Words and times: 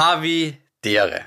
Havi 0.00 0.56
Dere. 0.82 1.26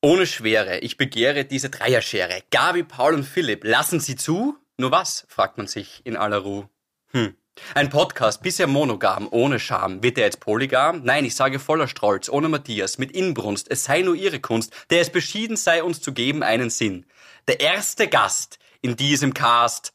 Ohne 0.00 0.26
Schwere, 0.26 0.80
ich 0.80 0.96
begehre 0.96 1.44
diese 1.44 1.70
Dreierschere. 1.70 2.42
Gabi, 2.50 2.82
Paul 2.82 3.14
und 3.14 3.22
Philipp, 3.22 3.62
lassen 3.62 4.00
Sie 4.00 4.16
zu? 4.16 4.56
Nur 4.76 4.90
was? 4.90 5.24
fragt 5.28 5.56
man 5.56 5.68
sich 5.68 6.00
in 6.02 6.16
aller 6.16 6.38
Ruhe. 6.38 6.68
Hm. 7.12 7.36
Ein 7.76 7.90
Podcast, 7.90 8.42
bisher 8.42 8.66
monogam, 8.66 9.28
ohne 9.30 9.60
Scham. 9.60 10.02
Wird 10.02 10.18
er 10.18 10.24
jetzt 10.24 10.40
polygam? 10.40 11.04
Nein, 11.04 11.24
ich 11.24 11.36
sage 11.36 11.60
voller 11.60 11.86
Stolz, 11.86 12.28
ohne 12.28 12.48
Matthias, 12.48 12.98
mit 12.98 13.12
Inbrunst. 13.12 13.70
Es 13.70 13.84
sei 13.84 14.02
nur 14.02 14.16
ihre 14.16 14.40
Kunst, 14.40 14.72
der 14.90 15.00
es 15.00 15.10
beschieden 15.10 15.56
sei, 15.56 15.84
uns 15.84 16.00
zu 16.00 16.12
geben 16.12 16.42
einen 16.42 16.70
Sinn. 16.70 17.06
Der 17.46 17.60
erste 17.60 18.08
Gast 18.08 18.58
in 18.80 18.96
diesem 18.96 19.32
Cast 19.32 19.94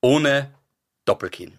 ohne 0.00 0.54
Doppelkinn. 1.04 1.58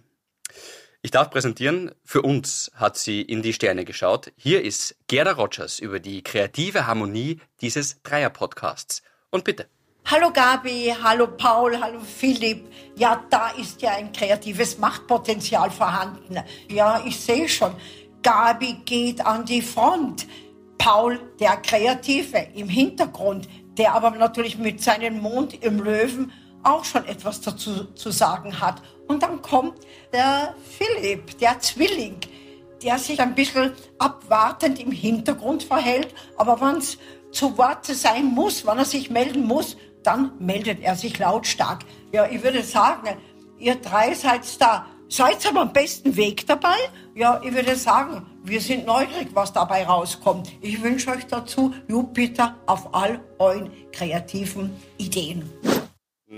Ich 1.06 1.12
darf 1.12 1.30
präsentieren, 1.30 1.92
für 2.04 2.24
uns 2.24 2.71
hat 2.74 2.98
sie 2.98 3.21
in 3.21 3.44
die 3.44 3.54
Sterne 3.54 3.86
geschaut. 3.86 4.34
Hier 4.38 4.64
ist 4.64 4.96
Gerda 5.06 5.34
Rogers 5.34 5.78
über 5.78 6.00
die 6.00 6.24
kreative 6.24 6.88
Harmonie 6.88 7.42
dieses 7.62 8.02
Dreier-Podcasts. 8.02 9.04
Und 9.29 9.43
bitte. 9.43 9.68
Hallo 10.06 10.32
Gabi, 10.34 10.92
hallo 11.04 11.28
Paul, 11.28 11.79
hallo 11.79 12.00
Philipp. 12.00 12.68
Ja, 12.96 13.24
da 13.29 13.50
ist 13.50 13.84
ja 13.84 13.92
ein 13.92 14.14
kreatives 14.14 14.79
Machtpotenzial 14.79 15.70
vorhanden. 15.70 16.39
Ja, 16.71 17.04
ich 17.06 17.20
sehe 17.20 17.48
schon. 17.48 17.76
Gabi 18.24 18.78
geht 18.84 19.24
an 19.24 19.46
die 19.46 19.62
Front. 19.62 20.26
Paul, 20.79 21.20
der 21.40 21.57
Kreative 21.57 22.48
im 22.56 22.68
Hintergrund, 22.68 23.48
der 23.78 23.93
aber 23.93 24.10
natürlich 24.10 24.57
mit 24.57 24.82
seinem 24.82 25.20
Mond 25.20 25.64
im 25.64 25.84
Löwen 25.84 26.32
auch 26.65 26.83
schon 26.83 27.05
etwas 27.05 27.42
dazu 27.42 27.86
zu 27.93 28.11
sagen 28.11 28.60
hat. 28.60 28.82
Und 29.07 29.23
dann 29.23 29.42
kommt 29.42 29.79
der 30.11 30.56
Philipp, 30.78 31.37
der 31.37 31.60
Zwilling, 31.60 32.17
der 32.83 32.97
sich 32.97 33.19
ein 33.19 33.36
bisschen 33.36 33.72
abwartend 34.00 34.80
im 34.80 34.92
Hintergrund 34.92 35.64
verhält, 35.64 36.14
aber 36.38 36.59
wenn 36.61 36.78
es 36.78 36.97
zu 37.31 37.58
Wort 37.58 37.86
sein 37.86 38.25
muss, 38.25 38.66
wenn 38.66 38.78
er 38.78 38.86
sich 38.86 39.09
melden 39.09 39.45
muss, 39.45 39.78
dann 40.03 40.31
meldet 40.40 40.81
er 40.81 40.95
sich 40.95 41.17
lautstark. 41.17 41.84
Ja, 42.12 42.28
ich 42.28 42.44
würde 42.44 42.64
sagen, 42.64 43.18
ihr 43.58 43.75
drei 43.75 44.14
seid 44.14 44.42
da. 44.62 44.86
Seid 45.08 45.45
ihr 45.45 45.56
am 45.56 45.72
besten 45.72 46.16
Weg 46.16 46.47
dabei? 46.47 46.75
Ja, 47.14 47.40
ich 47.44 47.53
würde 47.53 47.75
sagen, 47.75 48.25
wir 48.44 48.59
sind 48.59 48.86
neugierig, 48.86 49.30
was 49.34 49.53
dabei 49.53 49.86
rauskommt. 49.86 50.52
Ich 50.62 50.81
wünsche 50.81 51.12
euch 51.12 51.28
dazu 51.28 51.73
Jupiter 51.88 52.56
auf 52.66 52.94
all 52.94 53.20
euren 53.38 53.72
kreativen 53.92 54.75
Ideen. 54.97 55.47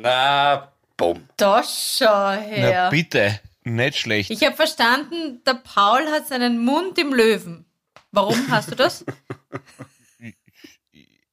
Na, 0.02 0.72
bumm. 0.96 1.28
Da 1.38 1.64
schau 1.64 2.32
her. 2.32 2.84
Na 2.84 2.90
bitte, 2.90 3.40
nicht 3.64 3.98
schlecht. 3.98 4.30
Ich 4.30 4.44
habe 4.44 4.56
verstanden, 4.56 5.42
der 5.46 5.56
Paul 5.56 6.08
hat 6.12 6.28
seinen 6.28 6.64
Mund 6.64 6.98
im 7.00 7.14
Löwen. 7.14 7.66
Warum 8.12 8.36
hast 8.52 8.72
du 8.72 8.76
das? 8.76 9.04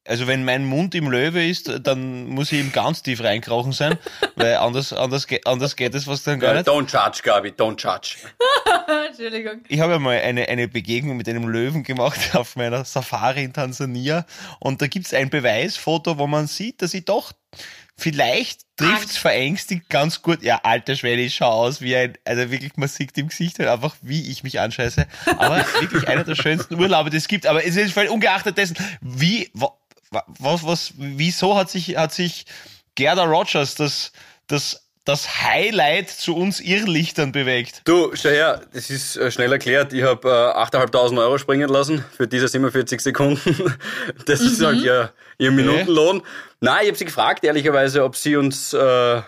Also 0.07 0.27
wenn 0.27 0.45
mein 0.45 0.65
Mund 0.65 0.93
im 0.93 1.09
Löwe 1.09 1.47
ist, 1.47 1.79
dann 1.81 2.27
muss 2.27 2.51
ich 2.51 2.59
ihm 2.59 2.71
ganz 2.71 3.01
tief 3.01 3.23
reinkrochen 3.23 3.71
sein, 3.71 3.97
weil 4.35 4.57
anders, 4.57 4.93
anders, 4.93 5.25
anders 5.45 5.75
geht 5.75 5.95
es 5.95 6.05
was 6.05 6.21
dann 6.21 6.39
gar 6.39 6.53
nicht. 6.53 6.67
Don't 6.67 6.91
judge, 6.91 7.21
Gabi, 7.23 7.49
don't 7.49 7.81
judge. 7.81 8.17
Entschuldigung. 9.07 9.63
Ich 9.67 9.79
habe 9.79 9.95
einmal 9.95 10.19
eine, 10.19 10.47
eine 10.47 10.67
Begegnung 10.67 11.17
mit 11.17 11.27
einem 11.27 11.47
Löwen 11.47 11.81
gemacht 11.83 12.19
auf 12.35 12.55
meiner 12.55 12.85
Safari 12.85 13.45
in 13.45 13.53
Tansania 13.53 14.27
und 14.59 14.79
da 14.81 14.87
gibt's 14.87 15.13
ein 15.13 15.31
Beweisfoto, 15.31 16.19
wo 16.19 16.27
man 16.27 16.45
sieht, 16.45 16.83
dass 16.83 16.93
ich 16.93 17.05
doch 17.05 17.31
Vielleicht 17.97 18.61
trifft's 18.75 19.15
verängstigt 19.17 19.89
ganz 19.89 20.21
gut. 20.21 20.43
Ja, 20.43 20.59
alter 20.63 20.95
Schwede, 20.95 21.21
ich 21.21 21.35
schau 21.35 21.49
aus 21.49 21.79
wie 21.79 21.95
ein, 21.95 22.17
also 22.25 22.51
wirklich, 22.51 22.75
man 22.75 22.89
sieht 22.89 23.17
im 23.17 23.29
Gesicht 23.29 23.57
halt 23.59 23.69
einfach, 23.69 23.95
wie 24.01 24.29
ich 24.29 24.43
mich 24.43 24.59
anscheiße. 24.59 25.07
Aber 25.37 25.57
wirklich 25.79 26.07
einer 26.07 26.25
der 26.25 26.35
schönsten 26.35 26.75
Urlaube, 26.75 27.09
die 27.09 27.17
es 27.17 27.27
gibt. 27.27 27.47
Aber 27.47 27.65
es 27.65 27.77
ist 27.77 27.93
völlig 27.93 28.11
ungeachtet 28.11 28.57
dessen, 28.57 28.75
wie, 28.99 29.49
was, 29.53 30.63
was, 30.63 30.93
wieso 30.97 31.55
hat 31.55 31.69
sich, 31.69 31.95
hat 31.95 32.13
sich 32.13 32.45
Gerda 32.95 33.23
Rogers 33.23 33.75
das, 33.75 34.11
das 34.47 34.85
das 35.05 35.43
Highlight 35.43 36.09
zu 36.09 36.35
uns 36.35 36.59
Irrlichtern 36.59 37.31
bewegt. 37.31 37.83
Du, 37.85 38.11
schau 38.15 38.29
her, 38.29 38.61
das 38.73 38.89
ist 38.89 39.15
äh, 39.15 39.29
schnell 39.29 39.51
erklärt. 39.51 39.93
Ich 39.93 40.01
habe 40.01 40.27
äh, 40.27 40.59
8.500 40.59 41.19
Euro 41.19 41.37
springen 41.37 41.69
lassen 41.69 42.03
für 42.17 42.27
diese 42.27 42.47
47 42.47 42.99
Sekunden. 42.99 43.73
Das 44.25 44.41
mhm. 44.41 44.47
ist 44.47 44.63
halt 44.63 44.81
ihr, 44.81 45.13
ihr 45.37 45.51
Minutenlohn. 45.51 46.17
Okay. 46.17 46.27
Nein, 46.65 46.79
ich 46.81 46.87
habe 46.87 46.97
sie 46.97 47.05
gefragt, 47.05 47.43
ehrlicherweise, 47.43 48.03
ob 48.03 48.15
sie 48.15 48.35
uns 48.37 48.73
äh, 48.73 48.79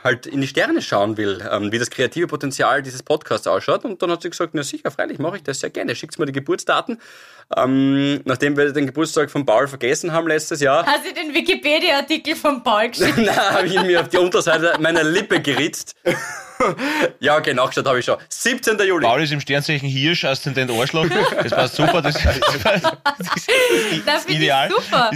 halt 0.04 0.26
in 0.26 0.42
die 0.42 0.48
Sterne 0.48 0.82
schauen 0.82 1.18
will, 1.18 1.48
ähm, 1.52 1.72
wie 1.72 1.78
das 1.78 1.92
kreative 1.92 2.26
Potenzial 2.26 2.82
dieses 2.82 3.04
Podcasts 3.04 3.46
ausschaut. 3.46 3.86
Und 3.86 4.02
dann 4.02 4.10
hat 4.10 4.24
sie 4.24 4.32
gesagt, 4.32 4.56
na 4.56 4.64
sicher, 4.64 4.90
freilich, 4.90 5.20
mache 5.20 5.38
ich 5.38 5.44
das 5.44 5.60
sehr 5.60 5.70
gerne. 5.70 5.96
Schickt 5.96 6.18
mir 6.18 6.26
die 6.26 6.32
Geburtsdaten. 6.32 7.00
Ähm, 7.56 8.22
nachdem 8.26 8.58
wir 8.58 8.74
den 8.74 8.88
Geburtstag 8.88 9.30
von 9.30 9.46
Paul 9.46 9.68
vergessen 9.68 10.14
haben 10.14 10.28
letztes 10.28 10.62
Jahr. 10.62 10.84
Hast 10.84 11.06
du 11.06 11.14
den 11.14 11.32
Wikipedia-Artikel 11.32 12.36
von 12.36 12.64
Paul 12.64 12.90
geschickt? 12.90 13.18
Nein, 13.18 13.36
habe 13.36 13.68
ich 13.68 13.84
mir 13.84 14.02
auf 14.02 14.10
die 14.10 14.18
Unterseite 14.18 14.74
meiner 14.80 15.04
Lippe 15.04 15.40
geritzt. 15.40 15.96
ja, 17.20 17.38
okay, 17.38 17.54
nachgeschaut 17.54 17.86
habe 17.86 18.00
ich 18.00 18.06
schon. 18.06 18.18
17. 18.30 18.80
Juli. 18.80 19.06
Paul 19.06 19.22
ist 19.22 19.32
im 19.32 19.42
Sternzeichen 19.42 19.88
Hirsch, 19.88 20.26
Aszendent 20.26 20.72
Arschloch. 20.72 21.06
Das 21.44 21.52
passt 21.52 21.76
super. 21.76 22.02
Das, 22.02 22.16
das, 22.16 22.40
das, 22.64 23.46
das 24.08 24.26
ist 24.26 24.30
ideal. 24.32 24.72
super. 24.72 25.12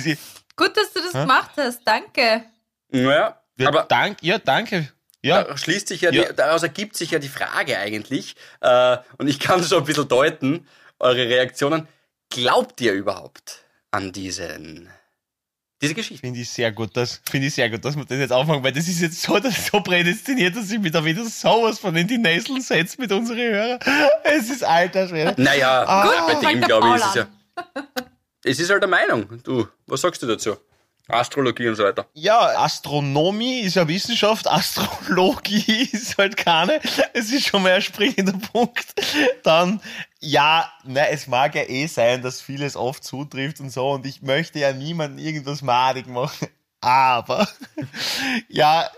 Gut, 0.56 0.75
dass 0.75 0.94
du 0.94 1.00
das 1.01 1.13
ha? 1.13 1.22
gemacht 1.22 1.51
hast. 1.57 1.81
Danke. 1.85 2.44
Naja, 2.89 3.41
ja, 3.57 3.67
aber 3.67 3.84
dank, 3.84 4.17
ja, 4.22 4.38
danke. 4.38 4.89
Ja. 5.23 5.44
Da 5.44 5.57
schließt 5.57 5.88
sich 5.88 6.01
ja, 6.01 6.12
ja. 6.12 6.25
Die, 6.25 6.35
daraus 6.35 6.63
ergibt 6.63 6.95
sich 6.95 7.12
ja 7.12 7.19
die 7.19 7.29
Frage 7.29 7.78
eigentlich, 7.78 8.35
äh, 8.61 8.97
und 9.17 9.28
ich 9.28 9.40
kann 9.40 9.63
schon 9.63 9.79
ein 9.79 9.85
bisschen 9.85 10.07
deuten, 10.07 10.67
eure 11.00 11.28
Reaktionen. 11.28 11.88
Glaubt 12.29 12.81
ihr 12.81 12.94
überhaupt 12.94 13.66
an 13.91 14.11
diesen, 14.11 14.90
diese 15.81 15.95
Geschichte? 15.95 16.22
Finde 16.22 16.40
ich 16.40 16.50
sehr 16.50 16.72
gut, 16.72 16.95
das, 16.95 17.22
finde 17.29 17.47
ich 17.47 17.56
sehr 17.56 17.69
gut, 17.69 17.84
dass 17.84 17.95
wir 17.95 18.06
das 18.06 18.17
jetzt 18.17 18.31
aufmachen, 18.31 18.63
weil 18.63 18.72
das 18.72 18.88
ist 18.88 19.01
jetzt 19.01 19.22
so, 19.22 19.40
das 19.40 19.67
so 19.72 19.81
prädestiniert, 19.81 20.56
dass 20.56 20.72
ich 20.72 20.79
mir 20.79 20.91
da 20.91 21.03
wieder 21.03 21.25
sowas 21.25 21.79
von 21.79 21.95
in 21.95 22.07
die 22.07 22.17
Nesseln 22.17 22.61
setze 22.61 23.00
mit 23.00 23.11
unseren 23.11 23.38
Hörern. 23.38 23.79
Es 24.23 24.50
ist 24.50 24.63
alter 24.63 25.07
schwer. 25.07 25.34
Naja, 25.38 25.84
ah. 25.88 26.03
gut, 26.03 26.41
bei 26.41 26.51
dem 26.51 26.61
glaube 26.61 26.88
ich 26.90 26.95
ist 26.95 27.06
es 27.06 27.16
ja. 27.16 27.28
Es 28.44 28.59
ist 28.59 28.69
halt 28.69 28.84
eine 28.84 28.90
Meinung. 28.90 29.41
Du, 29.44 29.68
was 29.88 30.02
sagst 30.02 30.22
du 30.24 30.28
dazu? 30.28 30.57
Astrologie 31.07 31.68
und 31.68 31.75
so 31.75 31.84
weiter. 31.84 32.07
Ja, 32.13 32.40
Astronomie 32.59 33.62
ist 33.62 33.75
ja 33.75 33.88
Wissenschaft, 33.88 34.47
Astrologie 34.50 35.90
ist 35.91 36.18
halt 36.18 36.38
keine. 36.38 36.79
Es 37.13 37.31
ist 37.31 37.47
schon 37.47 37.63
mal 37.63 37.74
ein 37.74 37.81
springender 37.81 38.38
Punkt. 38.52 38.94
Dann, 39.44 39.81
ja, 40.19 40.72
na, 40.85 41.07
es 41.07 41.28
mag 41.28 41.56
ja 41.56 41.63
eh 41.63 41.88
sein, 41.88 42.22
dass 42.22 42.41
vieles 42.41 42.75
oft 42.75 43.03
zutrifft 43.03 43.59
und 43.59 43.72
so 43.72 43.91
und 43.91 44.06
ich 44.06 44.22
möchte 44.22 44.59
ja 44.59 44.73
niemanden 44.73 45.18
irgendwas 45.18 45.62
madig 45.62 46.08
machen. 46.08 46.47
Aber, 46.79 47.47
ja, 48.50 48.90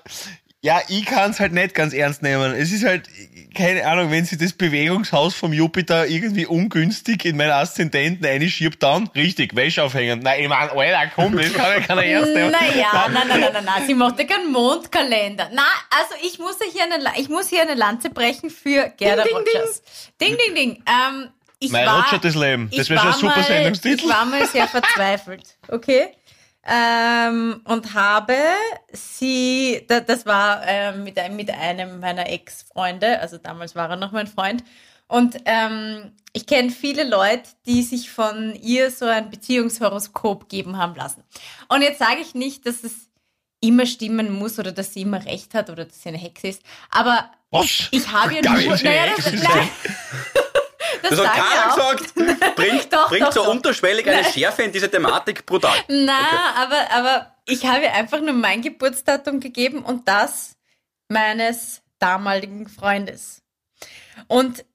ja, 0.64 0.82
ich 0.88 1.06
kann's 1.06 1.42
halt 1.42 1.52
nicht 1.52 1.76
ganz 1.76 1.94
ernst 1.94 2.24
nehmen. 2.24 2.54
Es 2.56 2.72
ist 2.72 2.86
halt, 2.86 3.10
keine 3.54 3.86
Ahnung, 3.86 4.12
wenn 4.12 4.24
sie 4.24 4.38
das 4.38 4.54
Bewegungshaus 4.54 5.36
vom 5.36 5.52
Jupiter 5.52 6.08
irgendwie 6.08 6.46
ungünstig 6.46 7.26
in 7.26 7.36
meinen 7.36 7.52
Aszendenten 7.52 8.26
einschiebt, 8.26 8.82
dann 8.82 9.08
richtig, 9.14 9.58
Wäsche 9.58 9.84
aufhängen. 9.84 10.20
Nein, 10.20 10.44
ich 10.44 10.48
meine, 10.48 10.72
Alter, 10.72 11.12
komm, 11.14 11.36
das 11.36 11.52
kann 11.52 11.66
ja 11.66 11.80
keiner 11.82 12.06
ernst 12.06 12.34
nehmen. 12.34 12.52
Naja, 12.52 13.10
nein, 13.10 13.28
nein, 13.28 13.42
nein, 13.42 13.50
nein, 13.52 13.66
nein, 13.66 13.84
sie 13.86 13.94
macht 13.94 14.18
ja 14.20 14.26
keinen 14.26 14.54
Mondkalender. 14.54 15.50
Na, 15.52 15.64
also 15.90 16.16
ich 16.26 16.40
muss 16.40 16.56
hier 16.72 16.84
eine, 16.84 17.12
ich 17.18 17.28
muss 17.28 17.50
hier 17.50 17.64
eine 17.64 17.76
Lanze 17.76 18.10
brechen 18.10 18.50
für 18.50 18.90
Gerda 18.96 19.24
ding, 19.24 19.36
Rogers. 19.36 19.84
Ding, 20.22 20.38
ding, 20.38 20.38
ding. 20.38 20.56
ding. 20.56 20.84
Ähm, 20.88 21.30
ich 21.60 21.72
mein 21.72 21.86
war, 21.86 22.06
Roger 22.06 22.20
das 22.20 22.36
Leben. 22.36 22.70
Das 22.74 22.90
wäre 22.90 23.02
schon 23.02 23.10
ein 23.10 23.20
super 23.20 23.36
mal, 23.36 23.44
Sendungstitel. 23.44 24.06
Ich 24.06 24.10
war 24.10 24.26
mal 24.26 24.48
sehr 24.48 24.68
verzweifelt. 24.70 25.58
Okay? 25.68 26.08
Ähm, 26.66 27.62
und 27.66 27.94
habe 27.94 28.38
sie, 28.92 29.86
das 29.88 30.26
war 30.26 30.66
äh, 30.66 30.96
mit, 30.96 31.18
mit 31.32 31.52
einem 31.52 32.00
meiner 32.00 32.30
Ex-Freunde, 32.30 33.20
also 33.20 33.38
damals 33.38 33.76
war 33.76 33.90
er 33.90 33.96
noch 33.98 34.12
mein 34.12 34.28
Freund. 34.28 34.64
Und 35.08 35.38
ähm, 35.46 36.14
ich 36.32 36.48
kenne 36.48 36.72
viele 36.72 37.04
Leute, 37.04 37.50
die 37.66 37.84
sich 37.84 38.10
von 38.10 38.56
ihr 38.56 38.90
so 38.90 39.06
ein 39.06 39.30
Beziehungshoroskop 39.30 40.50
geben 40.50 40.78
haben 40.78 40.96
lassen. 40.96 41.24
Und 41.68 41.82
jetzt 41.82 42.00
sage 42.00 42.22
ich 42.22 42.34
nicht, 42.34 42.66
dass 42.66 42.84
es 42.84 43.10
immer 43.60 43.86
stimmen 43.86 44.32
muss 44.34 44.58
oder 44.58 44.72
dass 44.72 44.94
sie 44.94 45.02
immer 45.02 45.24
recht 45.26 45.54
hat 45.54 45.70
oder 45.70 45.86
dass 45.86 46.02
sie 46.02 46.10
eine 46.10 46.18
Hexe 46.18 46.48
ist. 46.48 46.62
Aber 46.90 47.30
Was? 47.52 47.90
ich 47.92 48.12
habe 48.12 48.36
ihr 48.36 48.42
nur... 48.42 48.58
Naja, 48.58 49.14
das, 49.16 49.32
nein, 49.34 49.70
das, 51.04 51.20
das 51.20 51.28
hat 51.28 51.36
keiner 51.36 51.76
gesagt. 51.76 52.56
Bringt, 52.56 52.94
doch, 52.94 53.10
bringt 53.10 53.28
doch, 53.28 53.32
so 53.32 53.44
doch. 53.44 53.52
unterschwellig 53.52 54.08
eine 54.10 54.24
Schärfe 54.24 54.64
in 54.64 54.72
diese 54.72 54.90
Thematik 54.90 55.46
brutal. 55.46 55.76
Na, 55.88 56.14
okay. 56.14 56.38
aber, 56.56 56.92
aber 56.92 57.36
ich 57.46 57.66
habe 57.66 57.92
einfach 57.92 58.22
nur 58.22 58.34
mein 58.34 58.62
Geburtsdatum 58.62 59.40
gegeben 59.40 59.84
und 59.84 60.08
das 60.08 60.56
meines 61.10 61.82
damaligen 62.00 62.68
Freundes. 62.68 63.42
Und 64.28 64.66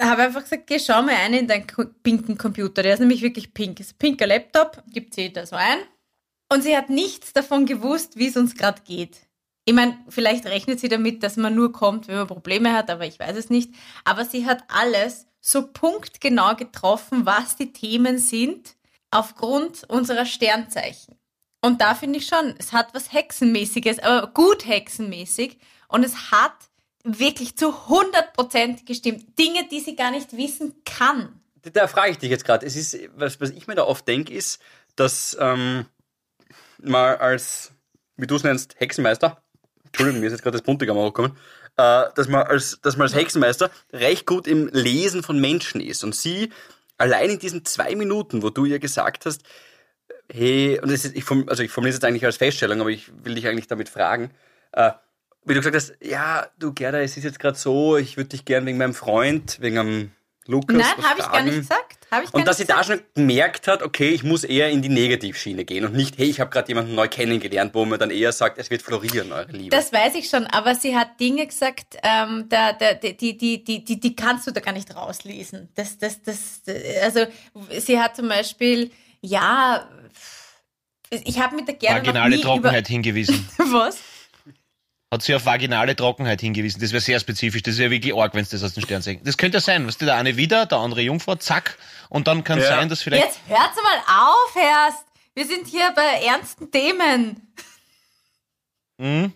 habe 0.00 0.22
einfach 0.22 0.42
gesagt, 0.42 0.66
geh 0.66 0.78
schau 0.78 1.02
mal 1.02 1.14
ein 1.14 1.34
in 1.34 1.46
deinen 1.46 1.66
pinken 2.02 2.36
Computer. 2.36 2.82
Der 2.82 2.94
ist 2.94 3.00
nämlich 3.00 3.22
wirklich 3.22 3.54
pink. 3.54 3.80
Ist 3.80 3.94
ein 3.94 3.98
pinker 3.98 4.26
Laptop, 4.26 4.82
gibt 4.88 5.14
sie 5.14 5.32
da 5.32 5.46
so 5.46 5.56
ein. 5.56 5.78
Und 6.52 6.62
sie 6.62 6.76
hat 6.76 6.90
nichts 6.90 7.32
davon 7.32 7.66
gewusst, 7.66 8.16
wie 8.16 8.28
es 8.28 8.36
uns 8.36 8.54
gerade 8.54 8.82
geht. 8.82 9.18
Ich 9.64 9.74
meine, 9.74 9.98
vielleicht 10.08 10.46
rechnet 10.46 10.78
sie 10.78 10.88
damit, 10.88 11.22
dass 11.22 11.36
man 11.36 11.54
nur 11.54 11.72
kommt, 11.72 12.06
wenn 12.06 12.16
man 12.16 12.26
Probleme 12.28 12.72
hat, 12.72 12.88
aber 12.90 13.04
ich 13.04 13.18
weiß 13.18 13.36
es 13.36 13.50
nicht. 13.50 13.74
Aber 14.04 14.24
sie 14.24 14.46
hat 14.46 14.64
alles 14.68 15.26
so 15.46 15.66
punktgenau 15.68 16.56
getroffen, 16.56 17.24
was 17.24 17.56
die 17.56 17.72
Themen 17.72 18.18
sind, 18.18 18.74
aufgrund 19.10 19.84
unserer 19.84 20.26
Sternzeichen. 20.26 21.16
Und 21.60 21.80
da 21.80 21.94
finde 21.94 22.18
ich 22.18 22.26
schon, 22.26 22.54
es 22.58 22.72
hat 22.72 22.92
was 22.94 23.12
Hexenmäßiges, 23.12 24.00
aber 24.00 24.26
gut 24.28 24.66
hexenmäßig. 24.66 25.58
Und 25.88 26.04
es 26.04 26.32
hat 26.32 26.52
wirklich 27.04 27.56
zu 27.56 27.68
100% 27.68 28.84
gestimmt. 28.84 29.38
Dinge, 29.38 29.68
die 29.68 29.80
sie 29.80 29.94
gar 29.94 30.10
nicht 30.10 30.36
wissen 30.36 30.82
kann. 30.84 31.40
Da 31.62 31.86
frage 31.86 32.10
ich 32.10 32.18
dich 32.18 32.30
jetzt 32.30 32.44
gerade. 32.44 32.66
Was, 33.16 33.40
was 33.40 33.50
ich 33.50 33.66
mir 33.68 33.76
da 33.76 33.84
oft 33.84 34.06
denke, 34.06 34.32
ist, 34.32 34.60
dass 34.96 35.36
ähm, 35.40 35.86
mal 36.82 37.16
als, 37.16 37.72
wie 38.16 38.26
du 38.26 38.34
es 38.34 38.42
nennst, 38.42 38.78
Hexenmeister, 38.78 39.42
Entschuldigung, 39.84 40.20
mir 40.20 40.26
ist 40.26 40.32
jetzt 40.32 40.42
gerade 40.42 40.58
das 40.58 40.66
Buntigam 40.66 40.96
hochgekommen, 40.96 41.36
dass, 41.76 42.28
man 42.28 42.46
als, 42.46 42.80
dass 42.82 42.96
man 42.96 43.06
als 43.06 43.14
Hexenmeister 43.14 43.70
recht 43.92 44.26
gut 44.26 44.46
im 44.46 44.68
Lesen 44.72 45.22
von 45.22 45.40
Menschen 45.40 45.80
ist. 45.80 46.04
Und 46.04 46.14
sie, 46.14 46.50
allein 46.98 47.30
in 47.30 47.38
diesen 47.38 47.64
zwei 47.64 47.94
Minuten, 47.94 48.42
wo 48.42 48.50
du 48.50 48.64
ihr 48.64 48.78
gesagt 48.78 49.26
hast, 49.26 49.42
hey, 50.32 50.80
und 50.80 50.90
das 50.90 51.04
ist, 51.04 51.16
ich, 51.16 51.24
also 51.30 51.62
ich 51.62 51.70
formuliere 51.70 51.90
es 51.90 51.96
jetzt 51.96 52.04
eigentlich 52.04 52.24
als 52.24 52.36
Feststellung, 52.36 52.80
aber 52.80 52.90
ich 52.90 53.12
will 53.24 53.34
dich 53.34 53.46
eigentlich 53.46 53.68
damit 53.68 53.88
fragen, 53.88 54.30
äh, 54.72 54.92
wie 55.44 55.54
du 55.54 55.60
gesagt 55.60 55.76
hast, 55.76 55.94
ja, 56.00 56.48
du 56.58 56.72
Gerda, 56.72 57.00
es 57.00 57.16
ist 57.16 57.22
jetzt 57.22 57.38
gerade 57.38 57.56
so, 57.56 57.96
ich 57.96 58.16
würde 58.16 58.30
dich 58.30 58.44
gern 58.44 58.66
wegen 58.66 58.78
meinem 58.78 58.94
Freund, 58.94 59.60
wegen 59.60 59.78
einem 59.78 60.10
Lukas. 60.46 60.76
Nein, 60.76 61.08
habe 61.08 61.20
ich 61.20 61.30
gar 61.30 61.42
nicht 61.42 61.58
gesagt. 61.58 62.05
Hab 62.10 62.22
ich 62.22 62.30
gar 62.30 62.38
und 62.38 62.46
dass 62.46 62.58
sie 62.58 62.64
da 62.66 62.84
schon 62.84 63.00
gemerkt 63.14 63.66
hat, 63.66 63.82
okay, 63.82 64.10
ich 64.10 64.22
muss 64.22 64.44
eher 64.44 64.70
in 64.70 64.80
die 64.80 64.88
Negativschiene 64.88 65.64
gehen 65.64 65.84
und 65.84 65.94
nicht, 65.94 66.18
hey, 66.18 66.26
ich 66.26 66.38
habe 66.38 66.50
gerade 66.50 66.68
jemanden 66.68 66.94
neu 66.94 67.08
kennengelernt, 67.08 67.74
wo 67.74 67.84
man 67.84 67.98
dann 67.98 68.10
eher 68.10 68.32
sagt, 68.32 68.58
es 68.58 68.70
wird 68.70 68.82
florieren, 68.82 69.32
eure 69.32 69.50
Liebe. 69.50 69.70
Das 69.74 69.92
weiß 69.92 70.14
ich 70.14 70.28
schon, 70.28 70.46
aber 70.46 70.74
sie 70.76 70.96
hat 70.96 71.18
Dinge 71.18 71.46
gesagt, 71.46 71.96
ähm, 72.02 72.46
da, 72.48 72.72
da, 72.72 72.94
die, 72.94 73.16
die, 73.16 73.64
die, 73.64 73.84
die, 73.84 74.00
die 74.00 74.16
kannst 74.16 74.46
du 74.46 74.52
da 74.52 74.60
gar 74.60 74.72
nicht 74.72 74.94
rauslesen. 74.94 75.68
Das, 75.74 75.98
das, 75.98 76.22
das, 76.22 76.62
also 77.02 77.26
sie 77.70 77.98
hat 77.98 78.14
zum 78.14 78.28
Beispiel, 78.28 78.92
ja, 79.20 79.88
ich 81.10 81.40
habe 81.40 81.56
mit 81.56 81.66
der 81.68 81.74
Gerda 81.74 81.98
Vaginale 81.98 82.30
noch 82.30 82.36
nie 82.36 82.42
Trockenheit 82.42 82.86
über 82.86 82.92
hingewiesen. 82.92 83.48
was? 83.58 83.98
Hat 85.12 85.22
sie 85.22 85.34
auf 85.36 85.46
vaginale 85.46 85.94
Trockenheit 85.94 86.40
hingewiesen. 86.40 86.80
Das 86.80 86.90
wäre 86.90 87.00
sehr 87.00 87.20
spezifisch. 87.20 87.62
Das 87.62 87.78
wäre 87.78 87.90
wirklich 87.90 88.14
arg, 88.14 88.34
wenn 88.34 88.42
es 88.42 88.48
das 88.50 88.64
aus 88.64 88.74
den 88.74 88.82
Sternzeichen. 88.82 89.22
Das 89.24 89.36
könnte 89.36 89.58
ja 89.58 89.60
sein. 89.60 89.86
Was 89.86 89.98
der 89.98 90.16
eine 90.16 90.36
wieder, 90.36 90.66
der 90.66 90.78
andere 90.78 91.00
Jungfrau, 91.02 91.36
zack. 91.36 91.78
Und 92.08 92.26
dann 92.26 92.42
kann 92.42 92.58
es 92.58 92.64
Ja. 92.64 92.76
sein, 92.76 92.88
dass 92.88 93.02
vielleicht. 93.02 93.24
Jetzt 93.24 93.40
hört's 93.46 93.76
mal 93.82 93.98
auf, 94.28 94.54
Herst. 94.56 95.04
Wir 95.34 95.46
sind 95.46 95.68
hier 95.68 95.92
bei 95.94 96.24
ernsten 96.26 96.70
Themen. 96.72 97.52
Hm? 99.00 99.32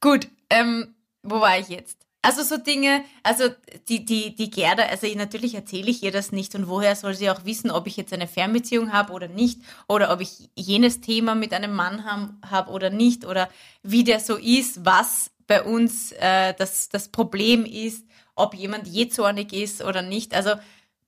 Gut, 0.00 0.28
ähm, 0.50 0.94
wo 1.22 1.40
war 1.40 1.58
ich 1.58 1.68
jetzt? 1.68 1.96
Also 2.22 2.42
so 2.42 2.58
Dinge, 2.58 3.02
also 3.22 3.44
die, 3.88 4.04
die, 4.04 4.34
die 4.34 4.50
Gerda, 4.50 4.82
also 4.84 5.06
ich, 5.06 5.16
natürlich 5.16 5.54
erzähle 5.54 5.90
ich 5.90 6.02
ihr 6.02 6.12
das 6.12 6.32
nicht 6.32 6.54
und 6.54 6.68
woher 6.68 6.94
soll 6.94 7.14
sie 7.14 7.30
auch 7.30 7.46
wissen, 7.46 7.70
ob 7.70 7.86
ich 7.86 7.96
jetzt 7.96 8.12
eine 8.12 8.28
Fernbeziehung 8.28 8.92
habe 8.92 9.14
oder 9.14 9.26
nicht 9.26 9.60
oder 9.88 10.12
ob 10.12 10.20
ich 10.20 10.50
jenes 10.54 11.00
Thema 11.00 11.34
mit 11.34 11.54
einem 11.54 11.74
Mann 11.74 12.04
habe 12.04 12.34
hab 12.50 12.68
oder 12.68 12.90
nicht 12.90 13.24
oder 13.24 13.48
wie 13.82 14.04
der 14.04 14.20
so 14.20 14.36
ist, 14.36 14.84
was 14.84 15.30
bei 15.46 15.62
uns 15.62 16.12
äh, 16.12 16.52
das, 16.58 16.90
das 16.90 17.08
Problem 17.08 17.64
ist, 17.64 18.06
ob 18.34 18.54
jemand 18.54 18.86
jähzornig 18.86 19.54
ist 19.54 19.82
oder 19.82 20.02
nicht. 20.02 20.34
Also 20.34 20.52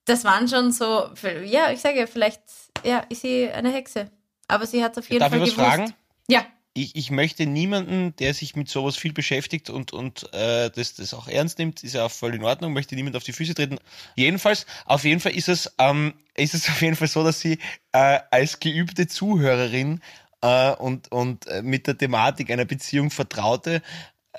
das 0.07 0.25
waren 0.25 0.49
schon 0.49 0.73
so, 0.73 1.11
ja, 1.45 1.71
ich 1.71 1.81
sage, 1.81 2.07
vielleicht 2.07 2.41
ja, 2.85 3.01
ist 3.09 3.21
sie 3.23 3.51
eine 3.51 3.71
Hexe. 3.71 4.11
Aber 4.49 4.67
sie 4.67 4.83
hat 4.83 4.99
auf 4.99 5.09
jeden 5.09 5.21
Darf 5.21 5.31
Fall 5.31 5.43
ich 5.43 5.57
was 5.57 5.57
gewusst. 5.57 5.77
fragen? 5.77 5.95
Ja, 6.29 6.45
Ich, 6.75 6.97
ich 6.97 7.11
möchte 7.11 7.45
niemanden, 7.47 8.17
der 8.17 8.33
sich 8.33 8.57
mit 8.57 8.69
sowas 8.69 8.97
viel 8.97 9.13
beschäftigt 9.13 9.69
und, 9.69 9.93
und 9.93 10.33
äh, 10.33 10.71
das, 10.71 10.95
das 10.95 11.13
auch 11.13 11.29
ernst 11.29 11.59
nimmt, 11.59 11.85
ist 11.85 11.95
ja 11.95 12.07
auch 12.07 12.11
voll 12.11 12.35
in 12.35 12.45
Ordnung, 12.45 12.73
möchte 12.73 12.95
niemand 12.95 13.15
auf 13.17 13.25
die 13.25 13.35
Füße 13.35 13.55
treten. 13.55 13.79
Jedenfalls, 14.17 14.65
auf 14.87 15.05
jeden 15.05 15.21
Fall 15.21 15.33
ist 15.33 15.49
es, 15.49 15.75
ähm, 15.79 16.15
ist 16.35 16.55
es 16.55 16.69
auf 16.71 16.81
jeden 16.81 16.97
Fall 16.97 17.09
so, 17.09 17.25
dass 17.25 17.41
sie 17.41 17.59
äh, 17.93 18.21
als 18.31 18.59
geübte 18.59 19.07
Zuhörerin 19.07 20.01
äh, 20.41 20.73
und, 20.73 21.13
und 21.13 21.47
äh, 21.47 21.63
mit 21.63 21.87
der 21.87 21.99
Thematik 21.99 22.51
einer 22.51 22.65
Beziehung 22.65 23.11
vertraute, 23.11 23.83
äh, 24.33 24.39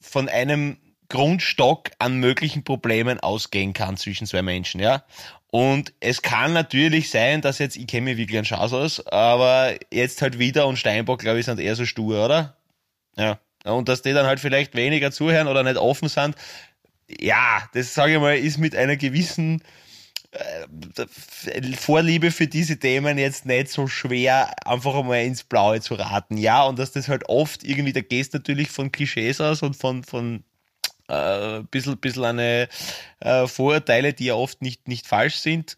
von 0.00 0.28
einem 0.28 0.76
Grundstock 1.08 1.90
an 1.98 2.18
möglichen 2.18 2.64
Problemen 2.64 3.20
ausgehen 3.20 3.72
kann 3.72 3.96
zwischen 3.96 4.26
zwei 4.26 4.42
Menschen, 4.42 4.80
ja. 4.80 5.04
Und 5.50 5.92
es 6.00 6.22
kann 6.22 6.52
natürlich 6.52 7.10
sein, 7.10 7.40
dass 7.40 7.60
jetzt, 7.60 7.76
ich 7.76 7.86
kenne 7.86 8.06
mich 8.06 8.16
wirklich 8.16 8.38
an 8.38 8.44
Schaus 8.44 8.72
aus, 8.72 9.06
aber 9.06 9.74
jetzt 9.92 10.20
halt 10.20 10.38
wieder 10.38 10.66
und 10.66 10.78
Steinbock, 10.78 11.20
glaube 11.20 11.38
ich, 11.38 11.46
sind 11.46 11.60
eher 11.60 11.76
so 11.76 11.86
stur, 11.86 12.24
oder? 12.24 12.56
Ja. 13.16 13.38
Und 13.64 13.88
dass 13.88 14.02
die 14.02 14.12
dann 14.12 14.26
halt 14.26 14.40
vielleicht 14.40 14.74
weniger 14.74 15.12
zuhören 15.12 15.46
oder 15.46 15.62
nicht 15.62 15.76
offen 15.76 16.08
sind, 16.08 16.34
ja, 17.08 17.68
das 17.72 17.94
sage 17.94 18.14
ich 18.14 18.20
mal, 18.20 18.36
ist 18.36 18.58
mit 18.58 18.74
einer 18.74 18.96
gewissen 18.96 19.62
äh, 20.32 21.06
Vorliebe 21.76 22.30
für 22.30 22.46
diese 22.46 22.78
Themen 22.78 23.18
jetzt 23.18 23.46
nicht 23.46 23.68
so 23.68 23.86
schwer, 23.86 24.50
einfach 24.66 24.94
einmal 24.94 25.24
ins 25.24 25.44
Blaue 25.44 25.80
zu 25.80 25.94
raten. 25.94 26.36
Ja, 26.36 26.64
und 26.64 26.78
dass 26.78 26.92
das 26.92 27.08
halt 27.08 27.28
oft 27.28 27.62
irgendwie, 27.62 27.92
da 27.92 28.00
gehst 28.00 28.34
natürlich 28.34 28.70
von 28.70 28.90
Klischees 28.90 29.40
aus 29.40 29.62
und 29.62 29.76
von, 29.76 30.02
von 30.02 30.42
äh, 31.08 31.60
bisschen, 31.70 31.98
bisschen 31.98 32.24
eine 32.24 32.68
äh, 33.20 33.46
Vorurteile, 33.46 34.12
die 34.12 34.26
ja 34.26 34.34
oft 34.34 34.62
nicht, 34.62 34.88
nicht 34.88 35.06
falsch 35.06 35.36
sind. 35.36 35.76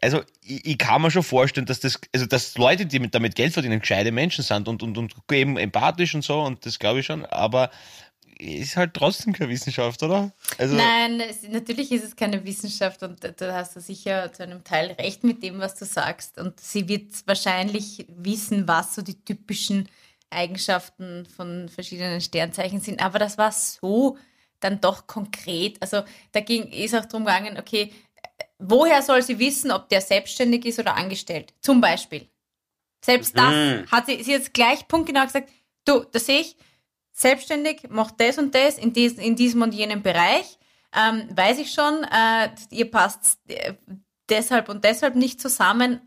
Also 0.00 0.22
ich, 0.42 0.66
ich 0.66 0.78
kann 0.78 1.00
mir 1.02 1.10
schon 1.10 1.22
vorstellen, 1.22 1.66
dass 1.66 1.80
das, 1.80 2.00
also 2.14 2.26
dass 2.26 2.58
Leute, 2.58 2.86
die 2.86 2.98
mit, 2.98 3.14
damit 3.14 3.36
Geld 3.36 3.52
verdienen, 3.52 3.80
gescheite 3.80 4.12
Menschen 4.12 4.44
sind 4.44 4.68
und, 4.68 4.82
und, 4.82 4.98
und 4.98 5.14
eben 5.32 5.56
empathisch 5.56 6.14
und 6.14 6.22
so, 6.22 6.40
und 6.42 6.66
das 6.66 6.78
glaube 6.78 7.00
ich 7.00 7.06
schon, 7.06 7.24
aber 7.24 7.70
ist 8.38 8.76
halt 8.76 8.94
trotzdem 8.94 9.32
keine 9.32 9.50
Wissenschaft, 9.50 10.02
oder? 10.02 10.32
Also, 10.58 10.76
Nein, 10.76 11.20
es, 11.20 11.42
natürlich 11.48 11.92
ist 11.92 12.04
es 12.04 12.16
keine 12.16 12.44
Wissenschaft 12.44 13.02
und 13.02 13.20
da 13.36 13.54
hast 13.54 13.76
du 13.76 13.80
sicher 13.80 14.32
zu 14.32 14.42
einem 14.42 14.64
Teil 14.64 14.90
recht 14.92 15.24
mit 15.24 15.42
dem, 15.42 15.58
was 15.60 15.74
du 15.76 15.84
sagst. 15.84 16.38
Und 16.38 16.58
sie 16.60 16.88
wird 16.88 17.12
wahrscheinlich 17.26 18.06
wissen, 18.08 18.66
was 18.66 18.94
so 18.94 19.02
die 19.02 19.24
typischen 19.24 19.88
Eigenschaften 20.30 21.26
von 21.26 21.68
verschiedenen 21.68 22.20
Sternzeichen 22.20 22.80
sind. 22.80 23.00
Aber 23.00 23.18
das 23.18 23.38
war 23.38 23.52
so 23.52 24.18
dann 24.64 24.80
doch 24.80 25.06
konkret. 25.06 25.80
Also 25.80 26.02
da 26.32 26.40
ging 26.40 26.64
ist 26.72 26.94
auch 26.94 27.04
drum 27.04 27.24
gegangen, 27.24 27.58
okay, 27.58 27.92
woher 28.58 29.02
soll 29.02 29.22
sie 29.22 29.38
wissen, 29.38 29.70
ob 29.70 29.88
der 29.88 30.00
selbstständig 30.00 30.64
ist 30.64 30.78
oder 30.78 30.96
angestellt? 30.96 31.52
Zum 31.60 31.80
Beispiel. 31.80 32.28
Selbst 33.04 33.36
das 33.36 33.52
Mhm. 33.52 33.90
hat 33.90 34.06
sie, 34.06 34.22
sie 34.22 34.32
jetzt 34.32 34.54
gleich 34.54 34.88
punktgenau 34.88 35.24
gesagt, 35.24 35.50
du, 35.84 36.04
das 36.04 36.26
sehe 36.26 36.40
ich, 36.40 36.56
selbstständig, 37.12 37.90
macht 37.90 38.18
das 38.18 38.38
und 38.38 38.54
das 38.54 38.78
in, 38.78 38.92
dies, 38.92 39.14
in 39.14 39.36
diesem 39.36 39.62
und 39.62 39.74
jenem 39.74 40.02
Bereich. 40.02 40.58
Ähm, 40.96 41.28
weiß 41.34 41.58
ich 41.58 41.72
schon, 41.72 42.04
äh, 42.04 42.50
ihr 42.70 42.90
passt 42.90 43.38
äh, 43.48 43.74
deshalb 44.28 44.68
und 44.68 44.84
deshalb 44.84 45.16
nicht 45.16 45.40
zusammen. 45.40 46.00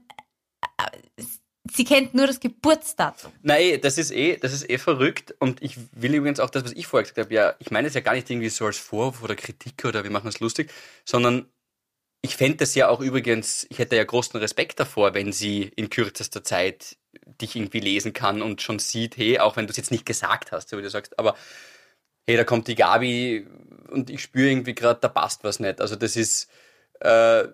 Sie 1.73 1.85
kennt 1.85 2.13
nur 2.13 2.27
das 2.27 2.39
Geburtsdatum. 2.39 3.31
Nein, 3.41 3.79
das 3.81 3.97
ist 3.97 4.11
eh, 4.11 4.37
das 4.37 4.53
ist 4.53 4.69
eh 4.69 4.77
verrückt 4.77 5.35
und 5.39 5.61
ich 5.61 5.77
will 5.91 6.15
übrigens 6.15 6.39
auch 6.39 6.49
das, 6.49 6.63
was 6.63 6.73
ich 6.73 6.87
vorher 6.87 7.03
gesagt 7.03 7.19
habe, 7.19 7.33
ja, 7.33 7.55
ich 7.59 7.71
meine 7.71 7.87
es 7.87 7.93
ja 7.93 8.01
gar 8.01 8.13
nicht 8.13 8.29
irgendwie 8.29 8.49
so 8.49 8.65
als 8.65 8.77
Vorwurf 8.77 9.23
oder 9.23 9.35
Kritik 9.35 9.85
oder 9.85 10.03
wir 10.03 10.11
machen 10.11 10.27
es 10.27 10.39
lustig, 10.39 10.71
sondern 11.05 11.47
ich 12.21 12.35
fände 12.35 12.57
das 12.57 12.75
ja 12.75 12.89
auch 12.89 12.99
übrigens, 12.99 13.65
ich 13.69 13.79
hätte 13.79 13.95
ja 13.95 14.03
großen 14.03 14.39
Respekt 14.39 14.79
davor, 14.79 15.13
wenn 15.13 15.31
sie 15.31 15.71
in 15.75 15.89
kürzester 15.89 16.43
Zeit 16.43 16.97
dich 17.41 17.55
irgendwie 17.55 17.79
lesen 17.79 18.13
kann 18.13 18.41
und 18.41 18.61
schon 18.61 18.79
sieht, 18.79 19.17
hey, 19.17 19.39
auch 19.39 19.55
wenn 19.55 19.67
du 19.67 19.71
es 19.71 19.77
jetzt 19.77 19.91
nicht 19.91 20.05
gesagt 20.05 20.51
hast, 20.51 20.69
so 20.69 20.77
wie 20.77 20.81
du 20.81 20.89
sagst, 20.89 21.17
aber 21.19 21.35
hey, 22.27 22.37
da 22.37 22.43
kommt 22.43 22.67
die 22.67 22.75
Gabi 22.75 23.47
und 23.89 24.09
ich 24.09 24.21
spüre 24.21 24.49
irgendwie 24.49 24.75
gerade, 24.75 24.99
da 24.99 25.07
passt 25.07 25.43
was 25.43 25.59
nicht. 25.59 25.79
Also 25.79 25.95
das 25.95 26.15
ist, 26.15 26.49
äh, 26.99 27.45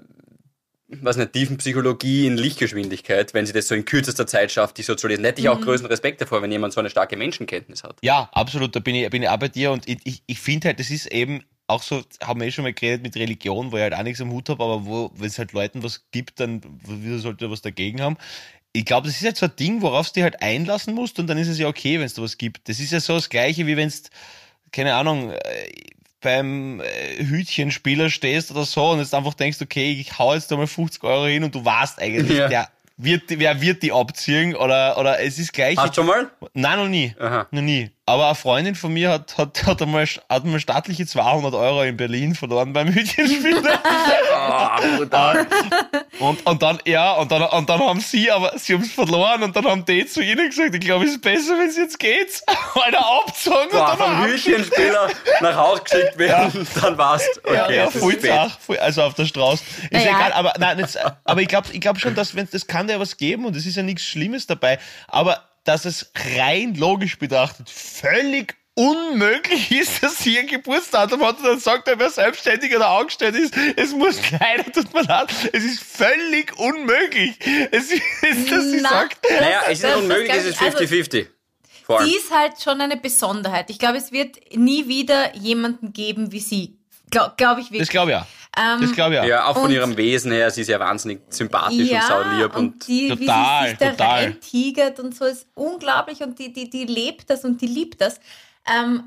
was 1.01 1.17
nicht, 1.17 1.33
Tiefenpsychologie 1.33 2.27
in 2.27 2.37
Lichtgeschwindigkeit, 2.37 3.33
wenn 3.33 3.45
sie 3.45 3.53
das 3.53 3.67
so 3.67 3.75
in 3.75 3.85
kürzester 3.85 4.27
Zeit 4.27 4.51
schafft, 4.51 4.77
die 4.77 4.83
so 4.83 4.95
zu 4.95 5.07
lesen. 5.07 5.25
Hätte 5.25 5.41
ich 5.41 5.49
auch 5.49 5.59
größten 5.59 5.89
Respekt 5.89 6.21
davor, 6.21 6.41
wenn 6.41 6.51
jemand 6.51 6.73
so 6.73 6.79
eine 6.79 6.89
starke 6.89 7.17
Menschenkenntnis 7.17 7.83
hat. 7.83 7.97
Ja, 8.01 8.29
absolut, 8.33 8.75
da 8.75 8.79
bin 8.79 8.95
ich, 8.95 9.09
bin 9.09 9.23
ich 9.23 9.29
auch 9.29 9.37
bei 9.37 9.49
dir 9.49 9.71
und 9.71 9.87
ich, 9.87 9.99
ich, 10.03 10.23
ich 10.25 10.39
finde 10.39 10.69
halt, 10.69 10.79
das 10.79 10.89
ist 10.89 11.07
eben 11.07 11.43
auch 11.67 11.83
so, 11.83 12.03
haben 12.21 12.39
wir 12.39 12.47
eh 12.47 12.51
schon 12.51 12.63
mal 12.63 12.73
geredet 12.73 13.03
mit 13.03 13.15
Religion, 13.15 13.71
wo 13.71 13.77
ich 13.77 13.83
halt 13.83 13.93
auch 13.93 14.03
nichts 14.03 14.21
am 14.21 14.31
Hut 14.31 14.49
habe, 14.49 14.63
aber 14.63 14.85
wo, 14.85 15.11
wenn 15.15 15.27
es 15.27 15.39
halt 15.39 15.53
Leuten 15.53 15.83
was 15.83 16.05
gibt, 16.11 16.39
dann 16.39 16.61
wieso 16.85 17.19
sollte 17.19 17.45
er 17.45 17.51
was 17.51 17.61
dagegen 17.61 18.01
haben? 18.01 18.17
Ich 18.73 18.85
glaube, 18.85 19.07
das 19.07 19.17
ist 19.17 19.23
jetzt 19.23 19.39
so 19.39 19.45
ein 19.45 19.55
Ding, 19.55 19.81
worauf 19.81 20.07
du 20.07 20.13
dich 20.15 20.23
halt 20.23 20.41
einlassen 20.41 20.95
musst 20.95 21.19
und 21.19 21.27
dann 21.27 21.37
ist 21.37 21.47
es 21.47 21.59
ja 21.59 21.67
okay, 21.67 21.99
wenn 21.99 22.05
es 22.05 22.15
da 22.15 22.21
was 22.21 22.37
gibt. 22.37 22.67
Das 22.67 22.79
ist 22.79 22.91
ja 22.91 22.99
so 22.99 23.13
das 23.13 23.29
Gleiche, 23.29 23.67
wie 23.67 23.77
wenn 23.77 23.89
du, 23.89 23.95
keine 24.71 24.95
Ahnung, 24.95 25.31
äh, 25.31 25.37
beim 26.23 26.79
äh, 26.81 27.23
Hütchenspieler 27.23 28.09
stehst 28.09 28.49
oder 28.51 28.63
so 28.65 28.89
und 28.91 28.99
jetzt 28.99 29.13
einfach 29.13 29.33
denkst, 29.35 29.59
okay, 29.61 29.91
ich 29.91 30.17
hau 30.17 30.33
jetzt 30.33 30.51
da 30.51 30.57
mal 30.57 30.65
50 30.67 31.03
Euro 31.03 31.25
hin 31.25 31.43
und 31.43 31.53
du 31.53 31.63
weißt 31.63 31.99
eigentlich, 32.01 32.37
Ja. 32.37 32.47
der 32.47 32.69
wird, 32.97 33.23
wer 33.27 33.59
wird 33.61 33.83
die 33.83 33.91
abziehen 33.91 34.55
oder, 34.55 34.97
oder 34.97 35.19
es 35.19 35.39
ist 35.39 35.51
gleich. 35.51 35.77
Hast 35.77 35.89
du 35.97 36.01
schon 36.01 36.05
mal? 36.07 36.29
Nein, 36.53 36.77
noch 36.79 36.87
nie. 36.87 37.13
Aha. 37.19 37.47
Noch 37.51 37.61
nie. 37.61 37.89
Aber 38.05 38.25
eine 38.25 38.35
Freundin 38.35 38.75
von 38.75 38.91
mir 38.91 39.09
hat, 39.09 39.37
hat, 39.37 39.65
hat, 39.65 39.81
einmal, 39.81 40.05
hat 40.05 40.43
einmal 40.43 40.59
staatliche 40.59 41.05
200 41.05 41.53
Euro 41.53 41.83
in 41.83 41.95
Berlin 41.95 42.35
verloren 42.35 42.73
beim 42.73 42.93
Hütchenspiel. 42.93 43.63
Oh, 43.63 44.97
brutal. 44.97 45.47
und, 46.19 46.45
und 46.45 46.61
dann, 46.61 46.79
ja, 46.85 47.13
und 47.13 47.31
dann, 47.31 47.43
und 47.43 47.69
dann 47.69 47.79
haben 47.79 48.01
sie, 48.01 48.29
aber 48.29 48.57
sie 48.57 48.73
haben 48.73 48.81
es 48.81 48.91
verloren 48.91 49.43
und 49.43 49.55
dann 49.55 49.65
haben 49.65 49.85
die 49.85 50.05
zu 50.05 50.21
ihnen 50.21 50.49
gesagt, 50.49 50.75
ich 50.75 50.81
glaube, 50.81 51.05
es 51.05 51.11
ist 51.11 51.21
besser, 51.21 51.57
wenn 51.57 51.69
es 51.69 51.77
jetzt 51.77 51.97
geht. 51.97 52.41
Alter, 52.75 53.05
abgezogen 53.05 53.69
Boah, 53.71 53.91
und 53.91 53.99
dann 53.99 54.17
vom 54.17 54.25
Hütchenspieler 54.25 55.09
nach 55.39 55.55
Hause 55.55 55.83
geschickt 55.83 56.17
werden, 56.17 56.67
dann 56.81 56.97
war's. 56.97 57.25
Okay, 57.41 57.55
Ja, 57.55 57.71
ja 57.71 57.89
zach, 57.89 58.59
voll, 58.59 58.79
also 58.79 59.03
auf 59.03 59.13
der 59.13 59.25
Straße. 59.25 59.63
Ist 59.83 59.91
Naja. 59.93 60.09
egal, 60.09 60.33
aber 60.33 60.53
nein, 60.59 60.77
jetzt, 60.79 60.99
aber 61.23 61.41
ich 61.41 61.47
glaube 61.47 61.69
ich 61.71 61.79
glaub 61.79 61.97
schon, 61.97 62.15
dass 62.15 62.35
wenn 62.35 62.49
das 62.51 62.67
kann 62.67 62.89
ja 62.89 62.99
was 62.99 63.15
geben 63.15 63.45
und 63.45 63.55
es 63.55 63.65
ist 63.65 63.77
ja 63.77 63.83
nichts 63.83 64.03
Schlimmes 64.03 64.45
dabei, 64.45 64.77
aber 65.07 65.41
dass 65.63 65.85
es 65.85 66.11
rein 66.37 66.75
logisch 66.75 67.17
betrachtet 67.19 67.69
völlig 67.69 68.55
unmöglich 68.75 69.71
ist, 69.71 70.01
dass 70.03 70.17
sie 70.17 70.37
ein 70.39 70.47
Geburtsdatum 70.47 71.23
hat 71.23 71.37
und 71.37 71.45
dann 71.45 71.59
sagt 71.59 71.87
er, 71.87 71.99
wer 71.99 72.09
selbstständig 72.09 72.75
oder 72.75 72.87
angestellt 72.89 73.35
ist, 73.35 73.53
es 73.75 73.91
muss 73.93 74.19
leider, 74.31 74.71
tut 74.71 74.91
mir 74.93 75.03
leid, 75.03 75.29
es 75.53 75.63
ist 75.63 75.83
völlig 75.83 76.57
unmöglich. 76.57 77.33
Es 77.71 77.91
ist, 77.91 78.01
dass 78.51 78.63
sie 78.71 78.79
Na, 78.81 78.89
sagt, 78.89 79.17
Naja, 79.39 79.61
es 79.67 79.73
ist 79.73 79.83
Das- 79.83 79.95
unmöglich, 79.97 80.29
es 80.31 80.45
ist 80.45 80.55
ich- 80.55 80.61
also- 80.61 80.77
50-50. 80.79 81.27
Vor 81.85 81.99
allem. 81.99 82.09
Die 82.09 82.15
ist 82.15 82.31
halt 82.31 82.53
schon 82.61 82.79
eine 82.81 82.95
Besonderheit. 82.97 83.69
Ich 83.69 83.77
glaube, 83.77 83.97
es 83.97 84.11
wird 84.13 84.37
nie 84.55 84.87
wieder 84.87 85.35
jemanden 85.35 85.91
geben 85.93 86.31
wie 86.31 86.39
sie. 86.39 86.77
Glaube 87.11 87.33
glaub 87.37 87.57
ich 87.57 87.65
wirklich. 87.65 87.81
das 87.81 87.89
glaube 87.89 88.11
ich 88.11 88.17
auch. 88.17 88.25
Ähm, 88.57 88.81
Das 88.81 88.91
glaube 88.93 89.15
ich 89.15 89.19
auch. 89.21 89.25
Ja, 89.25 89.45
auch 89.47 89.53
von 89.55 89.63
Und- 89.65 89.71
ihrem 89.71 89.97
Wesen 89.97 90.31
her, 90.31 90.51
sie 90.51 90.61
ist 90.61 90.67
ja 90.67 90.79
wahnsinnig 90.79 91.21
sympathisch 91.29 91.91
und 91.91 92.03
saulieb 92.03 92.55
und, 92.55 92.73
und 92.73 92.87
die, 92.87 93.09
Total, 93.09 93.17
wie 93.63 93.65
sie 93.65 93.69
sich 93.69 93.77
da 93.79 93.89
total. 93.91 94.23
reintigert 94.25 94.99
und 94.99 95.15
so 95.15 95.25
ist 95.25 95.47
unglaublich 95.55 96.21
und 96.21 96.37
die, 96.37 96.53
die, 96.53 96.69
die 96.69 96.85
lebt 96.85 97.29
das 97.29 97.43
und 97.45 97.61
die 97.61 97.67
liebt 97.67 97.99
das. 98.01 98.19
Ähm, 98.71 99.05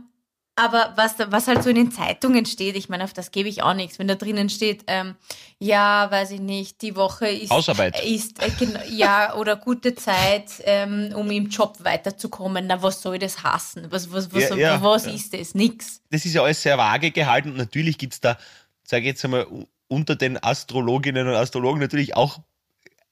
aber 0.59 0.95
was, 0.97 1.17
da- 1.17 1.31
was 1.31 1.49
halt 1.49 1.63
so 1.63 1.69
in 1.69 1.77
den 1.77 1.93
Zeitungen 1.93 2.47
steht, 2.47 2.77
ich 2.77 2.89
meine, 2.89 3.05
auf 3.05 3.13
das 3.13 3.31
gebe 3.31 3.47
ich 3.49 3.63
auch 3.63 3.75
nichts. 3.75 3.99
Wenn 3.99 4.09
da 4.09 4.15
drinnen 4.15 4.49
steht, 4.49 4.85
ähm, 4.87 5.15
ja, 5.59 6.11
weiß 6.11 6.31
ich 6.31 6.41
nicht, 6.41 6.81
die 6.81 6.97
Woche 6.97 7.29
ist, 7.29 7.51
Hausarbeit. 7.51 8.03
ist 8.03 8.43
äh, 8.43 8.51
genau, 8.59 8.81
ja, 8.89 9.35
oder 9.35 9.57
gute 9.57 9.95
Zeit, 9.95 10.47
ähm, 10.65 11.13
um 11.15 11.31
im 11.31 11.49
Job 11.51 11.77
weiterzukommen, 11.85 12.67
na, 12.67 12.83
was 12.83 13.03
soll 13.03 13.19
das 13.19 13.43
hassen? 13.45 13.87
Was, 13.91 14.11
was, 14.11 14.33
was, 14.33 14.49
Ja, 14.49 14.57
ja, 14.57 14.83
was 14.83 15.05
ja. 15.05 15.13
ist 15.13 15.35
das? 15.35 15.55
Nix. 15.55 16.01
das 16.11 16.25
ist 16.25 16.33
ja 16.35 16.43
alles 16.43 16.63
sehr 16.63 16.79
vage 16.79 17.11
gehalten 17.11 17.51
und 17.51 17.59
natürlich 17.59 17.99
gibt's 17.99 18.21
da, 18.21 18.39
sage 18.87 19.03
ich 19.03 19.09
jetzt 19.09 19.25
einmal, 19.25 19.47
unter 19.89 20.17
den 20.17 20.43
Astrologinnen 20.43 21.29
und 21.29 21.35
Astrologen 21.35 21.81
natürlich 21.81 22.17
auch 22.17 22.41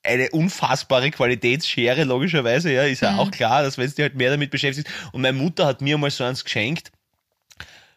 eine 0.05 0.31
unfassbare 0.31 1.11
Qualitätsschere, 1.11 2.05
logischerweise, 2.05 2.73
ja, 2.73 2.83
ist 2.83 3.01
ja 3.01 3.17
auch 3.17 3.31
klar, 3.31 3.63
dass 3.63 3.79
wenn 3.79 3.89
du 3.89 3.95
dich 3.95 4.03
halt 4.03 4.15
mehr 4.15 4.31
damit 4.31 4.51
beschäftigst. 4.51 4.93
Und 5.13 5.23
meine 5.23 5.37
Mutter 5.37 5.67
hat 5.67 5.81
mir 5.81 5.97
mal 5.97 6.11
so 6.11 6.25
eins 6.25 6.45
geschenkt, 6.45 6.93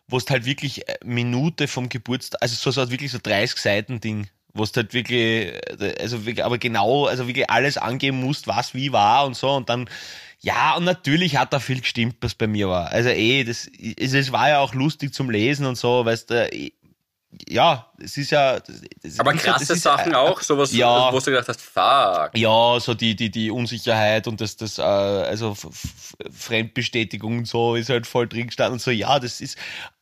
wo 0.08 0.18
es 0.18 0.30
halt 0.30 0.46
wirklich 0.46 0.88
äh, 0.88 0.98
Minute 1.04 1.68
vom 1.68 1.90
Geburtstag, 1.90 2.42
also 2.42 2.56
so, 2.56 2.72
so 2.72 2.82
halt 2.82 2.92
wirklich 2.92 3.12
so 3.12 3.20
30 3.22 3.60
Seiten 3.60 4.00
Ding, 4.00 4.30
wo 4.54 4.64
es 4.64 4.72
halt 4.76 4.94
wirklich, 4.94 5.54
äh, 5.80 5.96
also 6.00 6.26
wirklich, 6.26 6.46
aber 6.46 6.58
genau, 6.58 7.08
also 7.08 7.28
wirklich 7.28 7.50
alles 7.50 7.78
angeben 7.78 8.22
musst, 8.22 8.48
was 8.48 8.74
wie 8.74 8.94
war 8.94 9.26
und 9.26 9.36
so 9.36 9.52
und 9.52 9.68
dann, 9.70 9.90
ja, 10.40 10.76
und 10.76 10.86
natürlich 10.86 11.36
hat 11.36 11.52
da 11.52 11.60
viel 11.60 11.82
gestimmt, 11.82 12.18
was 12.22 12.36
bei 12.36 12.48
mir 12.48 12.70
war. 12.70 12.90
Also 12.92 13.10
eh, 13.10 13.44
das, 13.44 13.68
es, 13.98 14.14
es 14.14 14.32
war 14.32 14.50
ja 14.50 14.60
auch 14.60 14.74
lustig 14.74 15.14
zum 15.14 15.30
Lesen 15.30 15.66
und 15.66 15.76
so, 15.76 16.06
weißt 16.06 16.30
du, 16.30 16.72
ja, 17.50 17.92
es 18.00 18.18
ist 18.18 18.32
ja, 18.32 18.60
das 18.60 19.20
aber 19.20 19.34
ist 19.34 19.46
ja- 19.46 19.52
krasse 19.54 19.74
ist 19.74 19.84
ja- 19.86 19.98
Sachen 19.98 20.16
auch, 20.16 20.42
sowas, 20.42 20.72
Ja. 20.74 21.12
wo 21.12 21.20
du 21.20 21.26
gedacht 21.26 21.48
hast, 21.48 21.62
fuck. 21.62 22.32
ja, 22.38 22.80
so 22.80 22.94
die, 22.94 23.16
die, 23.16 23.30
die 23.30 23.52
Unsicherheit 23.52 24.28
und 24.28 24.40
das, 24.42 24.56
das, 24.56 24.78
äh, 24.78 24.82
also 24.82 25.56
Fremdbestätigung 26.32 27.40
und 27.40 27.48
so 27.48 27.76
ist 27.76 27.90
halt 27.90 28.08
voll 28.08 28.28
drin 28.28 28.48
gestanden 28.48 28.74
und 28.74 28.82
so, 28.82 28.92
ja, 28.92 29.20
das 29.20 29.42
ist, 29.42 29.58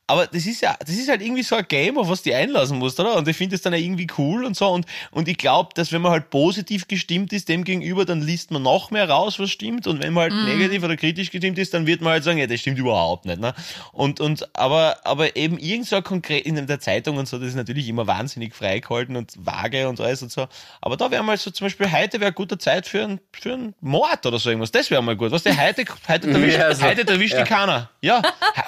aber 0.06 0.26
das 0.26 0.46
ist 0.46 0.60
ja, 0.60 0.76
das 0.78 0.90
ist 0.90 1.08
halt 1.08 1.22
irgendwie 1.22 1.42
so 1.42 1.56
ein 1.56 1.66
Game, 1.68 1.98
auf 1.98 2.08
was 2.08 2.22
du 2.22 2.34
einlassen 2.34 2.78
musst, 2.78 2.98
oder? 3.00 3.16
Und 3.16 3.26
ich 3.28 3.36
finde 3.36 3.54
das 3.54 3.62
dann 3.62 3.72
ja 3.72 3.78
irgendwie 3.78 4.06
cool 4.18 4.44
und 4.44 4.56
so 4.56 4.68
und, 4.68 4.86
und 5.10 5.28
ich 5.28 5.38
glaube, 5.38 5.70
dass 5.74 5.92
wenn 5.92 6.02
man 6.02 6.12
halt 6.12 6.30
positiv 6.30 6.88
gestimmt 6.88 7.32
ist 7.32 7.48
dem 7.48 7.64
gegenüber, 7.64 8.04
dann 8.04 8.20
liest 8.20 8.50
man 8.50 8.62
noch 8.62 8.90
mehr 8.90 9.08
raus, 9.08 9.38
was 9.38 9.50
stimmt 9.50 9.86
und 9.86 10.02
wenn 10.02 10.12
man 10.12 10.32
halt 10.32 10.44
negativ 10.44 10.82
oder 10.84 10.96
kritisch 10.96 11.30
gestimmt 11.30 11.58
ist, 11.58 11.74
dann 11.74 11.86
wird 11.86 12.00
man 12.00 12.12
halt 12.12 12.24
sagen, 12.24 12.38
ja, 12.38 12.46
das 12.46 12.60
stimmt 12.60 12.78
überhaupt 12.78 13.26
nicht, 13.26 13.40
ne? 13.40 13.54
Und, 13.92 14.20
und, 14.20 14.56
aber, 14.56 14.98
aber 15.04 15.36
eben 15.36 15.58
irgend 15.58 15.86
so 15.86 15.96
ein 15.96 16.04
konkret, 16.04 16.46
in 16.46 16.66
der 16.66 16.80
Zeitung 16.80 17.16
und 17.16 17.28
so, 17.28 17.38
das 17.38 17.48
ist 17.48 17.56
natürlich 17.56 17.88
immer 17.88 18.06
wahnsinnig 18.06 18.54
freigehalten 18.54 19.16
und 19.16 19.32
vage 19.38 19.88
und 19.88 20.00
alles 20.00 20.22
und 20.22 20.30
so. 20.30 20.46
Aber 20.80 20.96
da 20.96 21.10
wäre 21.10 21.24
mal 21.24 21.36
so 21.36 21.50
zum 21.50 21.66
Beispiel, 21.66 21.90
heute 21.90 22.20
wäre 22.20 22.32
gute 22.32 22.58
Zeit 22.58 22.86
für 22.86 23.02
einen, 23.02 23.20
für 23.32 23.54
einen 23.54 23.74
Mord 23.80 24.24
oder 24.24 24.38
so 24.38 24.50
irgendwas. 24.50 24.72
Das 24.72 24.90
wäre 24.90 25.02
mal 25.02 25.16
gut. 25.16 25.30
Was 25.32 25.42
der 25.42 25.56
heute, 25.56 25.84
heute 26.08 26.30
erwischt, 26.30 26.58
Ja, 26.58 26.66
also, 26.66 26.84
heute 26.84 27.06
erwischt 27.06 27.34
ja. 27.34 27.42
die 27.42 27.48
keiner. 27.48 27.90
Ja. 28.00 28.22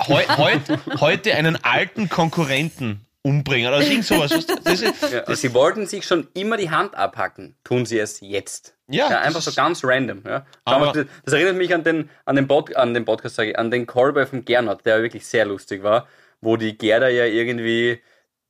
Heu, 0.09 0.23
heute, 0.37 0.81
heute 1.01 1.28
einen 1.33 1.57
alten 1.65 2.09
Konkurrenten 2.09 3.05
umbringen 3.23 3.69
oder 3.69 3.81
irgend 3.83 4.05
sowas. 4.05 4.31
Was- 4.31 4.47
Das 4.47 4.81
ist, 4.81 4.95
Ja, 5.13 5.35
sie 5.35 5.53
wollten 5.55 5.87
sich 5.87 6.05
schon 6.07 6.29
immer 6.35 6.57
die 6.57 6.71
Hand 6.71 6.95
abhacken, 6.95 7.57
tun 7.65 7.85
sie 7.87 7.99
es 7.99 8.21
jetzt. 8.21 8.75
Ja, 8.89 9.09
das 9.11 9.19
einfach 9.27 9.43
so 9.43 9.53
ganz 9.53 9.85
random. 9.85 10.23
Ja. 10.27 10.47
Aber- 10.65 10.89
Aber 10.89 10.93
das, 10.93 11.07
das 11.25 11.35
erinnert 11.35 11.57
mich 11.57 11.75
an 11.75 11.85
den, 11.85 12.09
an 12.25 12.37
den, 12.37 12.49
Pod, 12.49 12.75
an 12.77 12.95
den 12.95 13.05
Podcast, 13.05 13.35
sage 13.37 13.51
ich, 13.51 13.59
an 13.59 13.71
den 13.71 13.87
Callboy 13.87 14.25
von 14.27 14.45
Gernot, 14.45 14.87
der 14.87 15.03
wirklich 15.03 15.27
sehr 15.27 15.45
lustig 15.45 15.83
war, 15.83 16.07
wo 16.41 16.57
die 16.57 16.79
Gerda 16.79 17.09
ja 17.09 17.25
irgendwie 17.27 18.01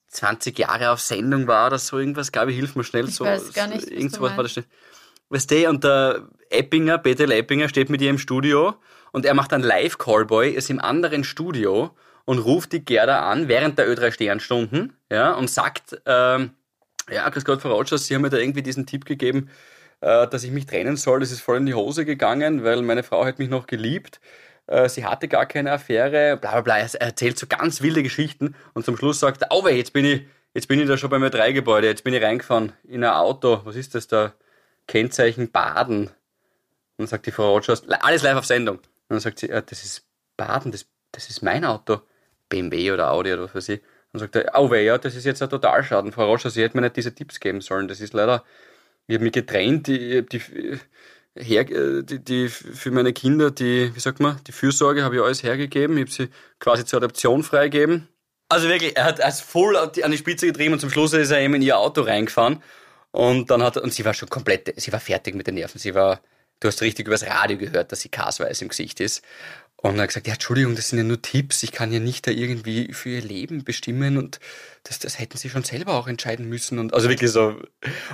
20 0.09 0.59
Jahre 0.59 0.91
auf 0.91 1.01
Sendung 1.01 1.47
war 1.47 1.67
oder 1.69 1.79
so 1.79 1.99
irgendwas. 1.99 2.31
Gabi, 2.33 2.55
hilf 2.55 2.77
mir 2.77 2.85
schnell. 2.85 3.09
Ich 3.09 3.15
so, 3.17 3.25
weiß 3.25 3.53
gar 3.53 3.67
nicht, 3.67 3.83
was 3.83 3.89
Irgend 3.89 4.13
sowas 4.15 4.37
war 4.37 4.43
das 4.45 4.53
schnell. 4.53 4.65
Weißt 5.31 5.51
du, 5.51 5.69
und 5.69 5.85
der 5.85 6.29
Eppinger, 6.51 6.99
Peter 6.99 7.29
Eppinger, 7.29 7.69
steht 7.69 7.91
mit 7.91 8.01
ihr 8.01 8.09
im 8.11 8.19
Studio 8.19 8.75
und 9.13 9.27
er 9.27 9.35
macht 9.35 9.53
einen 9.53 9.65
Live-Callboy, 9.65 10.51
ist 10.51 10.71
im 10.71 10.81
anderen 10.81 11.25
Studio 11.25 11.91
und 12.29 12.41
ruft 12.41 12.75
die 12.75 12.85
Gerda 12.85 13.31
an 13.31 13.49
während 13.49 13.79
der 13.79 13.89
Ö3 13.89 14.13
Sternstunden, 14.13 14.93
ja, 15.11 15.33
und 15.33 15.49
sagt, 15.49 15.99
ähm, 16.05 16.51
ja, 17.11 17.27
grüß 17.27 17.43
Gott, 17.47 17.63
Frau 17.63 17.75
Rogers, 17.75 18.07
Sie 18.07 18.15
haben 18.15 18.21
mir 18.21 18.29
da 18.29 18.37
irgendwie 18.37 18.63
diesen 18.63 18.85
Tipp 18.85 19.07
gegeben, 19.07 19.49
äh, 20.03 20.29
dass 20.29 20.45
ich 20.45 20.51
mich 20.51 20.67
trennen 20.67 20.99
soll. 20.99 21.21
Das 21.21 21.31
ist 21.31 21.41
voll 21.41 21.57
in 21.57 21.65
die 21.65 21.73
Hose 21.73 22.05
gegangen, 22.05 22.65
weil 22.65 22.83
meine 22.83 23.03
Frau 23.03 23.25
hat 23.25 23.39
mich 23.39 23.49
noch 23.49 23.67
geliebt. 23.67 24.21
Äh, 24.67 24.91
sie 24.91 25.07
hatte 25.07 25.27
gar 25.27 25.47
keine 25.47 25.73
Affäre, 25.73 26.37
bla 26.37 26.53
bla 26.53 26.61
bla. 26.61 26.77
Er 26.77 27.01
erzählt 27.01 27.39
so 27.39 27.47
ganz 27.47 27.81
wilde 27.81 28.03
Geschichten 28.03 28.55
und 28.75 28.85
zum 28.85 28.99
Schluss 28.99 29.21
sagt 29.21 29.41
er, 29.41 29.65
weh, 29.65 29.75
jetzt 29.75 29.95
bin 29.95 30.05
ich, 30.05 30.27
jetzt 30.53 30.69
bin 30.69 30.79
ich 30.81 30.87
da 30.87 30.99
schon 30.99 31.09
beim 31.09 31.25
Ö3-Gebäude, 31.25 31.87
jetzt 31.87 32.05
bin 32.05 32.13
ich 32.13 32.23
reingefahren 32.23 32.75
in 32.87 33.05
ein 33.05 33.11
Auto. 33.11 33.63
Was 33.65 33.75
ist 33.75 33.95
das 33.95 34.07
da? 34.07 34.35
Kennzeichen 34.87 35.51
Baden. 35.51 36.09
Und 36.09 36.13
dann 36.99 37.07
sagt 37.07 37.25
die 37.25 37.33
Frau 37.33 37.55
Rogers, 37.55 37.89
alles 37.89 38.23
live 38.23 38.37
auf 38.37 38.45
Sendung. 38.45 38.77
Und 38.77 38.85
dann 39.09 39.21
sagt 39.21 39.39
sie, 39.39 39.49
äh, 39.49 39.63
das 39.65 39.83
ist 39.83 40.05
Baden, 40.37 40.73
das, 40.73 40.85
das 41.13 41.31
ist 41.31 41.41
mein 41.41 41.65
Auto. 41.65 42.03
BMW 42.49 42.93
oder 42.93 43.11
Audi 43.11 43.33
oder 43.33 43.45
was 43.45 43.55
weiß 43.55 43.69
ich. 43.71 43.81
Dann 44.13 44.21
sagt 44.21 44.37
er, 44.37 44.53
oh 44.55 44.71
weh, 44.71 44.85
ja, 44.85 44.97
das 44.99 45.15
ist 45.15 45.25
jetzt 45.27 45.43
ein 45.43 45.51
Totalschaden. 45.51 46.13
Frau 46.13 46.27
Rogers, 46.27 46.55
Sie 46.55 46.63
hätten 46.63 46.79
mir 46.79 46.83
nicht 46.83 46.97
diese 46.97 47.15
Tipps 47.15 47.41
geben 47.41 47.61
sollen. 47.61 47.89
Das 47.89 48.01
ist 48.01 48.15
leider, 48.15 48.43
ich 49.07 49.15
habe 49.15 49.25
mich 49.25 49.33
getrennt, 49.33 49.89
ich 49.89 50.27
die, 50.27 50.41
her, 51.37 51.65
die, 51.65 52.19
die, 52.25 52.49
für 52.49 52.91
meine 52.91 53.13
Kinder, 53.13 53.51
die, 53.51 53.95
wie 53.95 54.01
sagt 54.01 54.21
man, 54.21 54.41
die 54.47 54.53
Fürsorge 54.53 55.05
habe 55.05 55.17
ich 55.17 55.23
alles 55.23 55.43
hergegeben. 55.43 55.97
Ich 55.99 56.03
habe 56.03 56.11
sie 56.11 56.29
quasi 56.59 56.85
zur 56.85 56.99
Adoption 56.99 57.43
freigegeben. 57.43 58.09
Also 58.49 58.69
wirklich, 58.69 58.97
er 58.97 59.05
hat 59.05 59.21
es 59.21 59.41
voll 59.41 59.77
an 59.77 59.93
die- 59.93 60.17
Spitze 60.17 60.47
getrieben 60.47 60.73
und 60.73 60.81
zum 60.81 60.91
Schluss 60.91 61.13
ist 61.13 61.31
er 61.31 61.41
eben 61.41 61.55
in 61.55 61.63
ihr 61.63 61.79
Auto 61.79 62.01
reingefahren. 62.01 62.63
Und 63.11 63.51
dann 63.51 63.63
hat 63.63 63.77
und 63.77 63.93
sie 63.93 64.05
war 64.05 64.15
schon 64.15 64.29
komplett, 64.29 64.73
sie 64.81 64.93
war 64.93 65.01
fertig 65.01 65.35
mit 65.35 65.47
den 65.47 65.55
Nerven. 65.55 65.79
Sie 65.79 65.95
war, 65.95 66.21
du 66.61 66.69
hast 66.69 66.81
richtig 66.81 67.07
übers 67.07 67.27
Radio 67.27 67.59
gehört, 67.59 67.93
dass 67.93 68.01
sie 68.01 68.09
kasweiß 68.09 68.63
im 68.63 68.69
Gesicht 68.69 69.01
ist. 69.01 69.23
Und 69.81 69.97
er 69.97 70.03
hat 70.03 70.09
gesagt, 70.09 70.27
ja, 70.27 70.33
Entschuldigung, 70.35 70.75
das 70.75 70.89
sind 70.89 70.99
ja 70.99 71.05
nur 71.05 71.23
Tipps. 71.23 71.63
Ich 71.63 71.71
kann 71.71 71.93
ja 71.93 72.01
nicht 72.01 72.27
da 72.27 72.33
irgendwie 72.33 72.93
für 72.93 73.11
ihr 73.11 73.23
Leben 73.23 73.63
bestimmen 73.63 74.19
und 74.19 74.41
das, 74.83 74.99
das 74.99 75.21
hätten 75.21 75.39
sie 75.39 75.51
schon 75.51 75.63
selber 75.63 75.95
auch 75.95 76.09
entscheiden 76.09 76.49
müssen. 76.49 76.81
Und 76.81 76.95
also 76.95 77.09
wirklich 77.09 77.31
so. 77.31 77.61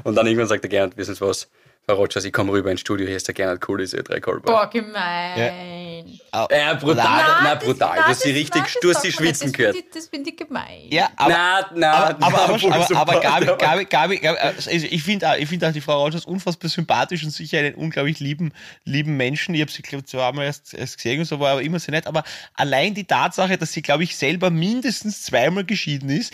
Und 0.05 0.15
dann 0.15 0.27
irgendwann 0.27 0.49
sagt 0.49 0.65
er 0.65 0.69
Gernot, 0.69 0.99
wissen 0.99 1.15
Sie 1.15 1.21
was? 1.23 1.49
Frau 1.87 1.97
Rogers, 1.97 2.25
ich 2.25 2.33
komme 2.33 2.51
rüber 2.53 2.71
ins 2.71 2.81
Studio, 2.81 3.07
hier 3.07 3.17
ist 3.17 3.27
der 3.29 3.35
Gernot 3.35 3.69
Cool, 3.69 3.79
diese 3.79 4.03
drei 4.03 4.19
Callboy. 4.19 4.51
Boah, 4.51 4.71
gemein. 4.71 6.19
Ja, 6.33 6.75
brutal, 6.75 6.95
Na, 7.05 7.41
na, 7.43 7.55
das- 7.57 7.65
brutal. 7.65 7.91
na, 7.97 8.03
du 8.05 8.09
hast 8.09 8.21
sie 8.23 8.31
richtig, 8.31 8.63
na, 8.83 8.89
nicht. 9.03 9.15
schwitzen 9.15 9.49
Das 9.49 9.53
gehört. 9.53 9.77
finde 9.77 9.89
ich- 9.89 9.95
Das 9.95 10.09
finde 10.09 10.31
ich 10.31 10.37
gemein. 10.37 10.81
ja, 10.91 11.11
aber, 11.17 11.31
na, 11.31 11.71
na, 11.75 11.93
aber, 11.93 12.25
aber, 12.27 12.55
aber, 12.55 12.97
aber, 12.97 12.97
aber. 12.97 13.21
Gabi, 13.21 13.57
Gabi, 13.59 13.85
Gabi, 13.85 14.17
Gabi, 14.19 14.39
also 14.39 14.71
ich 14.71 15.03
finde 15.03 15.29
auch, 15.31 15.37
ich 15.37 15.47
finde 15.47 15.69
auch 15.69 15.73
die 15.73 15.83
Frau 15.83 16.03
Rogers 16.03 16.25
unfassbar 16.25 16.71
sympathisch 16.71 17.23
und 17.23 17.31
sicher 17.31 17.59
einen 17.59 17.75
unglaublich 17.75 18.19
lieben, 18.19 18.53
lieben 18.85 19.19
Menschen. 19.19 19.55
Ich 19.55 19.61
habe 19.61 19.71
sie, 19.71 19.83
glaube 19.83 20.05
ich, 20.07 20.11
zweimal 20.11 20.47
erst, 20.47 20.73
erst 20.73 20.97
gesehen 20.97 21.19
und 21.21 21.27
so, 21.27 21.39
war 21.39 21.53
aber 21.53 21.63
immer 21.63 21.79
sehr 21.81 21.93
nett. 21.93 22.07
Aber 22.07 22.25
allein 22.55 22.95
die 22.95 23.05
Tatsache, 23.05 23.59
dass 23.59 23.73
sie, 23.73 23.83
glaube 23.83 24.05
ich, 24.05 24.17
selber 24.17 24.49
mindestens 24.49 25.23
zweimal 25.23 25.65
geschieden 25.65 26.09
ist, 26.09 26.33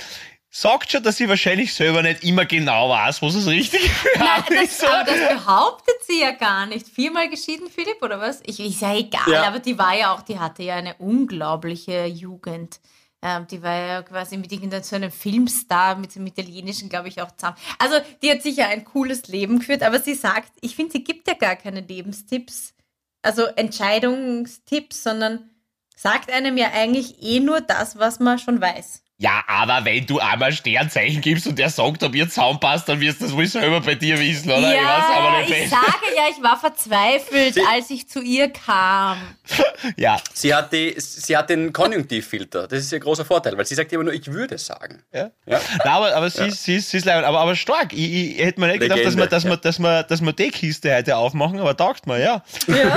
sagt 0.50 0.90
schon, 0.90 1.02
dass 1.02 1.16
sie 1.16 1.28
wahrscheinlich 1.28 1.72
selber 1.72 2.02
nicht 2.02 2.24
immer 2.24 2.44
genau 2.44 2.90
weiß, 2.90 3.22
was 3.22 3.34
das 3.34 3.46
Richtige 3.46 3.88
für 3.88 4.18
Nein, 4.18 4.42
das, 4.48 4.82
aber 4.82 5.04
das 5.04 5.28
behauptet 5.28 5.94
sie 6.06 6.20
ja 6.20 6.32
gar 6.32 6.66
nicht. 6.66 6.88
Viermal 6.88 7.28
geschieden, 7.30 7.68
Philipp, 7.70 8.02
oder 8.02 8.20
was? 8.20 8.40
Ich, 8.44 8.58
ist 8.60 8.80
ja 8.82 8.94
egal, 8.94 9.30
Ja. 9.30 9.44
aber 9.44 9.60
die 9.60 9.78
war 9.78 9.96
ja 9.96 10.12
auch, 10.14 10.22
die 10.22 10.38
hatte 10.38 10.62
ja 10.64 10.74
eine 10.74 10.94
unglaubliche 10.96 12.04
Jugend. 12.06 12.80
Ähm, 13.22 13.46
die 13.48 13.62
war 13.62 13.76
ja 13.76 14.02
quasi 14.02 14.38
mit 14.38 14.50
irgendeinem 14.50 14.82
so 14.82 14.96
einem 14.96 15.12
Filmstar, 15.12 15.94
mit 15.96 16.14
dem 16.14 16.26
italienischen, 16.26 16.88
glaube 16.88 17.08
ich, 17.08 17.20
auch 17.20 17.30
zusammen. 17.36 17.56
Also, 17.78 17.96
die 18.22 18.30
hat 18.30 18.42
sicher 18.42 18.66
ein 18.68 18.84
cooles 18.84 19.28
Leben 19.28 19.58
geführt, 19.58 19.82
aber 19.82 20.00
sie 20.00 20.14
sagt, 20.14 20.50
ich 20.62 20.74
finde, 20.74 20.92
sie 20.92 21.04
gibt 21.04 21.28
ja 21.28 21.34
gar 21.34 21.54
keine 21.56 21.82
Lebenstipps, 21.82 22.72
also 23.20 23.44
Entscheidungstipps, 23.44 25.02
sondern 25.02 25.50
sagt 25.94 26.32
einem 26.32 26.56
ja 26.56 26.68
eigentlich 26.72 27.22
eh 27.22 27.40
nur 27.40 27.60
das, 27.60 27.98
was 27.98 28.20
man 28.20 28.38
schon 28.38 28.60
weiß. 28.60 29.02
Ja, 29.22 29.44
aber 29.46 29.84
wenn 29.84 30.06
du 30.06 30.18
einmal 30.18 30.50
Sternzeichen 30.50 31.20
gibst 31.20 31.46
und 31.46 31.58
der 31.58 31.68
sagt, 31.68 32.02
ob 32.02 32.14
ihr 32.14 32.26
zusammenpasst, 32.26 32.88
dann 32.88 33.00
wirst 33.00 33.20
du 33.20 33.26
das 33.26 33.34
wohl 33.36 33.46
selber 33.46 33.82
bei 33.82 33.94
dir 33.94 34.18
wissen, 34.18 34.48
oder? 34.50 34.58
ich 34.60 34.64
weiß 34.64 35.04
aber 35.14 35.32
Ja, 35.32 35.38
nicht 35.40 35.50
ich 35.50 35.56
fest. 35.56 35.70
sage 35.72 36.16
ja, 36.16 36.22
ich 36.34 36.42
war 36.42 36.58
verzweifelt, 36.58 37.52
Sie- 37.54 37.60
als 37.70 37.90
ich 37.90 38.08
zu 38.08 38.22
ihr 38.22 38.48
kam. 38.50 39.18
Ja, 39.96 40.18
Sie 40.32 40.54
hat, 40.54 40.72
die, 40.72 40.94
sie 40.98 41.36
hat 41.36 41.50
den 41.50 41.72
Konjunktivfilter. 41.72 42.66
Das 42.68 42.78
ist 42.80 42.92
ihr 42.92 43.00
großer 43.00 43.24
Vorteil, 43.26 43.56
weil 43.58 43.64
sie 43.66 43.74
sagt 43.74 43.92
immer 43.92 44.04
nur, 44.04 44.12
ich 44.14 44.26
würde 44.32 44.56
sagen. 44.58 45.02
Ja. 45.12 45.30
Ja. 45.46 45.60
Nein, 45.84 45.92
aber, 45.92 46.14
aber 46.16 46.30
sie, 46.30 46.50
sie, 46.50 46.76
ist- 46.76 46.90
sie 46.90 46.96
ist 46.98 47.04
leibend, 47.04 47.26
aber, 47.26 47.40
aber 47.40 47.54
stark. 47.56 47.92
Ich, 47.92 48.12
ich 48.38 48.38
hätte 48.38 48.58
mir 48.60 48.68
nicht 48.68 48.80
gedacht, 48.80 49.00
dass 49.04 49.16
wir, 49.16 49.24
Legende, 49.24 49.28
dass, 49.28 49.44
wir, 49.44 49.50
ja. 49.50 49.56
dass, 49.56 49.78
wir, 49.78 50.02
dass 50.04 50.20
wir 50.22 50.32
die 50.32 50.50
Kiste 50.50 50.94
heute 50.94 51.16
aufmachen, 51.16 51.60
aber 51.60 51.76
taugt 51.76 52.06
mir, 52.06 52.18
ja. 52.20 52.42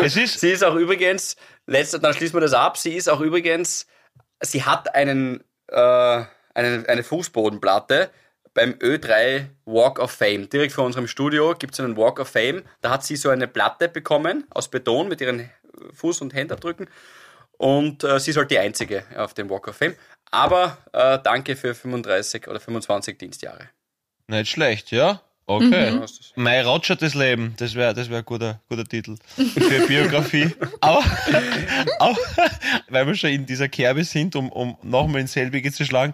Es 0.02 0.16
ist, 0.16 0.40
Sie 0.40 0.52
ist 0.52 0.64
auch 0.64 0.76
übrigens, 0.76 1.36
letzte, 1.68 2.00
dann 2.00 2.14
schließen 2.14 2.36
wir 2.36 2.42
das 2.42 2.54
ab, 2.54 2.78
sie 2.78 2.94
ist 2.94 3.10
auch 3.10 3.20
übrigens, 3.20 3.88
sie 4.42 4.64
hat 4.64 4.94
einen, 4.96 5.44
äh, 5.74 6.26
eine, 6.54 6.86
eine 6.88 7.04
Fußbodenplatte 7.04 8.10
beim 8.54 8.74
Ö3 8.74 9.48
Walk 9.66 10.00
of 10.00 10.12
Fame. 10.12 10.50
Direkt 10.50 10.74
vor 10.74 10.86
unserem 10.86 11.08
Studio 11.08 11.56
gibt 11.58 11.74
es 11.74 11.80
einen 11.80 11.98
Walk 11.98 12.20
of 12.20 12.30
Fame. 12.30 12.64
Da 12.82 12.92
hat 12.92 13.04
sie 13.04 13.16
so 13.16 13.30
eine 13.30 13.48
Platte 13.48 13.90
bekommen 13.90 14.46
aus 14.52 14.70
Beton 14.70 15.08
mit 15.08 15.22
ihren 15.22 15.50
Fuß- 16.00 16.22
und 16.22 16.34
Händabdrücken. 16.34 16.88
Und 17.58 18.04
äh, 18.04 18.20
sie 18.20 18.32
ist 18.32 18.38
halt 18.38 18.52
die 18.52 18.60
Einzige 18.60 19.04
auf 19.16 19.34
dem 19.34 19.50
Walk 19.50 19.68
of 19.68 19.78
Fame. 19.78 19.96
Aber 20.32 20.78
äh, 20.94 21.20
danke 21.24 21.56
für 21.56 21.76
35 21.76 22.48
oder 22.48 22.60
25 22.60 23.18
Dienstjahre. 23.18 23.70
nicht 24.28 24.50
schlecht, 24.50 24.92
ja. 24.92 25.22
Okay. 25.46 26.00
Das- 26.00 26.32
Mein 26.36 26.66
Roger 26.66 26.96
des 26.96 27.16
Leben, 27.16 27.54
das 27.58 27.76
wäre 27.76 27.94
das 27.94 28.10
wär 28.10 28.20
ein 28.20 28.26
guter, 28.26 28.62
guter 28.70 28.86
Titel 28.86 29.18
für 29.36 29.88
Biografie. 29.88 30.50
aber, 30.82 31.04
aber, 32.00 32.18
weil 32.90 33.08
wir 33.08 33.16
schon 33.16 33.32
in 33.32 33.46
dieser 33.46 33.68
Kerbe 33.68 34.04
sind, 34.06 34.36
um, 34.36 34.50
um 34.50 34.78
nochmal 34.84 35.22
ins 35.22 35.34
selbige 35.34 35.72
zu 35.72 35.86
schlagen, 35.86 36.14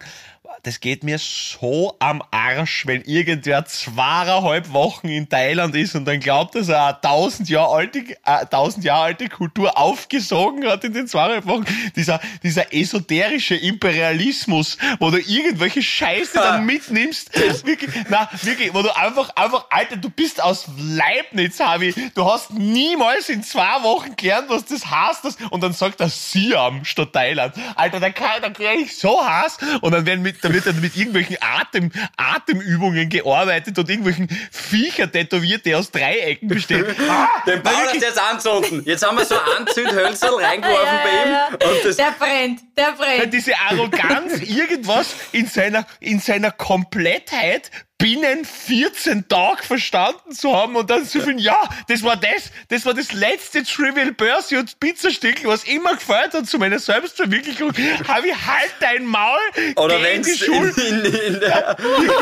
das 0.62 0.80
geht 0.80 1.04
mir 1.04 1.18
so 1.18 1.96
am 2.00 2.22
Arsch, 2.30 2.86
wenn 2.86 3.02
irgendwer 3.02 3.64
zweieinhalb 3.64 4.72
Wochen 4.72 5.08
in 5.08 5.28
Thailand 5.28 5.74
ist 5.74 5.94
und 5.94 6.04
dann 6.04 6.20
glaubt, 6.20 6.54
dass 6.54 6.68
er 6.68 6.86
eine 6.86 7.00
tausend 7.00 7.48
Jahre 7.48 7.74
alte, 7.74 7.98
äh, 8.24 8.46
tausend 8.50 8.84
Jahre 8.84 9.04
alte 9.04 9.28
Kultur 9.28 9.78
aufgesogen 9.78 10.66
hat 10.66 10.84
in 10.84 10.92
den 10.92 11.06
zweieinhalb 11.06 11.46
Wochen. 11.46 11.64
Dieser, 11.96 12.20
dieser 12.42 12.74
esoterische 12.74 13.54
Imperialismus, 13.54 14.76
wo 14.98 15.10
du 15.10 15.18
irgendwelche 15.18 15.82
Scheiße 15.82 16.34
dann 16.34 16.66
mitnimmst. 16.66 17.30
Wirklich, 17.64 17.90
na, 18.08 18.28
wirklich, 18.42 18.74
wo 18.74 18.82
du 18.82 18.94
einfach, 18.94 19.30
einfach, 19.36 19.66
Alter, 19.70 19.96
du 19.96 20.10
bist 20.10 20.42
aus 20.42 20.66
Leibniz, 20.76 21.58
Havi. 21.60 21.94
Du 22.14 22.24
hast 22.30 22.52
niemals 22.52 23.28
in 23.28 23.42
zwei 23.42 23.82
Wochen 23.82 24.14
gelernt, 24.16 24.48
was 24.48 24.66
das 24.66 24.90
heißt. 24.90 25.24
Das, 25.24 25.36
und 25.50 25.62
dann 25.62 25.72
sagt 25.72 26.00
er 26.00 26.08
Siam 26.08 26.84
statt 26.84 27.12
Thailand. 27.12 27.54
Alter, 27.76 28.00
da 28.00 28.10
kann, 28.10 28.42
da 28.42 28.50
krieg 28.50 28.82
ich 28.82 28.96
so 28.96 29.24
Hass. 29.24 29.58
Und 29.80 29.92
dann 29.92 30.04
werden 30.06 30.22
mit, 30.22 30.39
da 30.42 30.52
wird 30.52 30.66
dann 30.66 30.80
mit 30.80 30.96
irgendwelchen 30.96 31.36
Atem, 31.40 31.90
Atemübungen 32.16 33.08
gearbeitet 33.08 33.78
und 33.78 33.88
irgendwelchen 33.88 34.28
Viecher 34.50 35.10
tätowiert, 35.10 35.64
die 35.66 35.74
aus 35.74 35.90
Dreiecken 35.90 36.48
bestehen. 36.48 36.86
Ah, 37.10 37.28
Den 37.46 37.62
Paul 37.62 37.74
hast 37.74 37.94
du 37.94 37.98
jetzt 38.00 38.18
anzünden. 38.20 38.82
Jetzt 38.84 39.06
haben 39.06 39.16
wir 39.18 39.24
so 39.24 39.34
Anzündhölzer 39.36 40.30
reingeworfen 40.36 40.98
bei 41.02 41.66
ihm. 41.66 41.86
Und 41.86 41.98
Der 41.98 42.10
brennt, 42.18 42.60
der 42.76 42.92
brennt. 42.92 43.32
diese 43.34 43.52
Arroganz, 43.58 44.40
irgendwas 44.42 45.14
in 45.32 45.46
seiner, 45.46 45.86
in 45.98 46.20
seiner 46.20 46.50
Komplettheit 46.52 47.70
binnen 48.00 48.44
14 48.46 49.28
Tage 49.28 49.62
verstanden 49.62 50.32
zu 50.32 50.56
haben 50.56 50.74
und 50.74 50.88
dann 50.88 51.06
zu 51.06 51.20
finden, 51.20 51.38
ja, 51.38 51.62
das 51.86 52.02
war 52.02 52.16
das, 52.16 52.50
das 52.68 52.86
war 52.86 52.94
das 52.94 53.12
letzte 53.12 53.62
Trivial 53.62 54.12
Pursuit 54.12 54.80
Pizzastückel, 54.80 55.46
was 55.46 55.64
immer 55.64 55.94
gefällt 55.94 56.32
hat 56.32 56.46
zu 56.46 56.58
meiner 56.58 56.78
Selbstverwirklichung. 56.78 57.72
Habe 58.08 58.28
ich 58.28 58.34
halt 58.34 58.74
dein 58.80 59.04
Maul, 59.04 59.38
Oder 59.76 60.02
wenn 60.02 60.22
du 60.22 60.30
in, 60.30 60.70
in, 60.70 61.04
in, 61.04 61.40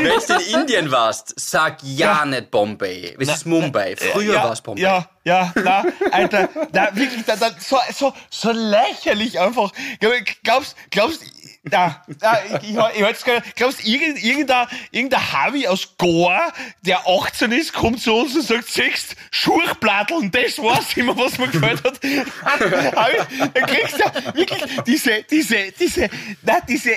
wenn's 0.00 0.28
in 0.28 0.60
Indien 0.60 0.90
warst, 0.90 1.32
sag 1.36 1.78
ja, 1.84 2.26
nicht 2.26 2.50
Bombay. 2.50 3.16
Es 3.18 3.28
ist 3.28 3.46
Mumbai. 3.46 3.94
Früher 3.96 4.34
ja, 4.34 4.44
war 4.44 4.52
es 4.52 4.60
Bombay. 4.60 4.82
Ja, 4.82 5.08
ja, 5.24 5.52
na, 5.62 5.84
Alter, 6.10 6.48
na, 6.72 6.96
wirklich, 6.96 7.24
da, 7.24 7.36
da, 7.36 7.50
so, 7.60 7.78
so, 7.94 8.14
so 8.30 8.50
lächerlich 8.50 9.38
einfach. 9.38 9.72
Glaubst, 10.42 10.74
glaubst, 10.90 11.22
da, 11.64 12.04
da, 12.20 12.38
ich, 12.44 12.70
ich, 12.70 12.76
ich 12.76 13.00
jetzt 13.00 13.24
gar 13.24 13.34
nicht, 13.34 13.56
glaubst, 13.56 13.84
irgend, 13.86 14.22
irgendein, 14.22 14.66
irgendein 14.90 15.32
Harvey 15.32 15.66
aus 15.66 15.96
Goa, 15.98 16.52
der 16.82 17.06
18 17.06 17.52
ist, 17.52 17.72
kommt 17.72 18.00
zu 18.00 18.14
uns 18.14 18.34
und 18.34 18.42
sagt, 18.42 18.68
siehst, 18.68 19.16
Schurchplatteln, 19.30 20.30
das 20.30 20.58
war's 20.58 20.96
immer, 20.96 21.16
was 21.16 21.38
mir 21.38 21.48
gefällt 21.48 21.82
hat. 21.84 22.00
Harvey, 22.96 23.18
Dann 23.54 23.66
kriegst 23.66 23.98
du 23.98 24.34
wirklich 24.34 24.62
diese, 24.86 25.22
diese, 25.24 25.72
diese, 25.72 26.08
na, 26.42 26.60
diese, 26.60 26.92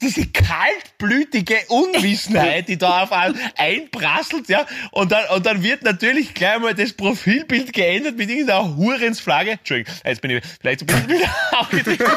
diese 0.00 0.26
kaltblütige 0.26 1.58
Unwissenheit, 1.68 2.68
die 2.68 2.76
da 2.76 3.04
auf 3.04 3.12
einen 3.12 3.38
einprasselt, 3.56 4.48
ja, 4.48 4.66
und 4.90 5.12
dann, 5.12 5.24
und 5.34 5.46
dann 5.46 5.62
wird 5.62 5.82
natürlich 5.84 6.34
gleich 6.34 6.58
mal 6.58 6.74
das 6.74 6.92
Profilbild 6.92 7.72
geändert 7.72 8.16
mit 8.16 8.28
irgendeiner 8.28 8.74
Hurensflagge. 8.76 9.52
Entschuldigung, 9.52 9.94
jetzt 10.04 10.20
bin 10.20 10.30
ich 10.32 10.44
vielleicht 10.60 10.80
ein 10.82 11.06
bisschen 11.06 11.30
aufgedreht. 11.52 12.00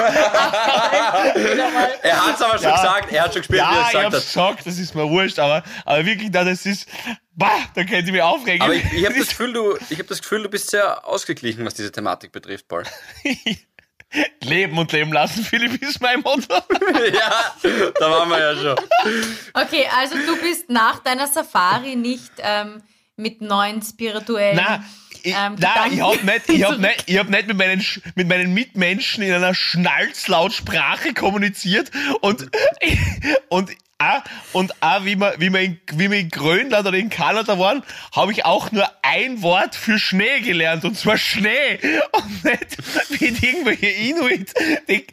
Er 2.01 2.25
hat's 2.25 2.41
aber 2.41 2.57
schon 2.57 2.63
Ja. 2.69 2.75
gesagt. 2.75 3.11
Er 3.11 3.23
hat 3.23 3.33
schon 3.33 3.41
gespielt, 3.41 3.59
wie 3.61 3.63
er 3.63 3.71
Ja, 3.71 3.81
ich 3.81 3.87
gesagt 3.87 4.05
hab's 4.05 4.15
hat. 4.15 4.25
gesagt, 4.25 4.67
das 4.67 4.77
ist 4.77 4.95
mir 4.95 5.09
wurscht, 5.09 5.39
aber, 5.39 5.63
aber 5.85 6.05
wirklich, 6.05 6.29
na, 6.31 6.43
das 6.43 6.65
ist, 6.65 6.87
bah, 7.35 7.49
da 7.75 7.83
könnte 7.83 8.05
ich 8.07 8.11
mich 8.11 8.21
aufregen. 8.21 8.61
Aber 8.61 8.73
ich, 8.73 8.83
ich 8.93 9.05
habe 9.05 9.17
das 9.17 9.27
Gefühl, 9.29 9.53
du, 9.53 9.77
ich 9.89 9.97
habe 9.99 10.07
das 10.09 10.21
Gefühl, 10.21 10.43
du 10.43 10.49
bist 10.49 10.69
sehr 10.71 11.05
ausgeglichen, 11.07 11.65
was 11.65 11.73
diese 11.75 11.91
Thematik 11.91 12.31
betrifft, 12.31 12.67
Paul. 12.67 12.83
Leben 14.41 14.77
und 14.77 14.91
leben 14.91 15.13
lassen, 15.13 15.43
Philipp, 15.43 15.81
ist 15.81 16.01
mein 16.01 16.21
Motto. 16.21 16.53
ja, 17.13 17.91
da 17.99 18.09
waren 18.09 18.29
wir 18.29 18.39
ja 18.39 18.55
schon. 18.55 18.85
Okay, 19.53 19.87
also 19.95 20.15
du 20.15 20.41
bist 20.41 20.69
nach 20.69 20.99
deiner 20.99 21.27
Safari 21.27 21.95
nicht 21.95 22.31
ähm, 22.39 22.81
mit 23.15 23.41
neuen 23.41 23.81
spirituellen 23.81 24.55
Nein, 24.55 24.83
ich, 25.23 25.33
ähm, 25.33 25.55
nein, 25.59 25.91
ich 25.91 25.99
Gedanken 25.99 26.01
hab 26.01 26.23
nicht, 26.23 26.49
ich 26.49 26.63
hab 26.63 26.77
nicht, 26.79 27.03
ich 27.07 27.17
hab 27.17 27.29
nicht 27.29 27.47
mit 27.47 27.57
meinen, 27.57 27.85
mit 28.15 28.27
meinen 28.27 28.53
Mitmenschen 28.53 29.23
in 29.23 29.33
einer 29.33 29.53
Schnalzlautsprache 29.53 31.13
kommuniziert 31.13 31.91
und, 32.21 32.49
und, 33.49 33.71
auch, 33.99 34.21
und 34.53 34.81
auch, 34.81 35.03
wie 35.03 35.17
wir, 35.17 35.35
wie 35.37 35.51
wir 35.51 35.59
in, 35.59 35.79
wie 35.93 36.09
wir 36.09 36.19
in 36.19 36.29
Grönland 36.29 36.87
oder 36.87 36.97
in 36.97 37.09
Kanada 37.09 37.59
waren, 37.59 37.83
habe 38.15 38.31
ich 38.31 38.45
auch 38.45 38.71
nur 38.71 38.89
ein 39.01 39.41
Wort 39.41 39.75
für 39.75 39.99
Schnee 39.99 40.39
gelernt, 40.39 40.85
und 40.85 40.97
zwar 40.97 41.17
Schnee. 41.17 41.79
Und 42.11 42.43
nicht 42.45 42.77
wie 43.09 43.25
irgendwelche 43.25 43.87
Inuit, 43.87 44.53
die 44.87 45.05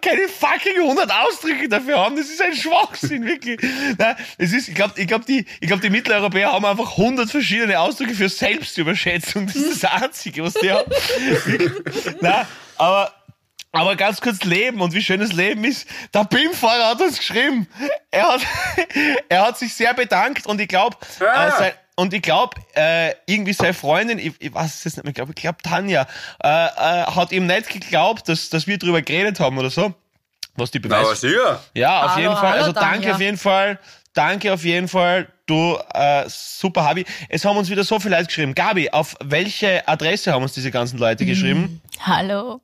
keine 0.00 0.28
fucking 0.28 0.82
100 0.82 1.10
Ausdrücke 1.10 1.68
dafür 1.68 1.98
haben. 1.98 2.16
Das 2.16 2.26
ist 2.26 2.42
ein 2.42 2.54
Schwachsinn, 2.54 3.24
wirklich. 3.24 3.58
Nein, 3.96 4.16
es 4.36 4.52
ist, 4.52 4.68
ich 4.68 4.74
glaube, 4.74 5.00
ich 5.00 5.06
glaub, 5.06 5.24
die, 5.24 5.46
ich 5.60 5.68
glaub, 5.68 5.80
die 5.80 5.90
Mitteleuropäer 5.90 6.52
haben 6.52 6.64
einfach 6.64 6.92
100 6.92 7.30
verschiedene 7.30 7.80
Ausdrücke 7.80 8.14
für 8.14 8.28
Selbstüberschätzung. 8.28 9.46
Das 9.46 9.56
ist 9.56 9.82
das 9.82 10.02
Einzige, 10.02 10.44
was 10.44 10.54
die 10.54 10.70
haben. 10.70 10.90
Nein, 12.20 12.46
aber, 12.76 13.15
aber 13.80 13.96
ganz 13.96 14.20
kurz 14.20 14.42
Leben 14.44 14.80
und 14.80 14.92
wie 14.94 15.02
schön 15.02 15.20
das 15.20 15.32
Leben 15.32 15.64
ist. 15.64 15.86
Der 16.14 16.24
BIM-Fahrer 16.24 16.88
hat 16.90 17.00
uns 17.00 17.18
geschrieben. 17.18 17.68
Er 18.10 18.28
hat, 18.28 18.40
er 19.28 19.46
hat 19.46 19.58
sich 19.58 19.74
sehr 19.74 19.94
bedankt 19.94 20.46
und 20.46 20.60
ich 20.60 20.68
glaube, 20.68 20.96
Ah. 21.20 21.64
äh, 21.66 21.72
und 21.98 22.12
ich 22.12 22.20
glaube, 22.22 22.56
äh, 22.74 23.14
irgendwie 23.26 23.54
seine 23.54 23.72
Freundin, 23.72 24.18
ich, 24.18 24.34
ich 24.38 24.52
weiß 24.52 24.74
es 24.74 24.84
jetzt 24.84 24.96
nicht 24.96 25.04
mehr, 25.04 25.10
ich 25.10 25.14
glaube, 25.14 25.32
ich 25.34 25.40
glaub, 25.40 25.62
Tanja, 25.62 26.06
äh, 26.42 26.48
äh, 26.48 26.68
hat 27.06 27.32
ihm 27.32 27.46
nicht 27.46 27.70
geglaubt, 27.70 28.28
dass, 28.28 28.50
dass 28.50 28.66
wir 28.66 28.76
drüber 28.78 29.00
geredet 29.00 29.40
haben 29.40 29.56
oder 29.56 29.70
so. 29.70 29.94
Was 30.56 30.70
die 30.70 30.80
Na, 30.84 30.96
aber 30.96 31.04
Beweis. 31.04 31.20
sicher. 31.22 31.62
Ja, 31.74 32.02
auf 32.04 32.10
Hallo, 32.12 32.20
jeden 32.22 32.34
Fall. 32.36 32.50
hallo, 32.50 32.58
Also 32.60 32.72
danke 32.72 32.90
Tanja. 33.00 33.14
auf 33.14 33.20
jeden 33.20 33.38
Fall. 33.38 33.78
Danke 34.14 34.52
auf 34.52 34.64
jeden 34.64 34.88
Fall. 34.88 35.28
Du, 35.46 35.78
äh, 35.94 36.24
super 36.28 36.84
Habi. 36.84 37.04
Es 37.28 37.44
haben 37.44 37.56
uns 37.58 37.68
wieder 37.70 37.84
so 37.84 38.00
viele 38.00 38.16
Leute 38.16 38.26
geschrieben. 38.26 38.54
Gabi, 38.54 38.90
auf 38.90 39.14
welche 39.22 39.86
Adresse 39.86 40.32
haben 40.32 40.42
uns 40.42 40.54
diese 40.54 40.70
ganzen 40.70 40.98
Leute 40.98 41.24
geschrieben? 41.26 41.80
Hallo. 42.00 42.60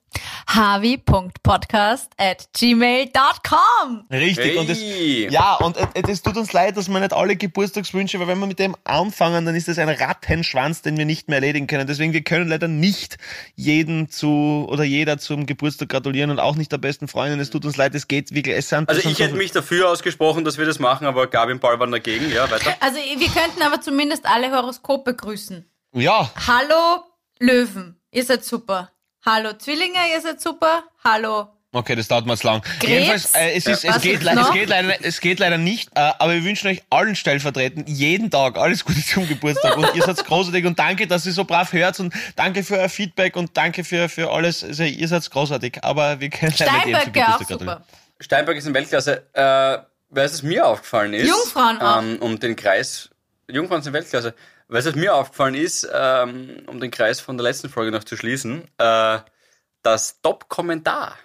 havi.podcast 0.46 2.10
at 2.18 2.48
gmail.com. 2.52 4.04
Richtig. 4.10 4.58
Und 4.58 4.68
das, 4.68 4.78
Hey. 4.78 5.28
ja, 5.30 5.54
und 5.56 5.76
es 5.94 6.20
tut 6.22 6.36
uns 6.36 6.52
leid, 6.52 6.76
dass 6.76 6.88
wir 6.88 7.00
nicht 7.00 7.12
alle 7.12 7.36
Geburtstagswünsche, 7.36 8.20
weil 8.20 8.28
wenn 8.28 8.38
wir 8.38 8.46
mit 8.46 8.58
dem 8.58 8.76
anfangen, 8.84 9.46
dann 9.46 9.54
ist 9.54 9.68
das 9.68 9.78
ein 9.78 9.88
Rattenschwanz, 9.88 10.82
den 10.82 10.96
wir 10.98 11.06
nicht 11.06 11.28
mehr 11.28 11.36
erledigen 11.38 11.66
können. 11.66 11.86
Deswegen, 11.86 12.12
wir 12.12 12.22
können 12.22 12.48
leider 12.48 12.68
nicht 12.68 13.16
jeden 13.54 14.10
zu 14.10 14.66
oder 14.68 14.84
jeder 14.84 15.18
zum 15.18 15.46
Geburtstag 15.46 15.88
gratulieren 15.88 16.30
und 16.30 16.38
auch 16.38 16.56
nicht 16.56 16.70
der 16.70 16.78
besten 16.78 17.08
Freundin. 17.08 17.40
Es 17.40 17.50
tut 17.50 17.64
uns 17.64 17.76
leid, 17.76 17.94
es 17.94 18.06
geht 18.08 18.34
wirklich, 18.34 18.56
es 18.56 18.68
sind, 18.68 18.88
Also 18.88 19.00
es 19.00 19.06
ich 19.06 19.16
so 19.16 19.24
hätte 19.24 19.36
mich 19.36 19.52
dafür 19.52 19.88
ausgesprochen, 19.90 20.44
dass 20.44 20.58
wir 20.58 20.66
das 20.66 20.78
machen, 20.78 21.06
aber 21.06 21.26
Gabi 21.28 21.52
und 21.52 21.60
Paul 21.60 21.78
waren 21.80 21.90
dagegen. 21.92 22.30
Ja, 22.30 22.50
weiter. 22.50 22.74
Also 22.80 22.96
wir 22.98 23.28
könnten 23.28 23.62
aber 23.62 23.80
zumindest 23.80 24.26
alle 24.26 24.50
Horoskope 24.54 25.14
grüßen. 25.14 25.64
Ja, 25.94 26.30
Hallo 26.46 27.04
Löwen, 27.38 27.98
ihr 28.10 28.24
seid 28.24 28.44
super. 28.44 28.91
Hallo 29.24 29.52
Zwillinge, 29.56 29.98
ihr 30.12 30.20
seid 30.20 30.40
super. 30.40 30.84
Hallo 31.04 31.48
Okay, 31.74 31.96
das 31.96 32.06
dauert 32.06 32.26
mal 32.26 32.36
zu 32.36 32.46
lang. 32.48 32.60
Krebs? 32.60 32.82
Jedenfalls, 32.86 33.34
äh, 33.34 33.52
es, 33.52 33.66
ist, 33.66 33.82
es, 33.84 33.94
Was 33.94 34.02
geht, 34.02 34.14
ist 34.18 34.24
le- 34.24 34.30
es, 34.32 34.36
noch? 34.36 34.52
geht 34.52 34.68
leider, 34.68 34.94
es 35.06 35.20
geht 35.22 35.38
leider 35.38 35.56
nicht, 35.56 35.88
äh, 35.94 36.00
aber 36.18 36.34
wir 36.34 36.44
wünschen 36.44 36.68
euch 36.68 36.82
allen 36.90 37.16
stellvertretend 37.16 37.88
jeden 37.88 38.30
Tag 38.30 38.58
alles 38.58 38.84
Gute 38.84 39.02
zum 39.02 39.26
Geburtstag 39.26 39.78
und 39.78 39.88
ihr 39.94 40.02
seid 40.02 40.16
großartig 40.26 40.66
und 40.66 40.78
danke, 40.78 41.06
dass 41.06 41.24
ihr 41.24 41.32
so 41.32 41.44
brav 41.44 41.72
hört 41.72 41.98
und 41.98 42.12
danke 42.36 42.62
für 42.62 42.76
euer 42.76 42.90
Feedback 42.90 43.36
und 43.36 43.56
danke 43.56 43.84
für, 43.84 44.10
für 44.10 44.30
alles. 44.30 44.62
Also, 44.62 44.82
ihr 44.82 45.08
seid 45.08 45.30
großartig, 45.30 45.82
aber 45.82 46.20
wir 46.20 46.28
können 46.28 46.52
leider 46.58 46.72
nicht 46.72 46.82
Steinberg 46.82 47.04
zum 47.04 47.14
ja 47.14 47.22
auch 47.22 47.38
Geburtstag 47.38 47.48
gratulieren. 47.48 47.78
super. 47.78 47.86
Steinberg 48.20 48.56
ist 48.58 48.66
in 48.66 48.74
Weltklasse. 48.74 49.22
Äh, 49.32 49.42
weißt 49.42 49.86
du, 50.34 50.36
was 50.38 50.42
mir 50.42 50.66
aufgefallen 50.66 51.14
ist? 51.14 51.26
Jungfrauen 51.28 51.80
auch. 51.80 52.02
ähm, 52.02 52.16
Um 52.20 52.38
den 52.38 52.54
Kreis. 52.54 53.08
Jungfrauen 53.48 53.80
sind 53.80 53.94
Weltklasse. 53.94 54.34
Weißt 54.68 54.86
du, 54.86 54.90
was 54.90 54.96
mir 54.96 55.14
aufgefallen 55.14 55.54
ist, 55.54 55.88
ähm, 55.92 56.62
um 56.66 56.80
den 56.80 56.90
Kreis 56.90 57.20
von 57.20 57.36
der 57.36 57.44
letzten 57.44 57.68
Folge 57.68 57.90
noch 57.92 58.04
zu 58.04 58.16
schließen? 58.16 58.64
Äh, 58.78 59.18
das 59.82 60.20
Top-Kommentar 60.22 61.16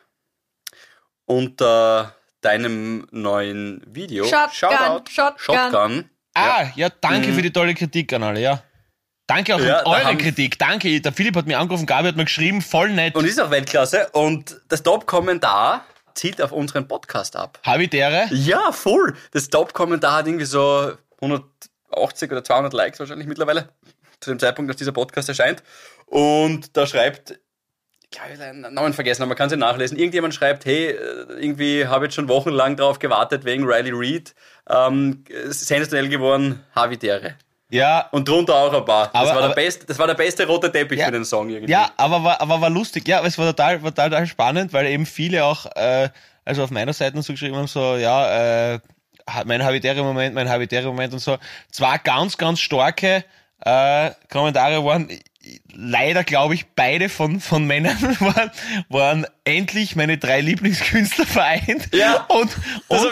unter 1.26 2.16
deinem 2.42 3.08
neuen 3.12 3.82
Video. 3.86 4.26
Shotgun, 4.26 4.52
Shoutout, 4.52 5.12
Shotgun. 5.12 5.38
Shotgun. 5.38 6.10
Ah, 6.34 6.66
ja, 6.76 6.90
danke 7.02 7.34
für 7.34 7.42
die 7.42 7.52
tolle 7.52 7.74
Kritik 7.74 8.14
an 8.14 8.24
alle, 8.24 8.40
ja. 8.40 8.62
Danke 9.26 9.56
auch 9.56 9.60
Mhm. 9.60 9.66
Ja, 9.66 9.86
eure 9.86 10.16
Kritik. 10.16 10.58
Danke. 10.58 11.02
Der 11.02 11.12
Philipp 11.12 11.36
hat 11.36 11.48
mir 11.48 11.60
angerufen, 11.60 11.86
Gabi 11.86 12.08
hat 12.08 12.16
mir 12.16 12.24
geschrieben, 12.26 12.62
voll 12.62 12.90
nett. 12.92 13.16
Und 13.16 13.26
ist 13.26 13.40
auch 13.42 13.52
Weltklasse. 13.52 14.08
Und 14.14 14.62
das 14.70 14.84
Top-Kommentar 14.84 15.84
zielt 16.14 16.42
auf 16.42 16.52
unseren 16.54 16.88
Podcast 16.88 17.36
ab. 17.36 17.60
Habitäre? 17.66 18.28
Ja, 18.32 18.72
voll. 18.72 19.16
Das 19.32 19.50
Top-Kommentar 19.50 20.18
hat 20.20 20.28
irgendwie 20.28 20.46
so 20.46 20.94
180 21.92 22.32
oder 22.32 22.44
200 22.44 22.74
Likes 22.74 23.00
wahrscheinlich 23.00 23.28
mittlerweile, 23.28 23.70
zu 24.20 24.30
dem 24.32 24.40
Zeitpunkt, 24.40 24.70
dass 24.70 24.78
dieser 24.78 24.92
Podcast 24.92 25.30
erscheint. 25.30 25.64
Und 26.06 26.76
da 26.78 26.88
schreibt, 26.88 27.40
ich 28.12 28.22
habe 28.22 28.38
den 28.38 28.62
Namen 28.62 28.94
vergessen, 28.94 29.22
aber 29.24 29.30
man 29.30 29.38
kann 29.38 29.50
sie 29.50 29.58
nachlesen. 29.58 29.98
Irgendjemand 29.98 30.34
schreibt, 30.34 30.66
hey, 30.66 30.92
äh, 30.92 30.96
irgendwie 31.40 31.86
habe 31.88 32.06
ich 32.06 32.10
jetzt 32.10 32.16
schon 32.16 32.30
wochenlang 32.30 32.78
drauf 32.78 33.00
gewartet 33.00 33.44
wegen 33.44 33.66
Riley 33.66 33.92
Reid. 33.94 34.34
Ähm, 34.70 35.24
sensationell 35.50 36.08
geworden, 36.10 36.64
Havidere. 36.74 37.36
Ja, 37.70 38.08
Und 38.12 38.30
drunter 38.30 38.56
auch 38.56 38.74
ein 38.74 38.86
paar. 38.86 39.10
Aber- 39.14 39.26
das, 39.26 39.36
war 39.36 39.38
aber- 39.44 39.48
der 39.50 39.56
beste, 39.56 39.86
das 39.86 40.00
war 40.00 40.08
der 40.08 40.14
beste 40.14 40.48
rote 40.48 40.72
Teppich 40.72 41.00
Ja. 41.00 41.08
für 41.08 41.12
den 41.12 41.26
Song 41.26 41.50
irgendwie. 41.50 41.70
Ja, 41.72 41.92
aber 41.98 42.24
war, 42.24 42.40
aber 42.40 42.62
war 42.62 42.70
lustig. 42.70 43.06
Ja, 43.10 43.22
es 43.26 43.38
war 43.38 43.46
total, 43.48 43.84
war 43.84 43.94
total 43.94 44.26
spannend, 44.26 44.72
weil 44.72 44.86
eben 44.88 45.06
viele 45.06 45.44
auch, 45.44 45.66
äh, 45.76 46.08
also 46.46 46.64
auf 46.64 46.72
meiner 46.72 46.94
Seite 46.94 47.22
so 47.22 47.34
geschrieben 47.34 47.58
haben, 47.58 47.68
so, 47.68 47.98
ja, 47.98 48.76
äh, 48.76 48.80
mein 49.46 49.64
habitäre 49.64 50.04
Moment, 50.04 50.36
mein 50.36 50.50
habitäre 50.50 50.88
Moment 50.88 51.14
und 51.14 51.20
so. 51.20 51.38
Zwar 51.72 52.00
ganz, 52.00 52.38
ganz 52.38 52.60
starke 52.60 53.24
äh, 53.62 54.12
Kommentare 54.30 54.84
waren, 54.86 55.10
leider 55.74 56.24
glaube 56.24 56.56
ich, 56.56 56.66
beide 56.76 57.10
von, 57.10 57.40
von 57.40 57.66
Männern 57.66 57.98
waren, 58.20 58.52
waren 58.90 59.28
endlich 59.44 59.96
meine 59.96 60.18
drei 60.18 60.42
Lieblingskünstler 60.42 61.26
vereint. 61.26 61.94
Ja, 61.94 62.26
und, 62.28 62.56
und, 62.88 63.06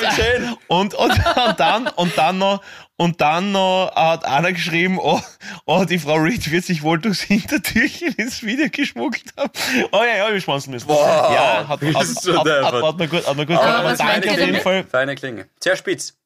und, 0.68 0.94
und, 0.94 1.18
und 1.48 1.60
dann, 1.60 1.88
und 1.88 2.18
dann 2.18 2.38
noch, 2.38 2.62
und 2.98 3.20
dann 3.22 3.52
noch 3.52 3.92
hat 3.96 4.26
einer 4.26 4.54
geschrieben, 4.54 5.00
oh, 5.00 5.20
oh, 5.66 5.84
die 5.84 6.00
Frau 6.00 6.16
Reed 6.16 6.50
wird 6.52 6.64
sich 6.64 6.82
wohl 6.84 7.00
durchs 7.00 7.22
Hintertürchen 7.22 8.14
ins 8.14 8.44
Video 8.44 8.68
geschmuggelt 8.72 9.34
haben. 9.38 9.52
Oh 9.92 10.02
ja, 10.04 10.18
ja, 10.18 10.34
wir 10.34 10.40
schwanzen 10.40 10.72
müssen. 10.72 10.88
Boah, 10.88 11.32
ja, 11.34 11.68
hat, 11.68 11.82
hat, 11.82 11.82
hat, 11.82 11.94
hat, 11.94 11.98
hat, 11.98 12.46
deppert. 12.46 12.84
hat 12.84 12.98
mir 12.98 13.08
gut, 13.08 13.28
hat 13.28 13.36
mir 13.38 13.46
gut 13.46 13.58
Aber. 13.58 13.66
Aber 13.66 13.90
was 13.90 14.00
meint 14.00 14.26
danke 14.26 14.28
ihr 14.28 14.44
auf 14.44 14.50
jeden? 14.50 14.62
Fall. 14.62 14.84
Feine 14.86 15.16
Klinge. 15.16 15.50
Sehr 15.62 15.76
spitz. 15.76 16.18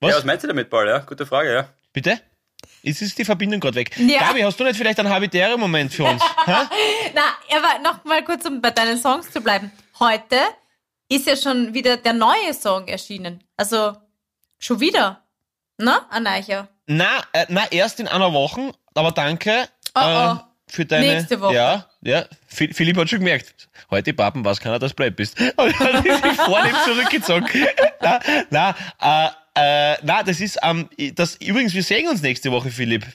Was? 0.00 0.10
Ja, 0.10 0.16
was 0.18 0.24
meinst 0.24 0.44
du 0.44 0.48
damit, 0.48 0.70
Paul? 0.70 0.86
Ja, 0.86 0.98
gute 0.98 1.26
Frage, 1.26 1.52
ja. 1.52 1.68
Bitte? 1.92 2.20
Jetzt 2.82 3.02
ist 3.02 3.18
die 3.18 3.24
Verbindung 3.24 3.60
gerade 3.60 3.76
weg. 3.76 3.96
Ja. 3.98 4.20
Gabi, 4.20 4.40
hast 4.42 4.58
du 4.60 4.64
nicht 4.64 4.76
vielleicht 4.76 4.98
einen 5.00 5.08
habitären 5.08 5.58
Moment 5.58 5.92
für 5.92 6.04
uns? 6.04 6.22
Na, 6.46 7.22
aber 7.50 7.82
noch 7.82 8.04
mal 8.04 8.22
kurz, 8.22 8.44
um 8.44 8.60
bei 8.60 8.70
deinen 8.70 8.98
Songs 8.98 9.30
zu 9.30 9.40
bleiben. 9.40 9.72
Heute 9.98 10.36
ist 11.08 11.26
ja 11.26 11.36
schon 11.36 11.74
wieder 11.74 11.96
der 11.96 12.12
neue 12.12 12.54
Song 12.54 12.86
erschienen. 12.86 13.42
Also 13.56 13.96
schon 14.58 14.80
wieder. 14.80 15.24
Ne, 15.78 15.94
Aneicher? 16.10 16.68
Na, 16.86 17.20
äh, 17.32 17.46
na, 17.48 17.70
erst 17.70 18.00
in 18.00 18.08
einer 18.08 18.32
Woche, 18.32 18.72
aber 18.94 19.12
danke 19.12 19.68
Oh, 19.94 20.00
äh, 20.00 20.28
oh. 20.32 20.38
für 20.66 20.84
deine. 20.84 21.06
Nächste 21.14 21.40
Woche. 21.40 21.54
Ja, 21.54 21.86
ja. 22.02 22.24
Phil- 22.46 22.74
Philipp 22.74 22.96
hat 22.96 23.08
schon 23.08 23.20
gemerkt. 23.20 23.68
Heute 23.90 24.12
Papen, 24.12 24.44
was 24.44 24.60
keiner, 24.60 24.78
dass 24.78 24.92
du 24.92 24.96
blöd 24.96 25.16
bist. 25.16 25.40
Und 25.56 25.78
hat 25.78 26.02
sich 26.02 26.36
vornehm 26.36 26.74
zurückgezogen. 26.84 27.46
na, 28.00 28.20
na, 28.50 28.74
äh, 29.00 29.92
äh, 29.92 29.96
na, 30.02 30.22
das 30.22 30.40
ist 30.40 30.62
am, 30.62 30.88
das, 31.14 31.36
übrigens, 31.36 31.74
wir 31.74 31.82
sehen 31.82 32.08
uns 32.08 32.22
nächste 32.22 32.50
Woche, 32.52 32.70
Philipp. 32.70 33.06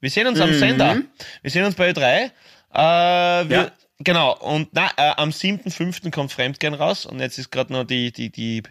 Wir 0.00 0.10
sehen 0.10 0.26
uns 0.26 0.40
am 0.40 0.52
Sender. 0.54 0.98
Wir 1.42 1.50
sehen 1.50 1.64
uns 1.64 1.74
bei 1.76 1.90
Ö3. 1.90 2.30
Äh, 2.74 3.48
wir, 3.48 3.56
Ja. 3.56 3.70
Genau, 4.04 4.36
und 4.38 4.70
na, 4.72 4.90
äh, 4.96 5.12
am 5.16 5.30
7.5. 5.30 6.10
kommt 6.10 6.32
Fremdgehen 6.32 6.74
raus 6.74 7.06
und 7.06 7.20
jetzt 7.20 7.38
ist 7.38 7.52
gerade 7.52 7.72
noch 7.72 7.84
die, 7.84 8.10
die, 8.10 8.30
die 8.30 8.64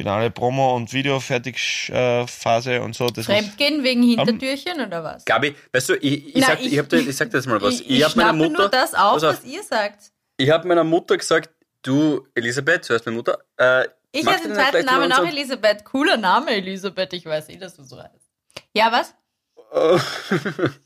finale 0.00 0.30
Promo- 0.30 0.74
und 0.76 0.94
Video-Fertig-Phase 0.94 2.80
und 2.80 2.94
so. 2.94 3.08
Das 3.08 3.18
ist- 3.18 3.26
Fremdgehen 3.26 3.84
wegen 3.84 4.02
Hintertürchen 4.02 4.80
oder 4.80 5.04
was? 5.04 5.26
Gabi, 5.26 5.54
weißt 5.72 5.90
du, 5.90 5.94
ich, 5.96 6.28
ich, 6.28 6.34
Na, 6.36 6.46
sag, 6.46 6.60
ich- 6.62 6.72
ich, 6.72 6.78
hab 6.78 6.88
dir, 6.88 7.00
ich 7.00 7.14
sag 7.14 7.30
dir 7.30 7.36
jetzt 7.36 7.46
mal 7.46 7.60
was. 7.60 7.74
Ich, 7.80 7.90
ich, 7.90 8.02
hab 8.02 8.16
meiner 8.16 8.32
Mutter, 8.32 8.50
nur 8.62 8.68
das 8.70 8.94
auf, 8.94 9.20
was 9.20 9.44
ihr 9.44 9.62
sagt. 9.62 10.10
ich 10.38 10.48
habe 10.48 10.66
meiner 10.66 10.84
Mutter 10.84 11.18
gesagt, 11.18 11.50
du, 11.82 12.26
Elisabeth, 12.34 12.84
zuerst 12.86 13.04
meine 13.04 13.16
Mutter, 13.16 13.38
äh, 13.58 13.84
Ich 14.12 14.24
du 14.24 14.30
den 14.42 14.54
zweiten 14.54 14.86
Namen 14.86 15.12
auch 15.12 15.26
Elisabeth. 15.26 15.84
Cooler 15.84 16.16
Name, 16.16 16.50
Elisabeth. 16.52 17.12
Ich 17.12 17.26
weiß 17.26 17.50
eh, 17.50 17.58
dass 17.58 17.76
du 17.76 17.82
so 17.82 18.02
heißt. 18.02 18.30
Ja, 18.72 18.90
was? 18.90 19.14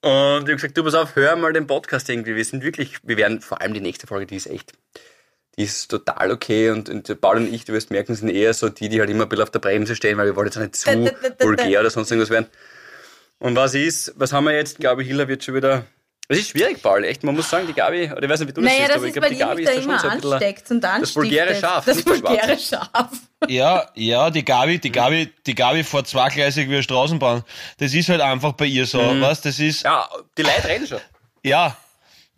Und 0.00 0.42
ich 0.42 0.52
habe 0.52 0.54
gesagt, 0.56 0.76
du 0.76 0.84
pass 0.84 0.94
auf, 0.94 1.16
hör 1.16 1.34
mal 1.36 1.52
den 1.54 1.66
Podcast 1.66 2.08
irgendwie. 2.10 2.36
Wir 2.36 2.44
sind 2.44 2.62
wirklich, 2.62 2.98
wir 3.04 3.16
werden 3.16 3.40
vor 3.40 3.60
allem 3.62 3.72
die 3.72 3.80
nächste 3.80 4.06
Folge, 4.06 4.26
die 4.26 4.36
ist 4.36 4.46
echt, 4.46 4.72
ist 5.58 5.88
total 5.90 6.30
okay. 6.30 6.70
Und, 6.70 6.88
und 6.88 7.20
Paul 7.20 7.38
und 7.38 7.52
ich, 7.52 7.64
du 7.64 7.72
wirst 7.72 7.90
merken, 7.90 8.14
sind 8.14 8.28
eher 8.28 8.54
so 8.54 8.68
die, 8.68 8.88
die 8.88 9.00
halt 9.00 9.10
immer 9.10 9.24
ein 9.24 9.28
bisschen 9.28 9.42
auf 9.42 9.50
der 9.50 9.58
Bremse 9.58 9.96
stehen, 9.96 10.16
weil 10.16 10.26
wir 10.26 10.36
wollen 10.36 10.46
jetzt 10.46 10.56
auch 10.56 10.62
nicht 10.62 10.76
zu 10.76 10.86
Da, 10.86 10.94
da, 11.10 11.16
da, 11.22 11.28
da, 11.30 11.44
vulgär 11.44 11.80
oder 11.80 11.90
sonst 11.90 12.10
irgendwas 12.10 12.30
werden. 12.30 12.46
Und 13.40 13.54
was 13.56 13.74
ist, 13.74 14.12
was 14.16 14.32
haben 14.32 14.44
wir 14.44 14.54
jetzt? 14.54 14.80
Gabi 14.80 15.04
Hiller 15.04 15.28
wird 15.28 15.44
schon 15.44 15.54
wieder. 15.54 15.84
Es 16.30 16.38
ist 16.38 16.50
schwierig, 16.50 16.82
Paul, 16.82 17.04
echt. 17.04 17.24
Man 17.24 17.34
muss 17.34 17.48
sagen, 17.48 17.66
die 17.66 17.72
Gabi, 17.72 18.10
oder 18.12 18.22
ich 18.22 18.28
weiß 18.28 18.40
nicht, 18.40 18.50
wie 18.50 18.52
du 18.52 18.60
das 18.60 18.70
Naja, 18.70 18.78
siehst, 18.80 18.90
das 18.90 18.96
aber 18.96 19.06
ich 19.06 19.12
glaube, 19.14 19.28
die 19.30 19.38
Gabi 19.38 19.62
ist 19.62 19.68
da 19.68 19.74
schon 19.74 19.82
immer 19.84 19.98
so 19.98 20.08
ein 20.08 20.16
bisschen. 20.16 20.32
ansteckt 20.34 20.70
und 20.70 20.80
das 20.82 21.16
vulgäre. 21.16 21.54
Schaf, 21.54 21.84
Das 21.86 22.06
vulgäre 22.06 22.58
Schaf. 22.58 23.08
Ja, 23.48 23.88
ja, 23.94 24.30
die 24.30 24.44
Gabi, 24.44 24.78
die 24.78 24.92
Gabi, 24.92 25.32
die 25.46 25.54
Gabi 25.54 25.84
fährt 25.84 26.06
zweigleisig 26.06 26.68
wie 26.68 26.74
eine 26.74 26.82
Straßenbahn. 26.82 27.44
Das 27.78 27.94
ist 27.94 28.08
halt 28.10 28.20
einfach 28.20 28.52
bei 28.52 28.66
ihr 28.66 28.84
so, 28.86 28.98
was? 29.20 29.40
Das 29.40 29.58
ist, 29.58 29.84
Ja, 29.84 30.08
die 30.36 30.42
Leute 30.42 30.68
reden 30.68 30.86
schon. 30.86 31.00
ja, 31.44 31.76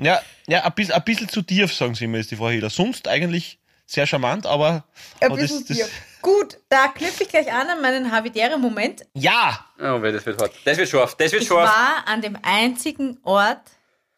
ja, 0.01 0.21
ja, 0.49 0.65
ein 0.65 0.73
bisschen, 0.75 0.95
ein 0.95 1.05
bisschen 1.05 1.29
zu 1.29 1.43
tief, 1.43 1.73
sagen 1.75 1.95
sie 1.95 2.05
immer, 2.05 2.19
ist 2.19 2.31
die 2.31 2.37
Frau 2.37 2.49
Hiller. 2.49 2.71
Sonst 2.71 3.07
eigentlich 3.09 3.59
sehr 3.87 4.07
charmant, 4.07 4.47
aber, 4.47 4.85
Ein 5.21 5.31
aber 5.33 5.37
bisschen 5.41 5.67
das, 5.67 5.69
das, 5.69 5.77
tief. 5.89 6.03
Gut, 6.23 6.59
da 6.69 6.89
knüpfe 6.89 7.23
ich 7.25 7.29
gleich 7.29 7.53
an 7.53 7.69
an 7.69 7.81
meinen 7.81 8.11
habitären 8.13 8.61
Moment. 8.61 9.03
ja, 9.15 9.65
Oh, 9.79 9.99
das 9.99 10.25
wird 10.27 10.41
hart. 10.41 10.53
Das 10.65 10.77
wird 10.77 10.89
scharf, 10.89 11.17
das 11.17 11.33
wird 11.33 11.43
Ich 11.43 11.49
scharf. 11.49 11.69
war 11.69 12.07
an 12.07 12.21
dem 12.21 12.37
einzigen 12.43 13.19
Ort, 13.25 13.63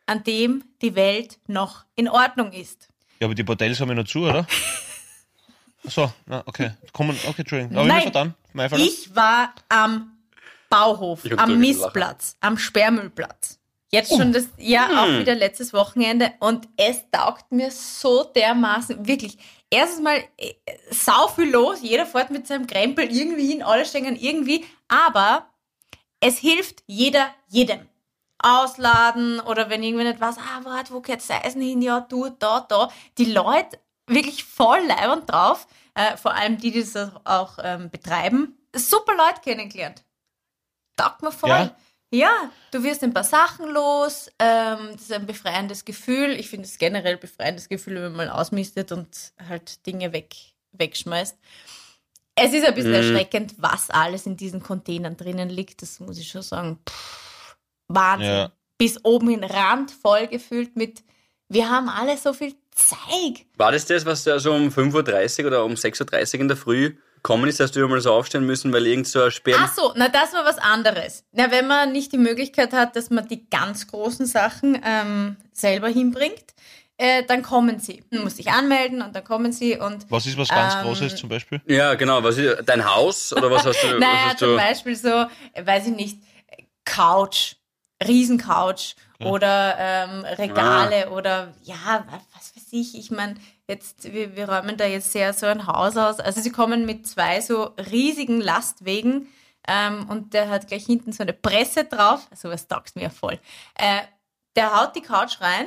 an 0.06 0.22
dem 0.24 0.64
die 0.82 0.94
Welt 0.94 1.38
noch 1.46 1.84
in 1.94 2.08
Ordnung 2.08 2.52
ist. 2.52 2.88
ja, 3.20 3.26
aber 3.26 3.34
die 3.34 3.44
Bordells 3.44 3.80
haben 3.80 3.88
ja 3.90 3.94
noch 3.94 4.04
zu, 4.06 4.20
oder? 4.20 4.46
So, 5.84 6.12
na, 6.26 6.44
okay. 6.46 6.70
Kommen, 6.92 7.18
okay, 7.26 7.40
Entschuldigung. 7.40 7.76
Aber 7.76 7.86
Nein. 7.88 8.34
ich. 8.76 9.06
Ich 9.08 9.16
war 9.16 9.52
am 9.68 10.12
Bauhof, 10.68 11.20
am. 11.36 11.58
Missplatz, 11.58 12.36
am 12.40 12.56
Sperrmüllplatz. 12.56 13.58
Jetzt 13.94 14.16
schon 14.16 14.32
das, 14.32 14.48
ja, 14.56 14.88
Hm. 14.88 14.98
auch 14.98 15.20
wieder 15.20 15.34
letztes 15.34 15.72
Wochenende 15.74 16.32
und 16.40 16.66
es 16.76 17.04
taugt 17.10 17.52
mir 17.52 17.70
so 17.70 18.24
dermaßen, 18.24 19.06
wirklich. 19.06 19.36
Erstens 19.68 20.02
mal 20.02 20.24
äh, 20.38 20.54
sau 20.90 21.28
viel 21.28 21.50
los, 21.50 21.78
jeder 21.82 22.06
fährt 22.06 22.30
mit 22.30 22.46
seinem 22.46 22.66
Krempel 22.66 23.10
irgendwie 23.14 23.46
hin, 23.46 23.62
alle 23.62 23.84
stehen 23.84 24.16
irgendwie, 24.16 24.64
aber 24.88 25.46
es 26.20 26.38
hilft 26.38 26.82
jeder 26.86 27.28
jedem. 27.48 27.86
Ausladen 28.38 29.38
oder 29.40 29.70
wenn 29.70 29.82
irgendwie 29.82 30.04
nicht 30.04 30.20
weiß, 30.20 30.36
ah, 30.38 30.60
warte, 30.64 30.92
wo 30.92 31.00
geht 31.00 31.18
das 31.18 31.30
Eisen 31.30 31.62
hin? 31.62 31.80
Ja, 31.80 32.00
du, 32.00 32.28
da, 32.28 32.60
da. 32.68 32.90
Die 33.18 33.26
Leute 33.26 33.78
wirklich 34.08 34.42
voll 34.44 34.80
leibend 34.80 35.30
drauf, 35.30 35.66
äh, 35.94 36.16
vor 36.16 36.34
allem 36.34 36.58
die, 36.58 36.72
die 36.72 36.80
das 36.84 37.12
auch 37.24 37.58
ähm, 37.62 37.88
betreiben. 37.90 38.58
Super 38.74 39.14
Leute 39.14 39.40
kennengelernt. 39.42 40.02
Taugt 40.96 41.22
mir 41.22 41.30
voll. 41.30 41.50
Ja? 41.50 41.76
Ja, 42.14 42.50
du 42.70 42.82
wirst 42.84 43.02
ein 43.02 43.14
paar 43.14 43.24
Sachen 43.24 43.70
los. 43.70 44.30
Ähm, 44.38 44.90
das 44.92 45.02
ist 45.02 45.12
ein 45.12 45.26
befreiendes 45.26 45.84
Gefühl. 45.84 46.32
Ich 46.32 46.50
finde 46.50 46.66
es 46.66 46.76
generell 46.76 47.16
befreiendes 47.16 47.68
Gefühl, 47.70 47.94
wenn 47.94 48.12
man 48.12 48.26
mal 48.26 48.28
ausmistet 48.28 48.92
und 48.92 49.08
halt 49.48 49.86
Dinge 49.86 50.12
weg, 50.12 50.34
wegschmeißt. 50.72 51.36
Es 52.34 52.52
ist 52.52 52.66
ein 52.66 52.74
bisschen 52.74 52.90
Mhm. 52.90 52.96
erschreckend, 52.96 53.54
was 53.58 53.88
alles 53.90 54.26
in 54.26 54.36
diesen 54.36 54.62
Containern 54.62 55.16
drinnen 55.16 55.48
liegt. 55.48 55.80
Das 55.80 56.00
muss 56.00 56.18
ich 56.18 56.28
schon 56.28 56.42
sagen. 56.42 56.78
Pff, 56.88 57.56
Wahnsinn. 57.88 58.28
Ja. 58.28 58.52
Bis 58.76 59.02
oben 59.04 59.30
hin 59.30 59.44
randvoll 59.44 60.26
gefüllt 60.26 60.76
mit, 60.76 61.02
wir 61.48 61.70
haben 61.70 61.88
alle 61.88 62.16
so 62.18 62.32
viel 62.32 62.54
Zeug. 62.74 63.46
War 63.56 63.72
das 63.72 63.86
das, 63.86 64.04
was 64.04 64.24
da 64.24 64.38
so 64.38 64.52
um 64.52 64.68
5.30 64.68 65.40
Uhr 65.42 65.46
oder 65.48 65.64
um 65.64 65.72
6.30 65.74 66.34
Uhr 66.34 66.40
in 66.40 66.48
der 66.48 66.56
Früh 66.56 66.94
gekommen 67.22 67.48
ist, 67.48 67.60
dass 67.60 67.70
du 67.70 67.86
mal 67.86 68.00
so 68.00 68.12
aufstehen 68.12 68.44
müssen, 68.44 68.72
weil 68.72 68.86
irgend 68.86 69.06
so 69.06 69.22
ein 69.22 69.30
Sperr... 69.30 69.56
Ach 69.60 69.72
so, 69.72 69.92
na 69.94 70.08
das 70.08 70.32
war 70.32 70.44
was 70.44 70.58
anderes. 70.58 71.24
Na, 71.32 71.50
wenn 71.50 71.66
man 71.66 71.92
nicht 71.92 72.12
die 72.12 72.18
Möglichkeit 72.18 72.72
hat, 72.72 72.96
dass 72.96 73.10
man 73.10 73.28
die 73.28 73.48
ganz 73.48 73.86
großen 73.86 74.26
Sachen 74.26 74.80
ähm, 74.84 75.36
selber 75.52 75.88
hinbringt, 75.88 76.52
äh, 76.96 77.22
dann 77.24 77.42
kommen 77.42 77.78
sie. 77.78 78.02
Man 78.10 78.24
muss 78.24 78.36
sich 78.36 78.50
anmelden 78.50 79.02
und 79.02 79.14
dann 79.14 79.24
kommen 79.24 79.52
sie 79.52 79.78
und 79.78 80.04
Was 80.10 80.26
ist 80.26 80.36
was 80.36 80.48
ganz 80.48 80.74
Ähm, 80.74 80.82
Großes 80.82 81.16
zum 81.16 81.28
Beispiel? 81.28 81.60
Ja, 81.66 81.94
genau. 81.94 82.22
Was 82.22 82.38
ist, 82.38 82.64
dein 82.66 82.84
Haus 82.84 83.32
oder 83.32 83.50
was 83.50 83.64
hast 83.64 83.82
du? 83.82 83.86
naja, 83.98 84.26
hast 84.26 84.38
zum 84.38 84.50
du? 84.50 84.56
Beispiel 84.56 84.96
so, 84.96 85.26
äh, 85.52 85.64
weiß 85.64 85.86
ich 85.86 85.94
nicht, 85.94 86.18
Couch, 86.84 87.54
Riesencouch 88.08 88.96
oder 89.24 89.76
ähm, 89.78 90.24
Regale 90.24 91.10
oder 91.10 91.54
ja, 91.62 92.04
wa- 92.08 92.20
was 92.34 92.56
weiß 92.56 92.66
ich. 92.72 92.98
Ich 92.98 93.10
meine, 93.10 93.36
jetzt, 93.68 94.12
wir, 94.12 94.34
wir 94.36 94.48
räumen 94.48 94.76
da 94.76 94.84
jetzt 94.86 95.12
sehr 95.12 95.32
so 95.32 95.46
ein 95.46 95.66
Haus 95.66 95.96
aus. 95.96 96.18
Also 96.20 96.40
sie 96.40 96.50
kommen 96.50 96.84
mit 96.86 97.06
zwei 97.06 97.40
so 97.40 97.74
riesigen 97.90 98.40
Lastwegen 98.40 99.28
ähm, 99.68 100.08
und 100.08 100.34
der 100.34 100.48
hat 100.48 100.66
gleich 100.68 100.86
hinten 100.86 101.12
so 101.12 101.22
eine 101.22 101.32
Presse 101.32 101.84
drauf. 101.84 102.26
Also 102.30 102.48
was 102.50 102.66
taugt 102.68 102.96
mir 102.96 103.10
voll. 103.10 103.38
Äh, 103.74 104.00
der 104.56 104.74
haut 104.80 104.94
die 104.96 105.02
Couch 105.02 105.40
rein 105.40 105.66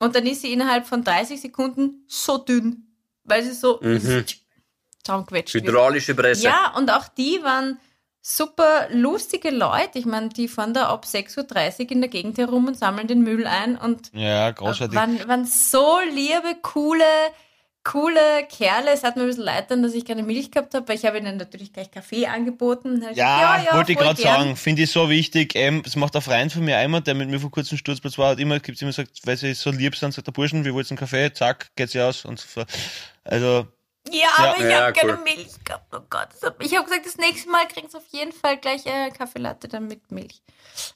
und 0.00 0.14
dann 0.16 0.26
ist 0.26 0.42
sie 0.42 0.52
innerhalb 0.52 0.86
von 0.86 1.02
30 1.04 1.40
Sekunden 1.40 2.04
so 2.08 2.38
dünn, 2.38 2.88
weil 3.24 3.42
sie 3.42 3.52
so 3.52 3.78
Mhm. 3.80 4.24
zusammengequetscht 5.04 5.54
wird. 5.54 5.64
Hydraulische 5.66 6.14
Presse. 6.14 6.44
Ja, 6.44 6.74
und 6.76 6.90
auch 6.90 7.08
die 7.08 7.40
waren 7.42 7.78
super 8.26 8.88
lustige 8.90 9.50
Leute. 9.50 9.98
Ich 9.98 10.06
meine, 10.06 10.30
die 10.30 10.48
fahren 10.48 10.72
da 10.72 10.88
ab 10.88 11.04
6.30 11.04 11.84
Uhr 11.84 11.90
in 11.92 12.00
der 12.00 12.08
Gegend 12.08 12.38
herum 12.38 12.66
und 12.66 12.76
sammeln 12.78 13.06
den 13.06 13.22
Müll 13.22 13.46
ein 13.46 13.76
und 13.76 14.10
Ja, 14.14 14.50
großartig. 14.50 14.96
waren, 14.96 15.28
waren 15.28 15.44
so 15.44 15.98
liebe, 16.10 16.56
coole, 16.62 17.04
coole 17.84 18.46
Kerle. 18.48 18.92
Es 18.94 19.04
hat 19.04 19.16
mir 19.16 19.22
ein 19.24 19.26
bisschen 19.28 19.44
leid 19.44 19.70
dann, 19.70 19.82
dass 19.82 19.92
ich 19.92 20.06
keine 20.06 20.22
Milch 20.22 20.50
gehabt 20.50 20.72
habe, 20.72 20.88
weil 20.88 20.96
ich 20.96 21.04
habe 21.04 21.18
ihnen 21.18 21.36
natürlich 21.36 21.70
gleich 21.74 21.90
Kaffee 21.90 22.26
angeboten. 22.26 23.02
Hab 23.04 23.10
ich 23.10 23.18
Ja, 23.18 23.58
gesagt, 23.58 23.74
wollte 23.76 23.92
ich 23.92 23.98
gerade 23.98 24.22
sagen, 24.22 24.56
finde 24.56 24.82
ich 24.84 24.90
so 24.90 25.10
wichtig. 25.10 25.54
Ähm, 25.54 25.82
das 25.84 25.94
macht 25.94 26.16
ein 26.16 26.22
Freund 26.22 26.50
von 26.50 26.64
mir 26.64 26.78
einmal, 26.78 27.02
der 27.02 27.14
mit 27.14 27.28
mir 27.28 27.38
vor 27.40 27.50
kurzem 27.50 27.76
Sturzplatz 27.76 28.16
war, 28.16 28.30
hat 28.30 28.40
immer, 28.40 28.58
gibt's 28.58 28.80
immer 28.80 28.92
gesagt, 28.92 29.20
weil 29.24 29.36
sie 29.36 29.52
so 29.52 29.70
lieb 29.70 29.96
sind, 29.96 30.14
sagt 30.14 30.26
der 30.26 30.32
Burschen, 30.32 30.64
wir 30.64 30.72
wollten 30.72 30.92
einen 30.92 30.98
Kaffee, 30.98 31.30
zack, 31.34 31.68
geht 31.76 31.90
sie 31.90 32.00
aus 32.00 32.24
und 32.24 32.40
so. 32.40 32.64
Also, 33.22 33.66
Ja, 34.12 34.28
aber 34.36 34.58
ich 34.58 34.64
Ja, 34.70 34.82
habe 34.82 34.92
keine 34.92 35.12
cool. 35.14 35.18
Milch 35.24 35.52
gehabt. 35.64 35.86
Oh 35.94 36.00
Gott. 36.10 36.28
Ich 36.60 36.74
habe 36.76 36.84
gesagt, 36.84 37.06
das 37.06 37.16
nächste 37.16 37.50
Mal 37.50 37.66
kriegen 37.68 37.88
sie 37.88 37.96
auf 37.96 38.04
jeden 38.10 38.32
Fall 38.32 38.58
gleich 38.58 38.84
äh, 38.84 39.10
Kaffeelatte 39.10 39.66
dann 39.66 39.86
mit 39.88 40.10
Milch. 40.12 40.42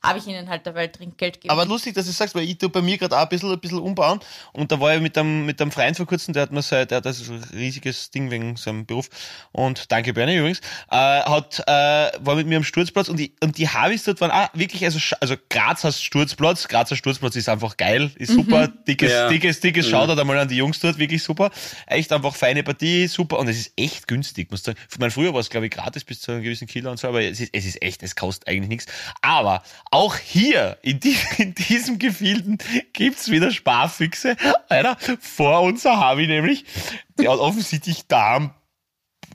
Habe 0.02 0.18
ich 0.18 0.26
ihnen 0.26 0.48
halt 0.48 0.66
dabei 0.66 0.88
Trinkgeld 0.88 1.34
gegeben. 1.34 1.52
aber 1.52 1.64
lustig, 1.64 1.94
dass 1.94 2.06
du 2.06 2.12
sagst, 2.12 2.34
weil 2.34 2.42
ich 2.42 2.58
tu 2.58 2.68
bei 2.68 2.82
mir 2.82 2.98
gerade 2.98 3.16
auch 3.16 3.22
ein 3.22 3.28
bisschen, 3.28 3.50
ein 3.52 3.60
bisschen 3.60 3.78
umbauen 3.78 4.18
und 4.52 4.72
da 4.72 4.80
war 4.80 4.94
ich 4.94 5.00
mit 5.00 5.16
einem, 5.16 5.46
mit 5.46 5.60
einem 5.62 5.70
Freund 5.70 5.96
vor 5.96 6.04
kurzem, 6.06 6.34
der 6.34 6.42
hat 6.42 6.52
mir 6.52 6.62
sein, 6.62 6.88
der 6.88 6.96
hat 6.96 7.06
das 7.06 7.28
ein 7.28 7.42
riesiges 7.52 8.10
Ding 8.10 8.28
wegen 8.32 8.56
seinem 8.56 8.86
Beruf 8.86 9.08
und 9.52 9.90
danke 9.92 10.12
Bernie 10.12 10.36
übrigens, 10.36 10.58
äh, 10.90 10.96
hat, 10.96 11.60
äh, 11.66 12.10
war 12.18 12.34
mit 12.34 12.48
mir 12.48 12.56
am 12.56 12.64
Sturzplatz 12.64 13.08
und 13.08 13.18
die, 13.18 13.32
und 13.40 13.56
die 13.56 13.68
Habis 13.68 14.02
dort 14.02 14.20
waren 14.20 14.32
auch 14.32 14.48
wirklich, 14.52 14.84
also, 14.84 14.98
also 15.20 15.36
Graz 15.48 15.84
heißt 15.84 16.02
Sturzplatz, 16.04 16.66
Grazer 16.66 16.96
Sturzplatz 16.96 17.36
ist 17.36 17.48
einfach 17.48 17.76
geil, 17.76 18.10
ist 18.16 18.32
super, 18.32 18.66
dickes, 18.66 19.12
Ja. 19.12 19.28
dickes, 19.28 19.60
dickes 19.60 19.86
Shoutout 19.88 20.20
einmal 20.20 20.38
an 20.38 20.48
die 20.48 20.56
Jungs 20.56 20.80
dort, 20.80 20.98
wirklich 20.98 21.22
super, 21.22 21.52
echt 21.86 22.12
einfach 22.12 22.34
feine 22.34 22.64
Partie, 22.64 22.97
super 23.06 23.38
und 23.38 23.48
es 23.48 23.58
ist 23.58 23.72
echt 23.76 24.08
günstig, 24.08 24.50
muss 24.50 24.60
ich 24.60 24.66
sagen. 24.66 24.78
Ich 24.90 24.98
meine, 24.98 25.10
früher 25.10 25.32
war 25.32 25.40
es 25.40 25.50
glaube 25.50 25.66
ich 25.66 25.72
gratis 25.72 26.04
bis 26.04 26.20
zu 26.20 26.32
einem 26.32 26.42
gewissen 26.42 26.66
Kilo 26.66 26.90
und 26.90 26.98
so, 26.98 27.08
aber 27.08 27.22
es 27.22 27.40
ist, 27.40 27.50
es 27.52 27.64
ist 27.64 27.82
echt, 27.82 28.02
es 28.02 28.16
kostet 28.16 28.48
eigentlich 28.48 28.68
nichts. 28.68 28.86
Aber 29.22 29.62
auch 29.90 30.16
hier, 30.16 30.78
in, 30.82 31.00
die, 31.00 31.16
in 31.38 31.54
diesem 31.54 31.98
Gefilden 31.98 32.58
gibt's 32.92 33.30
wieder 33.30 33.50
Sparfüchse. 33.50 34.36
Alter, 34.68 34.96
vor 35.20 35.62
uns 35.62 35.84
habe 35.84 36.22
ich 36.22 36.28
nämlich, 36.28 36.64
der 37.18 37.30
hat 37.32 37.38
offensichtlich 37.38 38.06
Darm, 38.06 38.52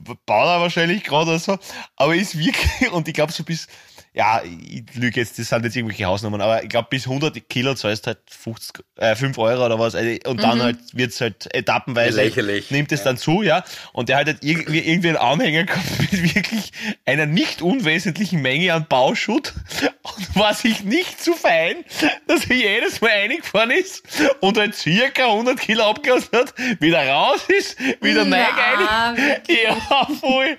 baut 0.04 0.46
er 0.46 0.60
wahrscheinlich 0.60 1.04
gerade 1.04 1.30
oder 1.30 1.38
so, 1.38 1.58
aber 1.96 2.14
ist 2.14 2.38
wirklich, 2.38 2.90
und 2.92 3.08
ich 3.08 3.14
glaube 3.14 3.32
so 3.32 3.44
bis, 3.44 3.68
ja, 4.16 4.42
ich 4.44 4.84
lüge 4.94 5.20
jetzt, 5.20 5.40
das 5.40 5.48
sind 5.48 5.64
jetzt 5.64 5.74
irgendwelche 5.74 6.04
Hausnummern, 6.04 6.40
aber 6.40 6.62
ich 6.62 6.68
glaube 6.68 6.86
bis 6.88 7.06
100 7.06 7.48
Kilo 7.48 7.74
zahlst 7.74 8.06
halt 8.06 8.18
50, 8.28 8.84
äh, 8.96 9.16
5 9.16 9.36
Euro 9.38 9.66
oder 9.66 9.80
was, 9.80 9.96
also, 9.96 10.16
und 10.30 10.40
dann 10.40 10.62
halt 10.62 10.78
wird's 10.92 11.20
halt 11.20 11.52
etappenweise, 11.52 12.22
Lächerlich. 12.22 12.70
nimmt 12.70 12.92
es 12.92 13.02
dann 13.02 13.16
zu, 13.16 13.42
ja, 13.42 13.64
und 13.92 14.08
der 14.08 14.18
hat 14.18 14.26
halt 14.28 14.38
irgendwie, 14.42 14.78
irgendwie 14.78 15.08
einen 15.08 15.16
Anhänger 15.16 15.64
gehabt 15.64 15.84
mit 15.98 16.34
wirklich 16.34 16.70
einer 17.04 17.26
nicht 17.26 17.60
unwesentlichen 17.60 18.40
Menge 18.40 18.72
an 18.72 18.86
Bauschutt 18.88 19.52
und 20.02 20.36
war 20.36 20.54
sich 20.54 20.84
nicht 20.84 21.20
zu 21.20 21.32
fein, 21.32 21.84
dass 22.28 22.44
er 22.48 22.56
jedes 22.56 23.00
Mal 23.00 23.10
eingefahren 23.10 23.72
ist 23.72 24.04
und 24.40 24.56
halt 24.56 24.76
circa 24.76 25.26
100 25.26 25.58
Kilo 25.58 25.90
abgelassen 25.90 26.28
hat, 26.32 26.54
wieder 26.80 27.04
raus 27.04 27.40
ist, 27.48 27.76
wieder 28.00 28.24
neu 28.24 28.36
rein. 28.36 29.16
Ja, 29.48 30.06
voll. 30.20 30.56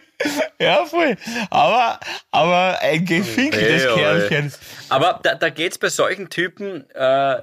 Ja, 0.59 0.85
voll. 0.85 1.17
Aber, 1.49 1.99
aber 2.31 2.79
ein 2.81 3.05
gefinkeltes 3.05 3.83
Ey, 3.83 3.89
ey. 3.89 3.95
Kerlchen. 3.95 4.53
Aber 4.89 5.19
da, 5.21 5.35
da 5.35 5.49
geht's 5.49 5.77
bei 5.77 5.89
solchen 5.89 6.29
Typen, 6.29 6.89
äh, 6.91 7.41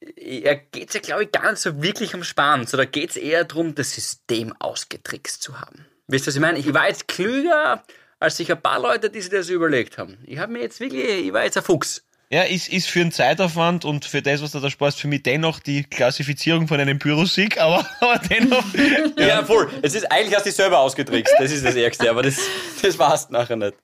er 0.00 0.56
geht's 0.56 0.94
ja, 0.94 1.00
glaube 1.00 1.24
ich, 1.24 1.32
gar 1.32 1.50
nicht 1.50 1.60
so 1.60 1.82
wirklich 1.82 2.14
um 2.14 2.22
Sparen. 2.22 2.66
So, 2.66 2.76
da 2.76 2.84
geht's 2.84 3.16
eher 3.16 3.44
darum, 3.44 3.74
das 3.74 3.92
System 3.92 4.54
ausgetrickst 4.58 5.42
zu 5.42 5.60
haben. 5.60 5.86
Wisst 6.06 6.26
ihr, 6.26 6.28
was 6.28 6.34
ich 6.36 6.40
meine? 6.40 6.58
Ich 6.58 6.72
war 6.72 6.88
jetzt 6.88 7.08
klüger 7.08 7.82
als 8.18 8.36
sich 8.36 8.50
ein 8.50 8.60
paar 8.60 8.80
Leute, 8.80 9.10
die 9.10 9.20
sich 9.20 9.30
das 9.30 9.48
überlegt 9.48 9.98
haben. 9.98 10.18
Ich 10.24 10.38
habe 10.38 10.52
mir 10.52 10.60
jetzt 10.60 10.80
wirklich, 10.80 11.26
ich 11.26 11.32
war 11.32 11.44
jetzt 11.44 11.56
ein 11.56 11.62
Fuchs. 11.62 12.05
Ja, 12.28 12.42
ist, 12.42 12.68
ist 12.68 12.88
für 12.88 12.98
den 12.98 13.12
Zeitaufwand 13.12 13.84
und 13.84 14.04
für 14.04 14.20
das, 14.20 14.42
was 14.42 14.50
du 14.50 14.58
da 14.58 14.68
sparst, 14.68 14.98
für 15.00 15.06
mich 15.06 15.22
dennoch 15.22 15.60
die 15.60 15.84
Klassifizierung 15.84 16.66
von 16.66 16.80
einem 16.80 16.98
Bürosieg, 16.98 17.58
aber, 17.60 17.86
aber 18.00 18.18
dennoch. 18.18 18.64
Ja, 19.16 19.44
voll. 19.44 19.70
Es 19.82 19.94
ist 19.94 20.10
eigentlich 20.10 20.34
hast 20.34 20.44
du 20.44 20.48
dich 20.50 20.56
selber 20.56 20.80
ausgetrickst. 20.80 21.34
Das 21.38 21.52
ist 21.52 21.64
das 21.64 21.76
Ärgste, 21.76 22.10
aber 22.10 22.22
das, 22.22 22.36
das 22.82 22.98
war's 22.98 23.30
nachher 23.30 23.54
nicht. 23.56 23.74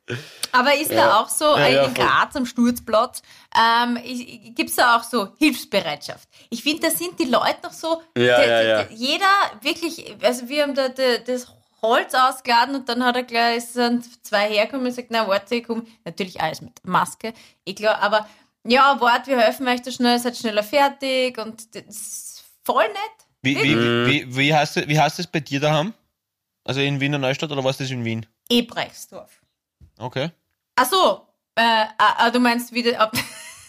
Aber 0.50 0.74
ist 0.74 0.90
da 0.92 1.20
auch 1.20 1.28
so, 1.28 1.44
Ja, 1.56 1.66
äh, 1.66 1.74
ja, 1.76 1.84
in. 1.84 1.94
Graz 1.94 2.34
am 2.34 2.44
Sturzplatz, 2.44 3.22
ähm, 3.56 3.98
gibt 4.56 4.70
es 4.70 4.76
da 4.76 4.96
auch 4.96 5.04
so 5.04 5.28
Hilfsbereitschaft? 5.38 6.28
Ich 6.50 6.62
finde, 6.64 6.88
da 6.88 6.90
sind 6.90 7.18
die 7.20 7.24
Leute 7.26 7.58
noch 7.62 7.72
so, 7.72 8.02
Ja, 8.16 8.22
der- 8.22 8.40
ja, 8.40 8.46
der- 8.46 8.64
ja. 8.66 8.82
der- 8.82 8.92
jeder 8.92 9.26
wirklich, 9.62 10.16
also 10.22 10.48
wir 10.48 10.62
haben 10.64 10.74
da 10.74 10.88
da- 10.88 11.18
das 11.24 11.46
Holz 11.82 12.14
ausgeladen 12.14 12.76
und 12.76 12.88
dann 12.88 13.04
hat 13.04 13.16
er 13.16 13.24
gleich 13.24 13.66
sind 13.66 14.24
zwei 14.24 14.48
hergekommen 14.48 14.86
und 14.86 14.90
gesagt, 14.90 15.08
na 15.10 15.26
warte, 15.26 15.56
ich 15.56 15.64
komm, 15.64 15.86
natürlich 16.04 16.40
alles 16.40 16.62
mit 16.62 16.84
Maske, 16.84 17.34
eh 17.66 17.74
klar, 17.74 18.00
aber 18.00 18.28
ja, 18.64 18.96
warte, 19.00 19.32
wir 19.32 19.40
helfen 19.40 19.66
euch 19.66 19.82
da 19.82 19.90
schnell, 19.90 20.18
seid 20.18 20.36
schneller 20.36 20.62
fertig 20.62 21.38
und 21.38 21.74
das 21.74 21.82
ist 21.84 22.44
voll 22.64 22.86
nett. 22.86 23.26
Wie, 23.42 23.56
wie, 23.56 23.76
wie, 23.76 24.36
wie, 24.36 24.54
heißt 24.54 24.76
das, 24.76 24.86
wie 24.86 25.00
heißt 25.00 25.18
das 25.18 25.26
bei 25.26 25.40
dir 25.40 25.58
daheim? 25.58 25.92
Also 26.64 26.80
in 26.80 27.00
Wiener 27.00 27.18
Neustadt 27.18 27.50
oder 27.50 27.64
was 27.64 27.78
das 27.78 27.90
in 27.90 28.04
Wien? 28.04 28.24
Ebrechtsdorf. 28.48 29.42
Okay. 29.98 30.30
Ach 30.76 30.88
so, 30.88 31.26
äh, 31.56 31.86
ah, 31.98 32.30
du 32.30 32.38
meinst 32.38 32.72
wieder, 32.72 33.00
ab, 33.00 33.16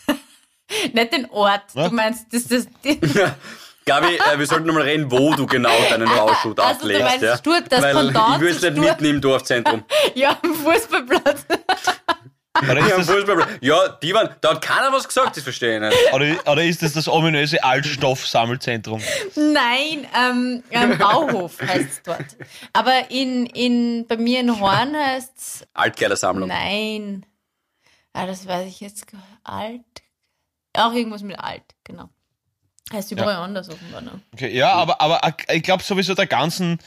nicht 0.93 1.13
den 1.13 1.29
Ort, 1.31 1.63
Was? 1.73 1.89
du 1.89 1.95
meinst, 1.95 2.31
das, 2.31 2.47
das, 2.47 2.67
die, 2.83 2.99
Gabi, 3.85 4.15
äh, 4.15 4.39
wir 4.39 4.45
sollten 4.47 4.65
nochmal 4.67 4.83
reden, 4.83 5.11
wo 5.11 5.33
du 5.35 5.45
genau 5.45 5.69
deinen 5.89 6.07
Bauschutt 6.07 6.59
Also, 6.59 6.87
du 6.87 6.95
ablegst. 6.95 7.03
meinst 7.03 7.23
ja? 7.23 7.35
Stur- 7.37 7.61
das 7.67 7.81
Weil 7.81 7.93
Pendant 7.95 8.35
ich 8.35 8.41
will 8.41 8.49
es 8.55 8.61
nicht 8.61 8.71
Stur- 8.73 8.79
mitten 8.85 9.05
im 9.05 9.21
Dorfzentrum. 9.21 9.83
ja, 10.15 10.37
am 10.41 10.53
Fußballplatz. 10.55 11.45
Oder 12.61 12.79
Ja, 12.79 12.85
ist, 12.85 12.93
am 12.93 12.99
das, 12.99 13.09
Fußballplatz. 13.09 13.49
ja, 13.61 13.87
die 14.01 14.13
waren, 14.13 14.29
da 14.41 14.51
hat 14.51 14.61
keiner 14.61 14.91
was 14.93 15.07
gesagt, 15.07 15.35
das 15.35 15.43
verstehe 15.43 15.75
ich 15.75 15.81
nicht. 15.81 16.13
oder, 16.13 16.51
oder 16.51 16.63
ist 16.63 16.81
das 16.83 16.93
das 16.93 17.07
ominöse 17.09 17.63
Altstoffsammelzentrum? 17.63 19.01
Nein, 19.35 20.07
ähm, 20.17 20.63
ähm, 20.71 20.97
Bauhof 20.97 21.59
heißt 21.61 21.89
es 21.89 22.01
dort. 22.03 22.25
Aber 22.71 23.09
in, 23.09 23.47
in, 23.47 24.05
bei 24.07 24.17
mir 24.17 24.39
in 24.39 24.59
Horn 24.59 24.95
heißt 24.95 25.31
es, 25.35 25.67
Altkleidersammlung. 25.73 26.47
nein. 26.47 27.25
Ah, 28.13 28.27
das 28.27 28.47
weiß 28.47 28.67
ich 28.67 28.79
jetzt. 28.79 29.07
gar- 29.11 29.19
Alt. 29.43 29.81
Auch 30.75 30.93
irgendwas 30.93 31.23
mit 31.23 31.37
alt, 31.39 31.63
genau. 31.83 32.09
Heißt 32.93 33.11
überall 33.11 33.35
anders 33.37 33.69
offenbar. 33.69 34.01
Ne? 34.01 34.21
Okay, 34.33 34.55
ja, 34.55 34.71
aber, 34.71 35.01
aber 35.01 35.19
ich 35.51 35.63
glaube 35.63 35.83
sowieso 35.83 36.13
der 36.13 36.27
ganzen 36.27 36.79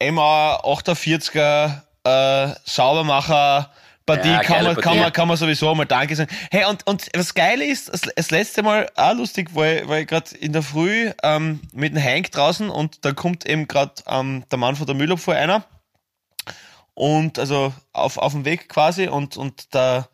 MA 0.00 0.56
48er 0.64 1.82
äh, 2.04 2.54
Saubermacher 2.64 3.70
Partie 4.06 4.28
Ja, 4.30 4.40
kann, 4.40 4.64
man, 4.64 4.74
Partie. 4.74 4.80
kann, 4.80 4.98
man, 4.98 5.12
kann 5.12 5.28
man 5.28 5.36
sowieso 5.36 5.74
mal 5.74 5.84
Danke 5.84 6.16
sagen. 6.16 6.30
Hey, 6.50 6.64
und, 6.64 6.86
und 6.86 7.14
das 7.14 7.34
Geile 7.34 7.64
ist, 7.64 7.92
das, 7.92 8.02
das 8.16 8.30
letzte 8.30 8.62
Mal 8.62 8.88
auch 8.96 9.14
lustig, 9.14 9.50
weil, 9.54 9.88
weil 9.88 10.02
ich 10.02 10.08
gerade 10.08 10.34
in 10.36 10.52
der 10.52 10.62
Früh 10.62 11.12
ähm, 11.22 11.60
mit 11.72 11.94
dem 11.94 12.02
Hank 12.02 12.32
draußen 12.32 12.68
und 12.68 13.04
da 13.04 13.12
kommt 13.12 13.46
eben 13.46 13.68
gerade 13.68 13.92
ähm, 14.08 14.44
der 14.50 14.58
Mann 14.58 14.74
von 14.74 14.86
der 14.86 14.96
Müllabfuhr 14.96 15.34
einer 15.34 15.64
und 16.94 17.38
also 17.38 17.72
auf, 17.92 18.18
auf 18.18 18.32
dem 18.32 18.44
Weg 18.44 18.68
quasi 18.68 19.06
und, 19.06 19.36
und 19.36 19.72
der 19.74 20.08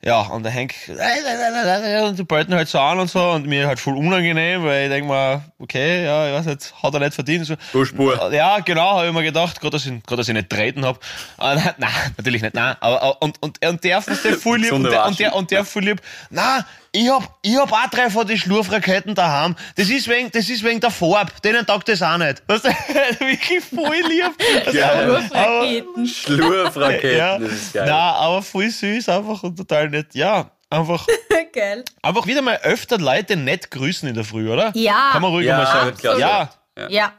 ja, 0.00 0.20
und 0.20 0.44
der 0.44 0.54
Hank 0.54 0.74
und 0.86 2.18
die 2.18 2.22
Burton 2.22 2.54
halt 2.54 2.68
so 2.68 2.78
an 2.78 3.00
und 3.00 3.10
so 3.10 3.30
und 3.30 3.46
mir 3.46 3.66
halt 3.66 3.80
voll 3.80 3.96
unangenehm, 3.96 4.62
weil 4.62 4.84
ich 4.84 4.90
denk 4.90 5.08
mal, 5.08 5.42
okay, 5.58 6.04
ja, 6.04 6.28
ich 6.28 6.34
weiß 6.34 6.46
nicht, 6.46 6.72
hat 6.80 6.94
er 6.94 7.00
nicht 7.00 7.14
verdient. 7.14 7.46
So. 7.72 7.84
Spur. 7.84 8.32
Ja, 8.32 8.60
genau, 8.60 8.98
habe 8.98 9.08
ich 9.08 9.12
mir 9.12 9.24
gedacht, 9.24 9.60
gerade 9.60 9.72
dass 9.72 9.86
ich, 9.86 10.02
gerade 10.04 10.20
dass 10.20 10.28
ich 10.28 10.34
nicht 10.34 10.50
treten 10.50 10.84
hab. 10.84 11.00
Ah, 11.36 11.56
nein, 11.56 11.74
nein, 11.78 12.14
natürlich 12.16 12.42
nicht, 12.42 12.54
nein. 12.54 12.76
Aber, 12.78 13.20
und, 13.20 13.42
und, 13.42 13.66
und 13.66 13.82
der 13.82 13.98
ist 13.98 14.24
der 14.24 14.34
voll 14.34 14.58
lieb 14.58 14.72
und 14.72 14.84
der, 14.84 15.04
und 15.04 15.18
der, 15.18 15.34
und 15.34 15.50
der 15.50 15.64
voll 15.64 15.82
lieb, 15.82 16.00
na, 16.30 16.64
ich 16.92 17.08
hab, 17.10 17.38
ich 17.42 17.56
hab 17.56 17.72
auch 17.72 17.90
drei 17.90 18.08
von 18.10 18.26
die 18.26 18.38
Schlurfraketen 18.38 19.14
daheim. 19.14 19.54
Das 19.76 19.88
ist 19.90 20.08
wegen, 20.08 20.30
das 20.30 20.48
ist 20.48 20.62
wegen 20.64 20.80
der 20.80 20.90
Farbe. 20.90 21.30
Denen 21.44 21.66
taugt 21.66 21.88
das 21.88 22.02
auch 22.02 22.16
nicht. 22.18 22.42
Weißt 22.46 22.64
du, 22.64 22.68
wirklich 23.20 23.64
voll 23.64 23.96
lieb. 24.08 24.30
Also, 24.66 24.78
Ja, 24.78 24.92
aber- 24.92 25.08
Wurfraketen. 25.22 26.06
Schlurfraketen, 26.06 27.16
ja, 27.18 27.38
das 27.38 27.52
ist 27.52 27.72
geil. 27.74 27.86
na, 27.88 28.12
aber 28.12 28.42
voll 28.42 28.70
süß 28.70 29.08
einfach 29.08 29.42
und 29.42 29.56
total 29.56 29.90
nett. 29.90 30.14
Ja, 30.14 30.50
Einfach, 30.70 31.06
Geil. 31.54 31.82
einfach 32.02 32.26
wieder 32.26 32.42
mal 32.42 32.58
öfter 32.62 32.98
Leute 32.98 33.36
nett 33.36 33.70
grüßen 33.70 34.06
in 34.06 34.14
der 34.14 34.24
Früh, 34.24 34.52
oder? 34.52 34.70
Ja. 34.74 35.08
Kann 35.12 35.22
man 35.22 35.30
ruhig 35.30 35.46
Ja, 35.46 35.56
mal 35.56 35.66
sagen. 35.66 35.96
klasse. 35.96 36.20
Ja, 36.20 36.50
Ja. 36.76 36.88
Ja. 36.90 37.12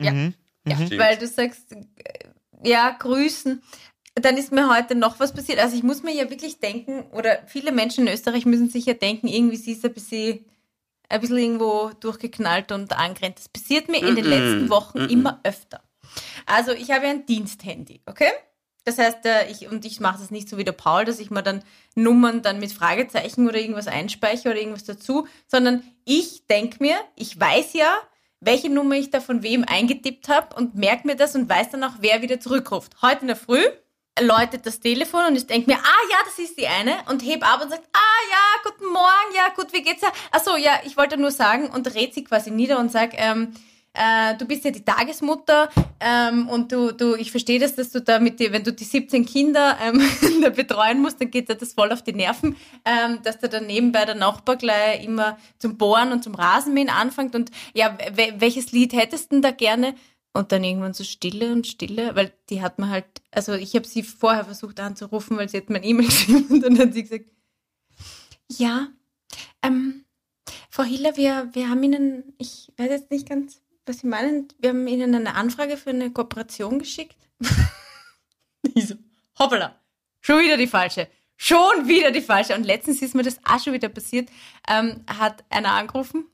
Ja. 0.00 0.10
Mhm. 0.10 0.34
ja. 0.66 0.74
Stimmt. 0.74 0.98
Weil 0.98 1.16
du 1.16 1.26
sagst, 1.28 1.70
äh, 1.70 1.78
ja, 2.64 2.90
grüßen. 2.98 3.62
Dann 4.20 4.38
ist 4.38 4.50
mir 4.50 4.74
heute 4.74 4.94
noch 4.94 5.20
was 5.20 5.34
passiert. 5.34 5.58
Also 5.58 5.76
ich 5.76 5.82
muss 5.82 6.02
mir 6.02 6.14
ja 6.14 6.30
wirklich 6.30 6.58
denken, 6.58 7.04
oder 7.12 7.38
viele 7.46 7.70
Menschen 7.70 8.06
in 8.06 8.14
Österreich 8.14 8.46
müssen 8.46 8.70
sich 8.70 8.86
ja 8.86 8.94
denken, 8.94 9.28
irgendwie 9.28 9.56
sie 9.56 9.72
ist 9.72 9.84
ein 9.84 9.92
bisschen, 9.92 10.44
ein 11.10 11.20
bisschen 11.20 11.36
irgendwo 11.36 11.90
durchgeknallt 12.00 12.72
und 12.72 12.96
angrennt. 12.96 13.38
Das 13.38 13.48
passiert 13.48 13.88
mir 13.88 13.98
in 13.98 14.16
den 14.16 14.24
letzten 14.24 14.70
Wochen 14.70 14.98
immer 15.10 15.40
öfter. 15.44 15.82
Also 16.46 16.72
ich 16.72 16.90
habe 16.90 17.04
ja 17.04 17.10
ein 17.10 17.26
Diensthandy, 17.26 18.00
okay? 18.06 18.30
Das 18.84 18.98
heißt, 18.98 19.26
äh, 19.26 19.50
ich, 19.50 19.68
und 19.68 19.84
ich 19.84 20.00
mache 20.00 20.20
das 20.20 20.30
nicht 20.30 20.48
so 20.48 20.56
wie 20.56 20.64
der 20.64 20.72
Paul, 20.72 21.04
dass 21.04 21.18
ich 21.18 21.30
mir 21.30 21.42
dann 21.42 21.62
Nummern 21.94 22.40
dann 22.40 22.58
mit 22.60 22.72
Fragezeichen 22.72 23.46
oder 23.46 23.58
irgendwas 23.58 23.88
einspeichere 23.88 24.50
oder 24.50 24.60
irgendwas 24.60 24.84
dazu, 24.84 25.26
sondern 25.46 25.82
ich 26.04 26.46
denke 26.46 26.76
mir, 26.80 26.96
ich 27.16 27.38
weiß 27.38 27.74
ja, 27.74 27.98
welche 28.40 28.70
Nummer 28.70 28.94
ich 28.94 29.10
da 29.10 29.20
von 29.20 29.42
wem 29.42 29.64
eingetippt 29.64 30.28
habe 30.28 30.54
und 30.54 30.76
merke 30.76 31.06
mir 31.06 31.16
das 31.16 31.34
und 31.34 31.48
weiß 31.48 31.70
dann 31.70 31.84
auch, 31.84 31.94
wer 31.98 32.22
wieder 32.22 32.38
zurückruft. 32.38 33.02
Heute 33.02 33.22
in 33.22 33.26
der 33.26 33.36
Früh 33.36 33.64
läutet 34.20 34.64
das 34.66 34.80
Telefon 34.80 35.26
und 35.28 35.36
ich 35.36 35.46
denke 35.46 35.70
mir, 35.70 35.76
ah 35.78 36.02
ja, 36.10 36.16
das 36.24 36.38
ist 36.38 36.58
die 36.58 36.66
eine 36.66 36.96
und 37.10 37.22
heb 37.24 37.46
ab 37.46 37.62
und 37.62 37.70
sagt, 37.70 37.84
ah 37.92 37.98
ja, 38.30 38.70
guten 38.70 38.92
Morgen, 38.92 39.34
ja 39.36 39.48
gut, 39.54 39.72
wie 39.72 39.82
geht's 39.82 40.02
ja? 40.02 40.08
Achso, 40.30 40.56
ja, 40.56 40.72
ich 40.84 40.96
wollte 40.96 41.16
nur 41.18 41.30
sagen 41.30 41.68
und 41.68 41.82
dreht 41.84 42.14
sie 42.14 42.24
quasi 42.24 42.50
nieder 42.50 42.78
und 42.78 42.90
sagt, 42.90 43.14
ähm, 43.16 43.52
äh, 43.92 44.34
du 44.36 44.44
bist 44.44 44.64
ja 44.64 44.70
die 44.70 44.84
Tagesmutter 44.84 45.70
ähm, 46.00 46.48
und 46.48 46.70
du, 46.70 46.92
du, 46.92 47.14
ich 47.14 47.30
verstehe 47.30 47.58
das, 47.58 47.74
dass 47.76 47.90
du 47.92 48.00
da 48.02 48.18
mit 48.18 48.38
dir, 48.40 48.52
wenn 48.52 48.62
du 48.62 48.72
die 48.72 48.84
17 48.84 49.24
Kinder 49.24 49.78
ähm, 49.82 50.02
da 50.42 50.50
betreuen 50.50 51.00
musst, 51.00 51.20
dann 51.20 51.30
geht 51.30 51.48
dir 51.48 51.54
das 51.54 51.72
voll 51.72 51.90
auf 51.92 52.02
die 52.02 52.12
Nerven, 52.12 52.56
ähm, 52.84 53.20
dass 53.22 53.38
der 53.38 53.48
dann 53.48 53.66
nebenbei 53.66 54.04
der 54.04 54.14
Nachbar 54.14 54.56
gleich 54.56 55.02
immer 55.04 55.38
zum 55.58 55.78
Bohren 55.78 56.12
und 56.12 56.22
zum 56.22 56.34
Rasenmähen 56.34 56.90
anfängt 56.90 57.34
und 57.34 57.50
ja, 57.74 57.96
we- 58.14 58.34
welches 58.38 58.72
Lied 58.72 58.92
hättest 58.92 59.32
du 59.32 59.36
denn 59.36 59.42
da 59.42 59.50
gerne? 59.50 59.94
Und 60.36 60.52
dann 60.52 60.64
irgendwann 60.64 60.94
so 60.94 61.04
Stille 61.04 61.52
und 61.52 61.66
Stille, 61.66 62.14
weil 62.14 62.32
die 62.50 62.62
hat 62.62 62.78
man 62.78 62.90
halt, 62.90 63.06
also 63.30 63.54
ich 63.54 63.74
habe 63.74 63.86
sie 63.86 64.02
vorher 64.02 64.44
versucht 64.44 64.80
anzurufen, 64.80 65.36
weil 65.36 65.48
sie 65.48 65.56
hat 65.56 65.70
mein 65.70 65.82
E-Mail 65.82 66.06
geschrieben 66.08 66.46
und 66.50 66.60
dann 66.60 66.78
hat 66.78 66.92
sie 66.94 67.02
gesagt, 67.02 67.26
ja, 68.48 68.88
ähm, 69.62 70.04
Frau 70.70 70.84
Hiller, 70.84 71.16
wir, 71.16 71.48
wir 71.52 71.68
haben 71.70 71.82
Ihnen, 71.82 72.34
ich 72.38 72.72
weiß 72.76 72.90
jetzt 72.90 73.10
nicht 73.10 73.28
ganz, 73.28 73.62
was 73.86 74.00
Sie 74.00 74.06
meinen, 74.06 74.48
wir 74.58 74.70
haben 74.70 74.86
Ihnen 74.86 75.14
eine 75.14 75.34
Anfrage 75.34 75.76
für 75.76 75.90
eine 75.90 76.10
Kooperation 76.10 76.78
geschickt. 76.78 77.16
ich 78.74 78.88
so, 78.88 78.94
hoppala, 79.38 79.80
schon 80.20 80.40
wieder 80.40 80.56
die 80.56 80.66
falsche. 80.66 81.08
Schon 81.36 81.86
wieder 81.86 82.10
die 82.10 82.22
falsche. 82.22 82.54
Und 82.54 82.64
letztens 82.64 83.02
ist 83.02 83.14
mir 83.14 83.22
das 83.22 83.38
auch 83.44 83.62
schon 83.62 83.72
wieder 83.72 83.88
passiert, 83.88 84.28
ähm, 84.68 85.04
hat 85.06 85.44
einer 85.50 85.72
angerufen, 85.72 86.26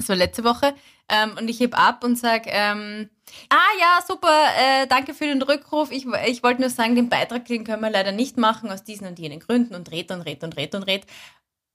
das 0.00 0.08
war 0.08 0.16
letzte 0.16 0.44
Woche, 0.44 0.74
ähm, 1.10 1.36
und 1.38 1.48
ich 1.48 1.58
heb 1.60 1.76
ab 1.76 2.04
und 2.04 2.16
sag, 2.16 2.42
ähm, 2.46 3.10
ah 3.48 3.78
ja, 3.80 3.98
super, 4.06 4.46
äh, 4.58 4.86
danke 4.86 5.12
für 5.12 5.26
den 5.26 5.42
Rückruf. 5.42 5.90
Ich, 5.90 6.06
ich 6.26 6.42
wollte 6.42 6.60
nur 6.60 6.70
sagen, 6.70 6.94
den 6.94 7.08
Beitrag, 7.08 7.46
den 7.46 7.64
können 7.64 7.82
wir 7.82 7.90
leider 7.90 8.12
nicht 8.12 8.36
machen, 8.36 8.70
aus 8.70 8.84
diesen 8.84 9.06
und 9.08 9.18
jenen 9.18 9.40
Gründen 9.40 9.74
und 9.74 9.90
red 9.90 10.10
und 10.12 10.22
red 10.22 10.44
und 10.44 10.56
red 10.56 10.74
und 10.74 10.84
red. 10.84 11.02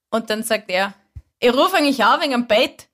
Und 0.09 0.29
dann 0.29 0.43
sagt 0.43 0.71
er, 0.71 0.93
ich 1.39 1.53
rufe 1.53 1.75
eigentlich 1.75 2.03
auch 2.03 2.21
wegen 2.21 2.33
am 2.33 2.47
Bett. 2.47 2.87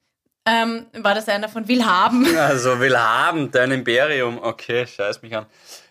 Ähm, 0.48 0.88
war 0.94 1.14
das 1.14 1.30
einer 1.30 1.50
von 1.50 1.68
Willhaben? 1.68 2.26
Also 2.36 2.80
will 2.80 2.98
haben, 2.98 3.52
dein 3.52 3.70
Imperium. 3.70 4.40
Okay, 4.42 4.88
scheiß 4.88 5.22
mich 5.22 5.36
an. 5.36 5.46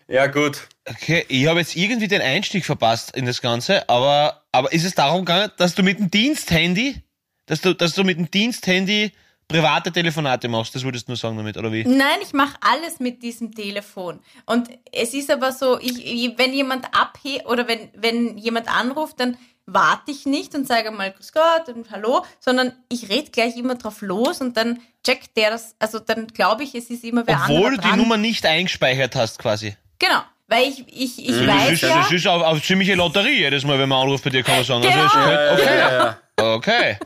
Ja, 0.09 0.27
gut. 0.27 0.67
Okay, 0.83 1.23
ich 1.29 1.47
habe 1.47 1.59
jetzt 1.59 1.77
irgendwie 1.77 2.09
den 2.09 2.21
Einstieg 2.21 2.65
verpasst 2.65 3.15
in 3.15 3.25
das 3.25 3.41
Ganze, 3.41 3.87
aber, 3.87 4.43
aber 4.51 4.73
ist 4.73 4.83
es 4.83 4.93
darum 4.93 5.23
gegangen, 5.23 5.51
dass 5.55 5.75
du 5.75 5.83
mit 5.83 5.99
dem 5.99 6.11
Diensthandy, 6.11 7.01
dass 7.45 7.61
du, 7.61 7.73
dass 7.73 7.93
du 7.93 8.03
mit 8.03 8.17
dem 8.17 8.29
Diensthandy 8.29 9.13
private 9.47 9.91
Telefonate 9.91 10.47
machst? 10.47 10.73
Das 10.75 10.83
würdest 10.83 11.07
du 11.07 11.11
nur 11.11 11.17
sagen 11.17 11.37
damit, 11.37 11.57
oder 11.57 11.71
wie? 11.71 11.83
Nein, 11.83 12.19
ich 12.21 12.33
mache 12.33 12.55
alles 12.61 12.99
mit 12.99 13.21
diesem 13.21 13.53
Telefon. 13.53 14.19
Und 14.45 14.69
es 14.91 15.13
ist 15.13 15.29
aber 15.31 15.51
so, 15.51 15.79
ich, 15.79 16.33
wenn 16.37 16.53
jemand 16.53 16.85
abhebt 16.97 17.45
oder 17.45 17.67
wenn, 17.67 17.89
wenn 17.95 18.37
jemand 18.37 18.67
anruft, 18.73 19.19
dann 19.19 19.37
warte 19.65 20.11
ich 20.11 20.25
nicht 20.25 20.55
und 20.55 20.67
sage 20.67 20.91
mal 20.91 21.11
Grüß 21.11 21.31
Gott 21.33 21.73
und 21.73 21.91
Hallo, 21.91 22.25
sondern 22.39 22.73
ich 22.89 23.09
rede 23.09 23.29
gleich 23.31 23.55
immer 23.57 23.75
drauf 23.75 24.01
los 24.01 24.41
und 24.41 24.57
dann 24.57 24.79
checkt 25.05 25.37
der 25.37 25.51
das, 25.51 25.75
also 25.79 25.99
dann 25.99 26.27
glaube 26.27 26.63
ich, 26.63 26.75
es 26.75 26.89
ist 26.89 27.03
immer 27.03 27.25
wer 27.27 27.35
Obwohl 27.43 27.55
anderer 27.57 27.71
du 27.71 27.77
die 27.81 27.87
dran. 27.87 27.97
Nummer 27.99 28.17
nicht 28.17 28.45
eingespeichert 28.45 29.15
hast, 29.15 29.39
quasi. 29.39 29.75
Genau, 29.99 30.21
weil 30.47 30.67
ich, 30.67 30.79
ich, 30.89 31.19
ich 31.19 31.37
Das 31.37 31.47
weiß 31.47 31.71
ist, 31.73 31.81
ja, 31.83 31.97
das 31.99 32.11
ist 32.11 32.27
auch, 32.27 32.41
auch 32.41 32.59
ziemliche 32.61 32.95
Lotterie 32.95 33.39
jedes 33.39 33.63
Mal, 33.63 33.77
wenn 33.79 33.87
man 33.87 34.01
anruft 34.01 34.23
bei 34.23 34.29
dir, 34.31 34.43
kann 34.43 34.55
man 34.55 34.63
sagen. 34.65 34.83
Also 34.85 34.97
Genau. 34.97 35.05
ist, 35.05 35.61
okay, 35.61 35.77
Ja, 35.77 36.17
ja. 36.39 36.53
okay. 36.55 36.97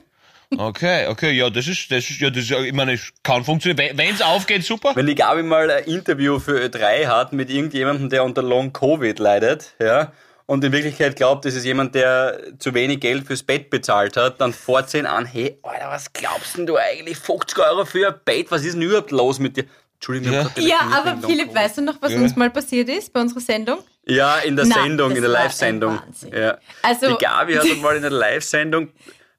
Okay, 0.57 1.07
okay, 1.07 1.31
ja, 1.31 1.49
das 1.49 1.67
ist, 1.67 1.89
das 1.91 2.09
ist, 2.09 2.19
ja, 2.19 2.29
das 2.29 2.43
ist, 2.43 2.49
ja, 2.49 2.59
ich 2.61 2.73
meine, 2.73 2.93
es 2.93 3.11
kann 3.23 3.43
funktionieren. 3.43 3.97
Wenn 3.97 4.13
es 4.13 4.21
aufgeht, 4.21 4.63
super. 4.63 4.91
Wenn 4.95 5.07
die 5.07 5.15
Gabi 5.15 5.43
mal 5.43 5.69
ein 5.69 5.83
Interview 5.85 6.39
für 6.39 6.59
Ö3 6.65 7.07
hat 7.07 7.33
mit 7.33 7.49
irgendjemandem, 7.49 8.09
der 8.09 8.23
unter 8.23 8.41
Long 8.43 8.71
Covid 8.71 9.17
leidet, 9.19 9.73
ja, 9.81 10.11
und 10.45 10.63
in 10.63 10.71
Wirklichkeit 10.71 11.15
glaubt, 11.15 11.45
das 11.45 11.55
ist 11.55 11.65
jemand, 11.65 11.95
der 11.95 12.39
zu 12.59 12.73
wenig 12.75 12.99
Geld 12.99 13.25
fürs 13.25 13.41
Bett 13.41 13.69
bezahlt 13.71 14.15
hat, 14.17 14.39
dann 14.39 14.53
fährt 14.53 14.89
sie 14.91 14.99
ihn 14.99 15.07
an, 15.07 15.25
hey, 15.25 15.57
Alter, 15.63 15.89
was 15.89 16.13
glaubst 16.13 16.57
denn 16.57 16.67
du 16.67 16.77
eigentlich? 16.77 17.17
50 17.17 17.57
Euro 17.59 17.83
für 17.85 18.07
ein 18.07 18.15
Bett? 18.23 18.51
Was 18.51 18.63
ist 18.63 18.73
denn 18.75 18.83
überhaupt 18.83 19.09
los 19.11 19.39
mit 19.39 19.57
dir? 19.57 19.65
Entschuldigung, 19.95 20.47
ich 20.55 20.63
Ja. 20.67 20.75
ja, 20.91 20.97
aber 20.99 21.11
Long 21.19 21.23
Philipp, 21.23 21.55
weißt 21.55 21.77
du 21.77 21.81
noch, 21.81 21.95
was 22.01 22.11
Ja. 22.11 22.19
uns 22.19 22.35
mal 22.35 22.51
passiert 22.51 22.89
ist 22.89 23.11
bei 23.11 23.21
unserer 23.21 23.39
Sendung? 23.39 23.79
Ja, 24.05 24.37
in 24.37 24.55
der 24.55 24.65
Na, 24.65 24.75
Sendung, 24.83 25.15
in 25.15 25.21
der 25.21 25.31
Live-Sendung. 25.31 25.99
Wahnsinn. 26.05 26.31
Ja. 26.31 26.57
Also- 26.83 27.15
die 27.17 27.23
Gabi 27.25 27.55
hat 27.55 27.65
mal 27.81 27.95
in 27.95 28.03
der 28.03 28.11
Live-Sendung, 28.11 28.89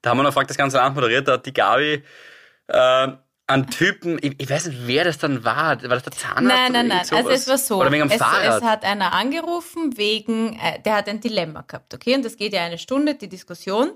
da 0.06 0.10
haben 0.10 0.18
wir 0.18 0.22
noch 0.22 0.30
gefragt, 0.30 0.50
das 0.50 0.56
ganze 0.56 0.76
Land 0.76 0.94
moderiert, 0.94 1.26
da 1.26 1.32
hat 1.32 1.46
die 1.46 1.52
Gabi 1.52 2.04
äh, 2.68 3.08
einen 3.48 3.66
Typen, 3.66 4.18
ich, 4.22 4.34
ich 4.38 4.48
weiß 4.48 4.66
nicht, 4.66 4.86
wer 4.86 5.02
das 5.02 5.18
dann 5.18 5.44
war. 5.44 5.82
War 5.82 5.88
das 5.88 6.04
der 6.04 6.12
Zahnarzt? 6.12 6.44
Nein, 6.44 6.72
nein, 6.72 6.86
nein. 6.86 6.98
irgend 6.98 7.12
Also 7.12 7.28
sowas? 7.28 7.40
es 7.40 7.48
war 7.48 7.58
so. 7.58 7.80
Oder 7.80 7.90
wegen 7.90 8.08
dem 8.08 8.12
es, 8.12 8.18
Fahrrad. 8.18 8.62
es 8.62 8.68
hat 8.68 8.84
einer 8.84 9.12
angerufen 9.12 9.96
wegen, 9.96 10.58
äh, 10.60 10.80
der 10.80 10.94
hat 10.94 11.08
ein 11.08 11.20
Dilemma 11.20 11.62
gehabt, 11.62 11.92
okay? 11.92 12.14
Und 12.14 12.24
das 12.24 12.36
geht 12.36 12.52
ja 12.52 12.62
eine 12.62 12.78
Stunde, 12.78 13.16
die 13.16 13.28
Diskussion. 13.28 13.90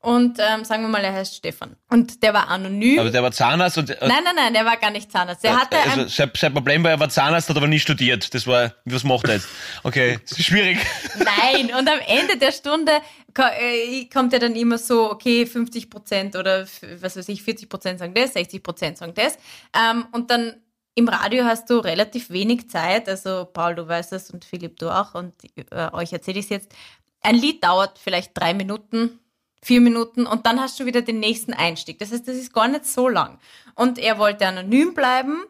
Und 0.00 0.38
ähm, 0.38 0.64
sagen 0.64 0.82
wir 0.84 0.88
mal, 0.88 1.02
er 1.02 1.12
heißt 1.14 1.34
Stefan. 1.34 1.74
Und 1.90 2.22
der 2.22 2.32
war 2.32 2.48
anonym. 2.48 3.00
Aber 3.00 3.10
der 3.10 3.24
war 3.24 3.32
Zahnarzt 3.32 3.76
und, 3.76 3.90
und 3.90 4.00
nein, 4.02 4.22
nein, 4.22 4.36
nein, 4.36 4.54
der 4.54 4.64
war 4.64 4.76
gar 4.76 4.92
nicht 4.92 5.10
Zahnarzt. 5.10 5.42
Der 5.42 5.60
hatte 5.60 5.76
also 5.78 6.02
ein, 6.02 6.08
sein, 6.08 6.30
sein 6.36 6.54
Problem 6.54 6.84
war, 6.84 6.92
er 6.92 7.00
war 7.00 7.08
Zahnarzt, 7.08 7.48
hat 7.48 7.56
aber 7.56 7.66
nie 7.66 7.80
studiert. 7.80 8.32
Das 8.32 8.46
war, 8.46 8.74
was 8.84 9.02
macht 9.02 9.26
er 9.26 9.34
jetzt? 9.34 9.48
Okay, 9.82 10.20
das 10.22 10.32
ist 10.38 10.44
schwierig. 10.44 10.78
Nein, 11.18 11.74
und 11.74 11.88
am 11.88 11.98
Ende 12.06 12.36
der 12.38 12.52
Stunde 12.52 12.92
äh, 13.36 14.04
kommt 14.04 14.32
ja 14.32 14.38
dann 14.38 14.54
immer 14.54 14.78
so, 14.78 15.10
okay, 15.10 15.44
50 15.44 15.90
Prozent 15.90 16.36
oder 16.36 16.66
was 17.00 17.16
weiß 17.16 17.28
ich, 17.28 17.42
40 17.42 17.68
Prozent 17.68 17.98
sagen 17.98 18.14
das, 18.14 18.34
60 18.34 18.62
Prozent 18.62 18.98
sagen 18.98 19.14
das. 19.14 19.36
Ähm, 19.74 20.06
und 20.12 20.30
dann 20.30 20.54
im 20.94 21.08
Radio 21.08 21.44
hast 21.44 21.68
du 21.68 21.78
relativ 21.78 22.30
wenig 22.30 22.70
Zeit, 22.70 23.08
also 23.08 23.44
Paul, 23.44 23.74
du 23.74 23.86
weißt 23.86 24.12
das 24.12 24.30
und 24.30 24.44
Philipp, 24.44 24.78
du 24.78 24.88
auch 24.88 25.14
und 25.14 25.34
äh, 25.70 25.90
euch 25.92 26.12
erzähle 26.12 26.38
ich 26.38 26.46
es 26.46 26.50
jetzt. 26.50 26.74
Ein 27.20 27.34
Lied 27.34 27.62
dauert 27.64 27.98
vielleicht 27.98 28.30
drei 28.34 28.54
Minuten, 28.54 29.18
vier 29.66 29.80
Minuten 29.80 30.26
und 30.26 30.46
dann 30.46 30.60
hast 30.60 30.78
du 30.78 30.86
wieder 30.86 31.02
den 31.02 31.18
nächsten 31.18 31.52
Einstieg. 31.52 31.98
Das 31.98 32.12
heißt, 32.12 32.28
das 32.28 32.36
ist 32.36 32.52
gar 32.52 32.68
nicht 32.68 32.86
so 32.86 33.08
lang. 33.08 33.38
Und 33.74 33.98
er 33.98 34.18
wollte 34.18 34.46
anonym 34.46 34.94
bleiben 34.94 35.42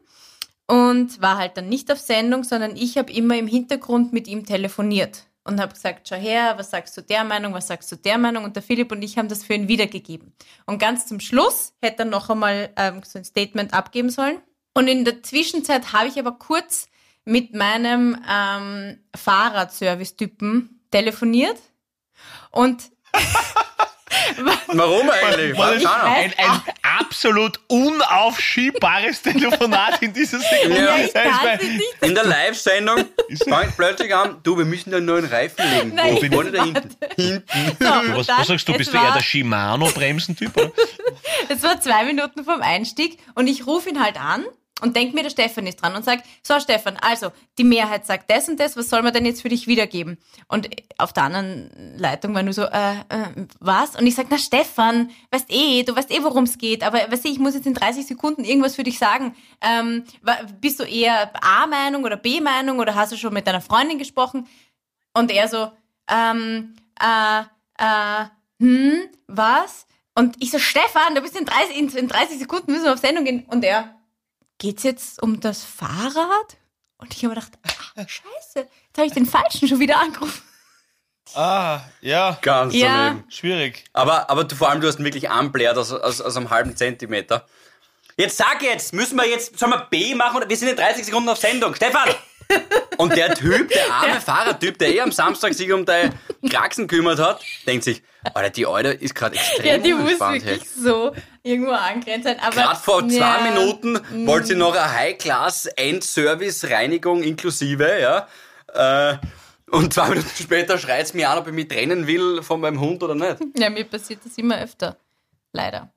und 0.66 1.20
war 1.20 1.36
halt 1.36 1.58
dann 1.58 1.68
nicht 1.68 1.92
auf 1.92 1.98
Sendung, 1.98 2.42
sondern 2.42 2.76
ich 2.76 2.96
habe 2.96 3.12
immer 3.12 3.36
im 3.36 3.46
Hintergrund 3.46 4.14
mit 4.14 4.26
ihm 4.26 4.46
telefoniert 4.46 5.26
und 5.44 5.60
habe 5.60 5.74
gesagt, 5.74 6.08
schau 6.08 6.16
her, 6.16 6.54
was 6.56 6.70
sagst 6.70 6.96
du 6.96 7.02
der 7.02 7.24
Meinung, 7.24 7.52
was 7.52 7.66
sagst 7.66 7.92
du 7.92 7.96
der 7.96 8.16
Meinung 8.16 8.44
und 8.44 8.56
der 8.56 8.62
Philipp 8.62 8.90
und 8.90 9.02
ich 9.02 9.18
haben 9.18 9.28
das 9.28 9.44
für 9.44 9.52
ihn 9.52 9.68
wiedergegeben. 9.68 10.32
Und 10.64 10.78
ganz 10.78 11.06
zum 11.06 11.20
Schluss 11.20 11.74
hätte 11.82 12.04
er 12.04 12.06
noch 12.06 12.30
einmal 12.30 12.70
ähm, 12.76 13.02
so 13.04 13.18
ein 13.18 13.24
Statement 13.24 13.74
abgeben 13.74 14.08
sollen. 14.08 14.38
Und 14.72 14.88
in 14.88 15.04
der 15.04 15.22
Zwischenzeit 15.22 15.92
habe 15.92 16.08
ich 16.08 16.18
aber 16.18 16.32
kurz 16.32 16.88
mit 17.26 17.54
meinem 17.54 18.18
ähm, 18.26 18.98
Fahrradservice-Typen 19.14 20.80
telefoniert 20.90 21.58
und 22.50 22.90
Warum 24.68 25.10
eigentlich? 25.10 25.58
War 25.58 25.74
das 25.74 25.84
ein, 25.84 26.32
ein 26.36 26.62
absolut 26.98 27.60
unaufschiebbares 27.68 29.22
Telefonat 29.22 30.00
in 30.02 30.12
dieser 30.12 30.38
Sekunde. 30.38 30.84
Ja, 30.84 30.96
ich 30.96 31.62
nicht 31.62 31.84
In 32.02 32.14
der 32.14 32.24
Live-Sendung 32.24 33.04
fängt 33.42 33.76
plötzlich 33.76 34.14
an, 34.14 34.38
du, 34.42 34.56
wir 34.56 34.64
müssen 34.64 34.90
da 34.90 34.98
einen 34.98 35.06
neuen 35.06 35.24
Reifen 35.24 35.64
legen. 35.70 35.94
Nein, 35.94 36.14
Wo 36.14 36.20
bin 36.20 36.32
ich 36.32 36.52
da 36.52 36.64
hinten? 36.64 36.96
Hinten. 37.16 37.76
so, 37.80 37.86
Was, 38.16 38.28
was 38.28 38.46
sagst 38.46 38.68
du, 38.68 38.72
bist 38.74 38.92
du 38.92 38.98
eher 38.98 39.12
der 39.12 39.22
Shimano-Bremsentyp? 39.22 40.52
Es 41.48 41.62
war 41.62 41.80
zwei 41.80 42.04
Minuten 42.04 42.44
vom 42.44 42.60
Einstieg 42.62 43.18
und 43.34 43.46
ich 43.46 43.66
rufe 43.66 43.88
ihn 43.90 44.02
halt 44.02 44.18
an 44.20 44.44
und 44.82 44.94
denk 44.94 45.14
mir, 45.14 45.22
der 45.22 45.30
Stefan 45.30 45.66
ist 45.66 45.80
dran 45.80 45.96
und 45.96 46.04
sag, 46.04 46.22
so 46.42 46.60
Stefan, 46.60 46.98
also 47.00 47.32
die 47.56 47.64
Mehrheit 47.64 48.04
sagt 48.04 48.30
das 48.30 48.46
und 48.48 48.60
das, 48.60 48.76
was 48.76 48.90
soll 48.90 49.02
man 49.02 49.14
denn 49.14 49.24
jetzt 49.24 49.40
für 49.40 49.48
dich 49.48 49.66
wiedergeben? 49.66 50.18
Und 50.48 50.68
auf 50.98 51.14
der 51.14 51.22
anderen 51.22 51.70
Leitung 51.96 52.34
war 52.34 52.42
nur 52.42 52.52
so, 52.52 52.64
äh, 52.64 52.98
äh, 53.08 53.46
was? 53.58 53.96
Und 53.96 54.06
ich 54.06 54.14
sag, 54.14 54.26
na 54.28 54.36
Stefan, 54.36 55.10
weißt 55.30 55.46
eh, 55.48 55.82
du 55.82 55.96
weißt 55.96 56.10
eh, 56.10 56.22
worum 56.22 56.44
es 56.44 56.58
geht, 56.58 56.82
aber 56.84 57.10
weißt 57.10 57.24
eh, 57.24 57.30
ich 57.30 57.38
muss 57.38 57.54
jetzt 57.54 57.66
in 57.66 57.72
30 57.72 58.06
Sekunden 58.06 58.44
irgendwas 58.44 58.74
für 58.74 58.82
dich 58.82 58.98
sagen. 58.98 59.34
Ähm, 59.62 60.04
bist 60.60 60.78
du 60.78 60.84
eher 60.84 61.30
A-Meinung 61.42 62.04
oder 62.04 62.18
B-Meinung 62.18 62.78
oder 62.78 62.94
hast 62.94 63.12
du 63.12 63.16
schon 63.16 63.32
mit 63.32 63.46
deiner 63.46 63.62
Freundin 63.62 63.98
gesprochen? 63.98 64.46
Und 65.14 65.30
er 65.30 65.48
so, 65.48 65.72
ähm, 66.10 66.74
äh, 67.00 67.40
äh, 67.78 68.26
hm, 68.60 69.08
was? 69.26 69.86
Und 70.14 70.36
ich 70.42 70.50
so, 70.50 70.58
Stefan, 70.58 71.14
du 71.14 71.22
bist 71.22 71.36
in 71.38 71.46
30, 71.46 71.76
in, 71.76 71.88
in 71.88 72.08
30 72.08 72.38
Sekunden 72.38 72.72
müssen 72.72 72.84
wir 72.84 72.92
auf 72.92 72.98
Sendung 72.98 73.24
gehen. 73.24 73.44
Und 73.48 73.64
er, 73.64 73.95
geht's 74.58 74.82
jetzt 74.82 75.22
um 75.22 75.40
das 75.40 75.62
Fahrrad? 75.64 76.56
Und 76.98 77.14
ich 77.14 77.24
habe 77.24 77.34
gedacht, 77.34 77.52
ah, 77.96 78.00
scheiße, 78.06 78.60
jetzt 78.60 78.96
habe 78.96 79.06
ich 79.06 79.12
den 79.12 79.26
Falschen 79.26 79.68
schon 79.68 79.80
wieder 79.80 79.98
angerufen. 80.00 80.42
Ah, 81.34 81.80
ja, 82.00 82.38
Ganz 82.40 82.72
Ja. 82.74 83.08
daneben. 83.10 83.30
schwierig. 83.30 83.84
Aber, 83.92 84.30
aber 84.30 84.44
du, 84.44 84.54
vor 84.56 84.70
allem, 84.70 84.80
du 84.80 84.88
hast 84.88 84.98
ihn 84.98 85.04
wirklich 85.04 85.28
anbläht 85.28 85.76
aus, 85.76 85.92
aus, 85.92 86.20
aus 86.20 86.36
einem 86.36 86.50
halben 86.50 86.76
Zentimeter. 86.76 87.46
Jetzt 88.16 88.38
sag 88.38 88.62
jetzt, 88.62 88.94
müssen 88.94 89.16
wir 89.16 89.28
jetzt, 89.28 89.58
sollen 89.58 89.72
wir 89.72 89.86
B 89.90 90.14
machen 90.14 90.36
oder 90.38 90.48
wir 90.48 90.56
sind 90.56 90.68
in 90.68 90.76
30 90.76 91.04
Sekunden 91.04 91.28
auf 91.28 91.38
Sendung. 91.38 91.74
Stefan! 91.74 92.08
Und 92.98 93.14
der 93.14 93.34
Typ, 93.34 93.68
der 93.68 93.92
arme 93.92 94.20
Fahrertyp, 94.20 94.78
der 94.78 94.94
eh 94.94 95.00
am 95.02 95.12
Samstag 95.12 95.52
sich 95.54 95.70
um 95.72 95.84
deine 95.84 96.12
Kraxen 96.48 96.86
kümmert 96.86 97.18
hat, 97.18 97.40
denkt 97.66 97.84
sich, 97.84 98.02
Alter, 98.34 98.50
die 98.50 98.66
Alte 98.66 98.88
ist 98.88 99.14
gerade 99.14 99.36
extrem 99.36 99.66
Ja, 99.66 99.78
die 99.78 99.92
muss 99.92 100.02
unentspannt. 100.02 100.44
hey. 100.44 100.52
wirklich 100.54 100.70
so 100.70 101.12
irgendwo 101.42 101.72
angrenzt 101.72 102.24
sein. 102.24 102.38
Aber 102.40 102.54
Gerade 102.56 102.80
vor 102.80 103.06
zwei 103.08 103.16
ja, 103.16 103.40
Minuten 103.52 104.00
wollte 104.26 104.46
sie 104.48 104.54
noch 104.54 104.74
eine 104.74 104.92
High-Class-End-Service-Reinigung 104.92 107.22
inklusive, 107.22 108.00
ja. 108.00 108.26
Äh, 109.12 109.18
und 109.70 109.92
zwei 109.92 110.08
Minuten 110.10 110.30
später 110.40 110.78
schreit 110.78 111.12
mir 111.14 111.28
an, 111.30 111.38
ob 111.38 111.46
ich 111.48 111.52
mich 111.52 111.68
trennen 111.68 112.06
will 112.06 112.42
von 112.42 112.60
meinem 112.60 112.80
Hund 112.80 113.02
oder 113.02 113.14
nicht. 113.14 113.36
Ja, 113.58 113.68
mir 113.68 113.84
passiert 113.84 114.20
das 114.24 114.38
immer 114.38 114.58
öfter. 114.60 114.96
Leider. 115.52 115.90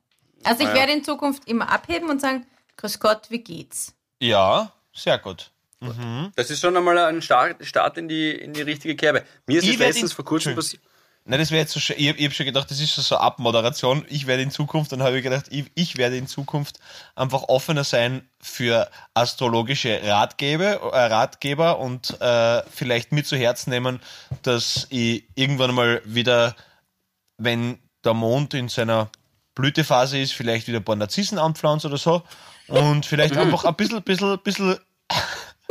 Also 0.44 0.62
ich 0.62 0.68
Ja. 0.68 0.74
werde 0.74 0.92
in 0.92 1.04
Zukunft 1.04 1.48
immer 1.48 1.70
abheben 1.70 2.10
und 2.10 2.20
sagen, 2.20 2.46
Grüß 2.76 2.98
Gott, 2.98 3.22
wie 3.28 3.40
geht's? 3.40 3.92
Ja, 4.20 4.72
sehr 4.94 5.18
gut. 5.18 5.50
Das 6.36 6.50
ist 6.50 6.60
schon 6.60 6.76
einmal 6.76 6.98
ein 6.98 7.22
Start, 7.22 7.64
Start 7.64 7.96
in, 7.96 8.08
die, 8.08 8.30
in 8.32 8.52
die 8.52 8.62
richtige 8.62 8.96
Kerbe. 8.96 9.24
Mir 9.46 9.58
ist 9.58 9.64
Ich 9.64 9.74
es 9.74 9.78
werd 9.78 9.88
letztens 9.90 10.12
vor 10.12 10.24
kurzem 10.24 10.54
passiert. 10.54 10.82
Nein, 11.24 11.38
das 11.38 11.50
wäre 11.50 11.60
jetzt 11.60 11.72
so 11.72 11.80
schön. 11.80 11.96
Ich, 11.98 12.08
ich 12.08 12.24
habe 12.24 12.34
schon 12.34 12.46
gedacht, 12.46 12.70
das 12.70 12.80
ist 12.80 12.94
so 12.94 13.16
Abmoderation. 13.16 14.04
Ich 14.08 14.26
werde 14.26 14.42
in 14.42 14.50
Zukunft, 14.50 14.90
dann 14.92 15.02
habe 15.02 15.18
ich 15.18 15.22
gedacht, 15.22 15.46
ich, 15.50 15.70
ich 15.74 15.96
werde 15.96 16.16
in 16.16 16.26
Zukunft 16.26 16.80
einfach 17.14 17.44
offener 17.44 17.84
sein 17.84 18.28
für 18.40 18.90
astrologische 19.14 20.00
Ratgeber, 20.02 20.92
äh, 20.92 21.06
Ratgeber 21.06 21.78
und 21.78 22.20
äh, 22.20 22.62
vielleicht 22.70 23.12
mit 23.12 23.26
zu 23.26 23.36
Herzen 23.36 23.70
nehmen, 23.70 24.00
dass 24.42 24.86
ich 24.90 25.24
irgendwann 25.34 25.74
mal 25.74 26.02
wieder, 26.04 26.56
wenn 27.36 27.78
der 28.02 28.14
Mond 28.14 28.54
in 28.54 28.68
seiner 28.68 29.10
Blütephase 29.54 30.18
ist, 30.18 30.32
vielleicht 30.32 30.68
wieder 30.68 30.78
ein 30.78 30.84
paar 30.84 30.96
Narzissen 30.96 31.38
anpflanze 31.38 31.88
oder 31.88 31.98
so 31.98 32.22
und 32.66 33.04
vielleicht 33.04 33.36
einfach 33.36 33.64
ein 33.64 33.74
bisschen, 33.74 34.02
bisschen, 34.02 34.38
bisschen, 34.42 34.78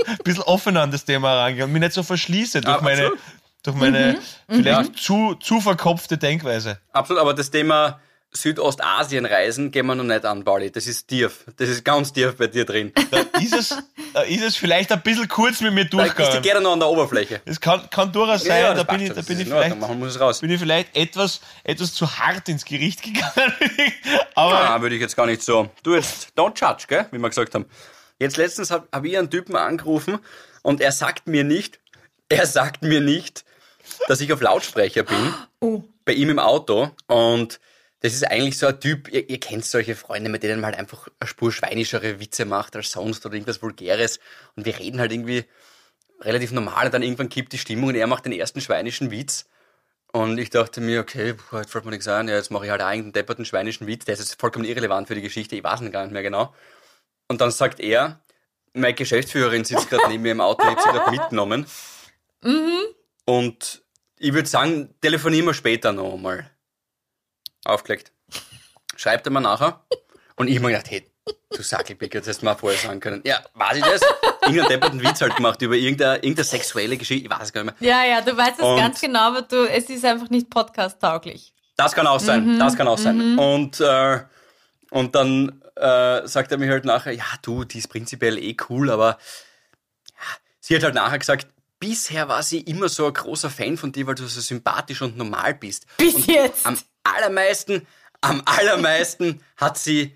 bisschen 0.23 0.43
offener 0.43 0.81
an 0.81 0.91
das 0.91 1.05
Thema 1.05 1.29
herangehen 1.29 1.63
und 1.65 1.71
mich 1.71 1.81
nicht 1.81 1.93
so 1.93 2.03
verschließe 2.03 2.61
durch 2.61 2.75
Ja, 2.77 2.81
meine, 2.81 3.01
absolut. 3.07 3.19
durch 3.63 3.75
meine 3.77 4.19
vielleicht 4.49 4.97
zu, 4.97 5.35
zu 5.35 5.61
verkopfte 5.61 6.17
Denkweise. 6.17 6.79
Absolut, 6.93 7.21
aber 7.21 7.33
das 7.33 7.51
Thema 7.51 7.99
Südostasien 8.31 9.25
reisen 9.25 9.71
gehen 9.71 9.87
wir 9.87 9.95
noch 9.95 10.03
nicht 10.03 10.23
an, 10.23 10.43
Pauli. 10.43 10.71
Das 10.71 10.85
ist 10.85 11.07
tief. 11.07 11.45
Das 11.57 11.67
ist 11.67 11.83
ganz 11.83 12.13
tief 12.13 12.35
bei 12.37 12.45
dir 12.45 12.63
drin. 12.63 12.91
Da 13.09 13.39
ist 13.39 13.55
es, 13.55 13.75
da 14.13 14.21
ist 14.21 14.43
es 14.43 14.55
vielleicht 14.55 14.91
ein 14.91 15.01
bisschen 15.01 15.27
kurz 15.27 15.61
mit 15.61 15.73
mir 15.73 15.85
Da 15.85 16.03
ist 16.03 16.11
die 16.11 16.15
durchgegangen. 16.15 16.41
gerne 16.43 16.61
noch 16.61 16.73
an 16.73 16.79
der 16.79 16.89
Oberfläche. 16.89 17.41
Es 17.45 17.59
kann, 17.59 17.89
kann 17.89 18.11
durchaus 18.11 18.43
sein, 18.43 18.61
Ja, 18.61 18.67
ja, 18.69 18.73
da 18.75 18.83
das 18.83 18.95
bin 18.95 19.01
ich, 19.01 19.09
da 19.09 19.15
Das 19.15 19.25
bin 19.25 19.39
ich 19.39 19.47
Ordnung. 19.47 19.63
vielleicht, 19.63 19.79
Machen 19.81 19.99
wir 19.99 20.07
es 20.07 20.19
raus. 20.19 20.39
bin 20.41 20.51
ich 20.51 20.59
vielleicht 20.59 20.95
etwas, 20.95 21.41
etwas 21.63 21.93
zu 21.95 22.17
hart 22.19 22.47
ins 22.49 22.65
Gericht 22.65 23.01
gegangen. 23.03 23.53
Aber 24.35 24.69
Ah, 24.69 24.79
würde 24.81 24.93
ich 24.95 25.01
jetzt 25.01 25.15
gar 25.17 25.25
nicht 25.25 25.41
so. 25.41 25.69
Du 25.81 25.95
jetzt, 25.95 26.29
don't 26.37 26.53
judge, 26.59 26.85
gell? 26.87 27.07
Wie 27.11 27.17
wir 27.17 27.29
gesagt 27.29 27.55
haben. 27.55 27.65
Jetzt 28.19 28.37
letztens 28.37 28.71
habe 28.71 28.87
hab 28.91 29.05
ich 29.05 29.17
einen 29.17 29.29
Typen 29.29 29.55
angerufen 29.55 30.19
und 30.61 30.81
er 30.81 30.91
sagt 30.91 31.27
mir 31.27 31.43
nicht, 31.43 31.79
er 32.27 32.45
sagt 32.45 32.83
mir 32.83 33.01
nicht, 33.01 33.45
dass 34.07 34.21
ich 34.21 34.31
auf 34.31 34.41
Lautsprecher 34.41 35.03
bin. 35.03 35.33
Oh. 35.59 35.83
Bei 36.05 36.13
ihm 36.13 36.29
im 36.29 36.39
Auto. 36.39 36.91
Und 37.07 37.59
das 38.01 38.13
ist 38.13 38.23
eigentlich 38.29 38.57
so 38.57 38.67
ein 38.67 38.79
Typ, 38.79 39.09
ihr, 39.09 39.29
ihr 39.29 39.39
kennt 39.39 39.65
solche 39.65 39.95
Freunde, 39.95 40.29
mit 40.29 40.43
denen 40.43 40.61
man 40.61 40.71
halt 40.71 40.79
einfach 40.79 41.07
eine 41.19 41.27
Spur 41.27 41.51
schweinischere 41.51 42.19
Witze 42.19 42.45
macht 42.45 42.75
als 42.75 42.91
sonst 42.91 43.25
oder 43.25 43.35
irgendwas 43.35 43.61
Vulgäres. 43.61 44.19
Und 44.55 44.65
wir 44.65 44.77
reden 44.77 44.99
halt 44.99 45.11
irgendwie 45.11 45.45
relativ 46.21 46.51
normal 46.51 46.85
und 46.85 46.93
dann 46.93 47.03
irgendwann 47.03 47.29
kippt 47.29 47.53
die 47.53 47.57
Stimmung 47.57 47.89
und 47.89 47.95
er 47.95 48.07
macht 48.07 48.25
den 48.25 48.33
ersten 48.33 48.61
schweinischen 48.61 49.11
Witz. 49.11 49.45
Und 50.11 50.39
ich 50.39 50.49
dachte 50.49 50.81
mir, 50.81 51.01
okay, 51.01 51.33
boah, 51.33 51.59
jetzt 51.59 51.71
fällt 51.71 51.85
mir 51.85 51.91
nichts 51.91 52.07
ein, 52.07 52.27
ja, 52.27 52.35
jetzt 52.35 52.49
mache 52.49 52.65
ich 52.65 52.71
halt 52.71 52.81
auch 52.81 52.87
irgendeinen 52.87 53.13
depperten 53.13 53.45
schweinischen 53.45 53.85
Witz, 53.85 54.05
der 54.05 54.13
ist 54.13 54.21
jetzt 54.21 54.39
vollkommen 54.39 54.65
irrelevant 54.65 55.07
für 55.07 55.13
die 55.13 55.21
Geschichte, 55.21 55.55
ich 55.55 55.63
weiß 55.63 55.81
ihn 55.81 55.91
gar 55.91 56.03
nicht 56.03 56.13
mehr 56.13 56.23
genau. 56.23 56.53
Und 57.29 57.39
dann 57.41 57.51
sagt 57.51 57.79
er, 57.79 58.19
meine 58.73 58.93
Geschäftsführerin 58.95 59.63
sitzt 59.63 59.89
gerade 59.89 60.09
neben 60.09 60.23
mir 60.23 60.31
im 60.33 60.41
Auto, 60.41 60.63
ich 60.63 60.69
habe 60.69 60.81
sie 60.81 60.89
gerade 60.89 61.11
mitgenommen. 61.11 61.65
Und 63.25 63.83
ich 64.17 64.33
würde 64.33 64.49
sagen, 64.49 64.95
telefonieren 65.01 65.45
wir 65.45 65.53
später 65.53 65.91
noch 65.91 66.13
einmal. 66.13 66.49
Aufgelegt. 67.65 68.11
Schreibt 68.95 69.27
er 69.27 69.31
mir 69.31 69.41
nachher. 69.41 69.85
Und 70.35 70.47
ich 70.47 70.55
hab 70.55 70.63
mir 70.63 70.69
gedacht, 70.69 70.89
hey, 70.89 71.05
du 71.51 71.61
Sackelpicker, 71.61 72.19
das 72.19 72.27
hättest 72.27 72.41
du 72.41 72.45
mir 72.47 72.53
auch 72.53 72.59
vorher 72.59 72.79
sagen 72.79 72.99
können. 72.99 73.21
Ja, 73.25 73.41
weiß 73.53 73.77
ich 73.77 73.83
das? 73.83 74.01
Irgendeinen 74.41 74.69
depperten 74.69 75.03
Witz 75.03 75.21
halt 75.21 75.35
gemacht 75.35 75.61
über 75.61 75.75
irgendeine, 75.75 76.15
irgendeine 76.15 76.45
sexuelle 76.45 76.97
Geschichte, 76.97 77.25
ich 77.25 77.31
weiß 77.31 77.43
es 77.43 77.53
gar 77.53 77.63
nicht 77.63 77.79
mehr. 77.79 77.89
Ja, 77.89 78.03
ja, 78.05 78.21
du 78.21 78.35
weißt 78.35 78.57
es 78.59 78.65
Und- 78.65 78.77
ganz 78.77 78.99
genau, 79.01 79.19
aber 79.19 79.41
du, 79.43 79.65
es 79.69 79.89
ist 79.89 80.03
einfach 80.05 80.29
nicht 80.29 80.49
podcast-tauglich. 80.49 81.53
Das 81.77 81.93
kann 81.93 82.07
auch 82.07 82.19
sein, 82.19 82.57
das 82.59 82.75
kann 82.75 82.87
auch 82.87 82.97
sein. 82.97 83.37
Und, 83.37 83.79
äh, 83.79 84.19
und 84.91 85.15
dann 85.15 85.61
äh, 85.79 86.27
sagt 86.27 86.51
er 86.51 86.57
mir 86.57 86.69
halt 86.71 86.85
nachher, 86.85 87.13
ja 87.13 87.25
du, 87.41 87.63
die 87.63 87.79
ist 87.79 87.87
prinzipiell 87.87 88.37
eh 88.37 88.55
cool, 88.69 88.89
aber 88.91 89.17
ja, 90.07 90.37
sie 90.59 90.75
hat 90.75 90.83
halt 90.83 90.95
nachher 90.95 91.19
gesagt, 91.19 91.47
bisher 91.79 92.27
war 92.27 92.43
sie 92.43 92.59
immer 92.61 92.89
so 92.89 93.07
ein 93.07 93.13
großer 93.13 93.49
Fan 93.49 93.77
von 93.77 93.91
dir, 93.91 94.05
weil 94.07 94.15
du 94.15 94.27
so 94.27 94.41
sympathisch 94.41 95.01
und 95.01 95.17
normal 95.17 95.53
bist. 95.55 95.85
Bis 95.97 96.15
und 96.15 96.27
jetzt. 96.27 96.65
Am 96.65 96.77
allermeisten, 97.03 97.87
am 98.21 98.41
allermeisten 98.45 99.41
hat 99.57 99.77
sie, 99.77 100.15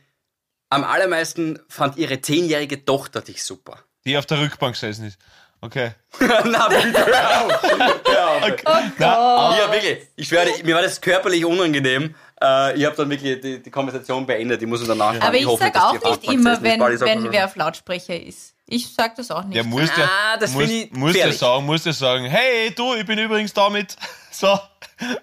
am 0.69 0.83
allermeisten 0.83 1.59
fand 1.69 1.97
ihre 1.97 2.19
zehnjährige 2.21 2.83
Tochter 2.83 3.21
dich 3.21 3.43
super. 3.43 3.79
die 4.05 4.17
auf 4.17 4.25
der 4.25 4.39
Rückbank 4.41 4.73
gesessen 4.75 5.05
ist. 5.07 5.17
Okay. 5.61 5.91
Na 6.19 6.67
bitte, 6.67 7.05
hör 7.05 7.41
auf. 7.45 7.63
Hör 7.63 8.27
auf. 8.27 8.93
Na, 8.97 9.57
Ja, 9.57 9.71
wirklich. 9.71 9.99
Ich 10.17 10.27
schwöre, 10.27 10.49
mir 10.65 10.75
war 10.75 10.81
das 10.81 10.99
körperlich 10.99 11.45
unangenehm. 11.45 12.15
Äh, 12.41 12.77
ich 12.77 12.85
habe 12.85 12.95
dann 12.95 13.09
wirklich 13.09 13.41
die, 13.41 13.61
die 13.61 13.71
Konversation 13.71 14.25
beendet. 14.25 14.61
Die 14.61 14.65
muss 14.65 14.81
ich 14.81 14.87
danach 14.87 15.19
Aber 15.21 15.35
ich, 15.35 15.45
hoffe, 15.45 15.63
sag 15.63 15.73
dass 15.73 15.91
die 15.91 16.05
auch 16.05 16.21
nicht 16.21 16.31
immer, 16.33 16.61
wenn, 16.61 16.81
ich 16.93 16.99
sag 16.99 17.07
wenn 17.07 17.31
wer 17.31 17.45
auf 17.45 17.55
Lautsprecher 17.55 18.19
ist. 18.21 18.53
Ich 18.65 18.93
sag 18.93 19.15
das 19.15 19.29
auch 19.29 19.43
nicht. 19.43 19.55
der 19.55 19.65
muss 19.65 19.89
ja, 19.95 20.09
Ah, 20.09 20.37
das 20.37 20.53
muss, 20.53 20.69
ich 20.69 20.91
muss 20.93 21.11
gefährlich. 21.13 21.37
sagen, 21.37 21.65
muss 21.65 21.83
ja 21.85 21.93
sagen, 21.93 22.25
hey, 22.25 22.71
du, 22.73 22.95
ich 22.95 23.05
bin 23.05 23.19
übrigens 23.19 23.53
damit. 23.53 23.95
So, 24.35 24.59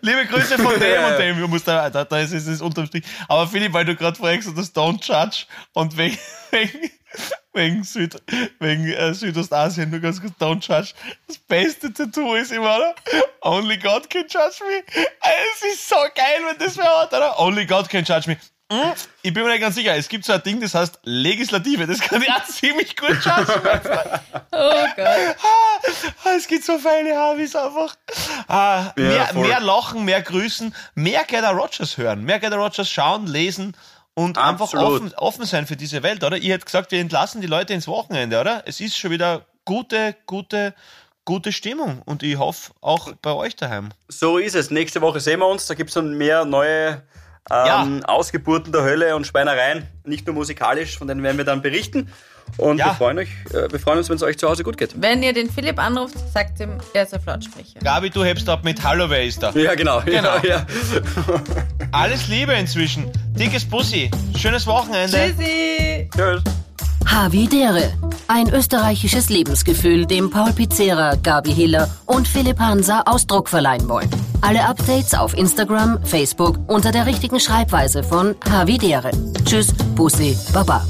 liebe 0.02 0.24
Grüße 0.26 0.56
von 0.56 0.72
dem 0.80 1.04
und 1.04 1.18
dem. 1.18 1.40
Du 1.40 1.48
musst 1.48 1.66
da, 1.66 1.90
da, 1.90 2.04
da 2.04 2.20
ist 2.20 2.30
es 2.32 2.60
unterm 2.62 2.86
Strich. 2.86 3.02
Aber 3.26 3.48
Philipp, 3.48 3.72
weil 3.72 3.84
du 3.84 3.96
gerade 3.96 4.16
vorher 4.16 4.36
gesagt 4.38 4.56
hast, 4.56 4.76
don't 4.78 5.02
judge 5.04 5.46
und 5.72 5.96
wegen, 5.96 6.16
wegen, 6.52 6.90
wegen, 7.52 7.82
Süd, 7.84 8.16
wegen 8.58 8.86
äh, 8.92 9.12
Südostasien, 9.14 9.90
nur 9.90 10.00
ganz 10.00 10.20
kurz, 10.20 10.32
don't 10.40 10.60
judge. 10.66 10.92
Das 11.26 11.38
beste 11.38 11.92
Tattoo 11.92 12.34
ist 12.34 12.52
immer, 12.52 12.76
oder? 12.76 12.94
Only 13.42 13.76
God 13.78 14.08
can 14.08 14.22
judge 14.22 14.62
me. 14.66 14.82
Es 14.92 15.72
ist 15.72 15.88
so 15.88 15.96
geil, 16.14 16.40
wenn 16.46 16.58
das 16.58 16.76
wer 16.76 17.00
hat, 17.00 17.12
oder? 17.12 17.38
Only 17.40 17.66
God 17.66 17.88
can 17.88 18.04
judge 18.04 18.28
me. 18.30 18.36
Hm? 18.72 18.92
Ich 19.22 19.34
bin 19.34 19.42
mir 19.42 19.50
nicht 19.50 19.62
ganz 19.62 19.74
sicher. 19.74 19.96
Es 19.96 20.08
gibt 20.08 20.24
so 20.24 20.32
ein 20.32 20.42
Ding, 20.44 20.60
das 20.60 20.74
heißt 20.74 21.00
Legislative. 21.02 21.88
Das 21.88 21.98
kann 21.98 22.22
ich 22.22 22.30
auch 22.30 22.44
ziemlich 22.48 22.96
gut 22.96 23.16
judgen. 23.24 23.62
Oh 24.52 24.84
Gott. 24.96 25.06
Ah, 25.42 26.30
Es 26.36 26.46
gibt 26.46 26.64
so 26.64 26.78
feine 26.78 27.16
Habis 27.16 27.56
einfach. 27.56 27.94
Ah, 28.46 28.92
mehr, 28.96 29.26
voll. 29.28 29.46
mehr 29.46 29.60
lachen, 29.60 30.04
mehr 30.04 30.20
grüßen, 30.22 30.74
mehr 30.94 31.24
Gerda 31.24 31.50
Rogers 31.50 31.96
hören, 31.96 32.24
mehr 32.24 32.38
Gerda 32.40 32.56
Rogers 32.56 32.90
schauen, 32.90 33.26
lesen 33.26 33.76
und 34.24 34.38
einfach 34.38 34.66
Absolut. 34.66 35.02
offen, 35.02 35.14
offen 35.16 35.46
sein 35.46 35.66
für 35.66 35.76
diese 35.76 36.02
Welt, 36.02 36.22
oder? 36.24 36.36
Ihr 36.36 36.52
hättet 36.54 36.66
gesagt, 36.66 36.92
wir 36.92 37.00
entlassen 37.00 37.40
die 37.40 37.46
Leute 37.46 37.72
ins 37.72 37.88
Wochenende, 37.88 38.40
oder? 38.40 38.62
Es 38.66 38.80
ist 38.80 38.96
schon 38.96 39.10
wieder 39.10 39.46
gute, 39.64 40.14
gute, 40.26 40.74
gute 41.24 41.52
Stimmung 41.52 42.02
und 42.04 42.22
ich 42.22 42.38
hoffe 42.38 42.72
auch 42.80 43.12
bei 43.22 43.32
euch 43.32 43.56
daheim. 43.56 43.90
So 44.08 44.38
ist 44.38 44.54
es. 44.54 44.70
Nächste 44.70 45.00
Woche 45.00 45.20
sehen 45.20 45.40
wir 45.40 45.46
uns. 45.46 45.66
Da 45.66 45.74
gibt 45.74 45.90
es 45.90 45.94
dann 45.94 46.18
mehr 46.18 46.44
neue 46.44 47.02
ähm, 47.50 48.04
Ausgeburten 48.04 48.72
der 48.72 48.82
Hölle 48.82 49.16
und 49.16 49.26
Schweinereien. 49.26 49.86
Nicht 50.04 50.26
nur 50.26 50.34
musikalisch, 50.34 50.98
von 50.98 51.08
denen 51.08 51.22
werden 51.22 51.38
wir 51.38 51.44
dann 51.44 51.62
berichten. 51.62 52.12
Und 52.58 52.78
Ja. 52.78 52.86
wir, 52.86 52.94
freuen 52.94 53.18
euch, 53.18 53.28
äh, 53.52 53.70
wir 53.70 53.78
freuen 53.80 53.98
uns, 53.98 54.08
wenn 54.08 54.16
es 54.16 54.22
euch 54.22 54.38
zu 54.38 54.48
Hause 54.48 54.62
gut 54.64 54.76
geht. 54.76 54.90
Wenn 55.00 55.22
ihr 55.22 55.32
den 55.32 55.50
Philipp 55.50 55.78
anruft, 55.78 56.14
sagt 56.32 56.60
ihm, 56.60 56.70
er 56.92 57.02
ist 57.04 57.14
auf 57.14 57.24
Lautsprecher. 57.26 57.80
Gabi, 57.82 58.10
du 58.10 58.24
hebst 58.24 58.48
ab 58.48 58.64
mit 58.64 58.82
Hallo, 58.82 59.08
wer 59.08 59.24
ist 59.24 59.42
da? 59.42 59.50
Ja, 59.52 59.74
genau. 59.74 60.00
Genau. 60.04 60.36
Ja, 60.42 60.44
ja. 60.44 60.66
Alles 61.92 62.28
Liebe 62.28 62.52
inzwischen. 62.52 63.10
Dickes 63.32 63.64
Bussi. 63.64 64.10
Schönes 64.36 64.66
Wochenende. 64.66 65.16
Tschüssi! 65.16 66.08
Tschüss. 66.14 66.42
Havidere. 67.06 67.92
Ein 68.28 68.48
österreichisches 68.50 69.28
Lebensgefühl, 69.30 70.06
dem 70.06 70.30
Paul 70.30 70.52
Pizzera, 70.52 71.16
Gabi 71.16 71.52
Hiller 71.52 71.88
und 72.06 72.28
Philipp 72.28 72.60
Hansa 72.60 73.02
Ausdruck 73.06 73.48
verleihen 73.48 73.88
wollen. 73.88 74.08
Alle 74.42 74.64
Updates 74.64 75.14
auf 75.14 75.36
Instagram, 75.36 75.98
Facebook 76.04 76.58
unter 76.68 76.92
der 76.92 77.06
richtigen 77.06 77.40
Schreibweise 77.40 78.04
von 78.04 78.36
Havidere. 78.48 79.10
Tschüss, 79.44 79.72
Bussi, 79.96 80.36
Baba. 80.52 80.84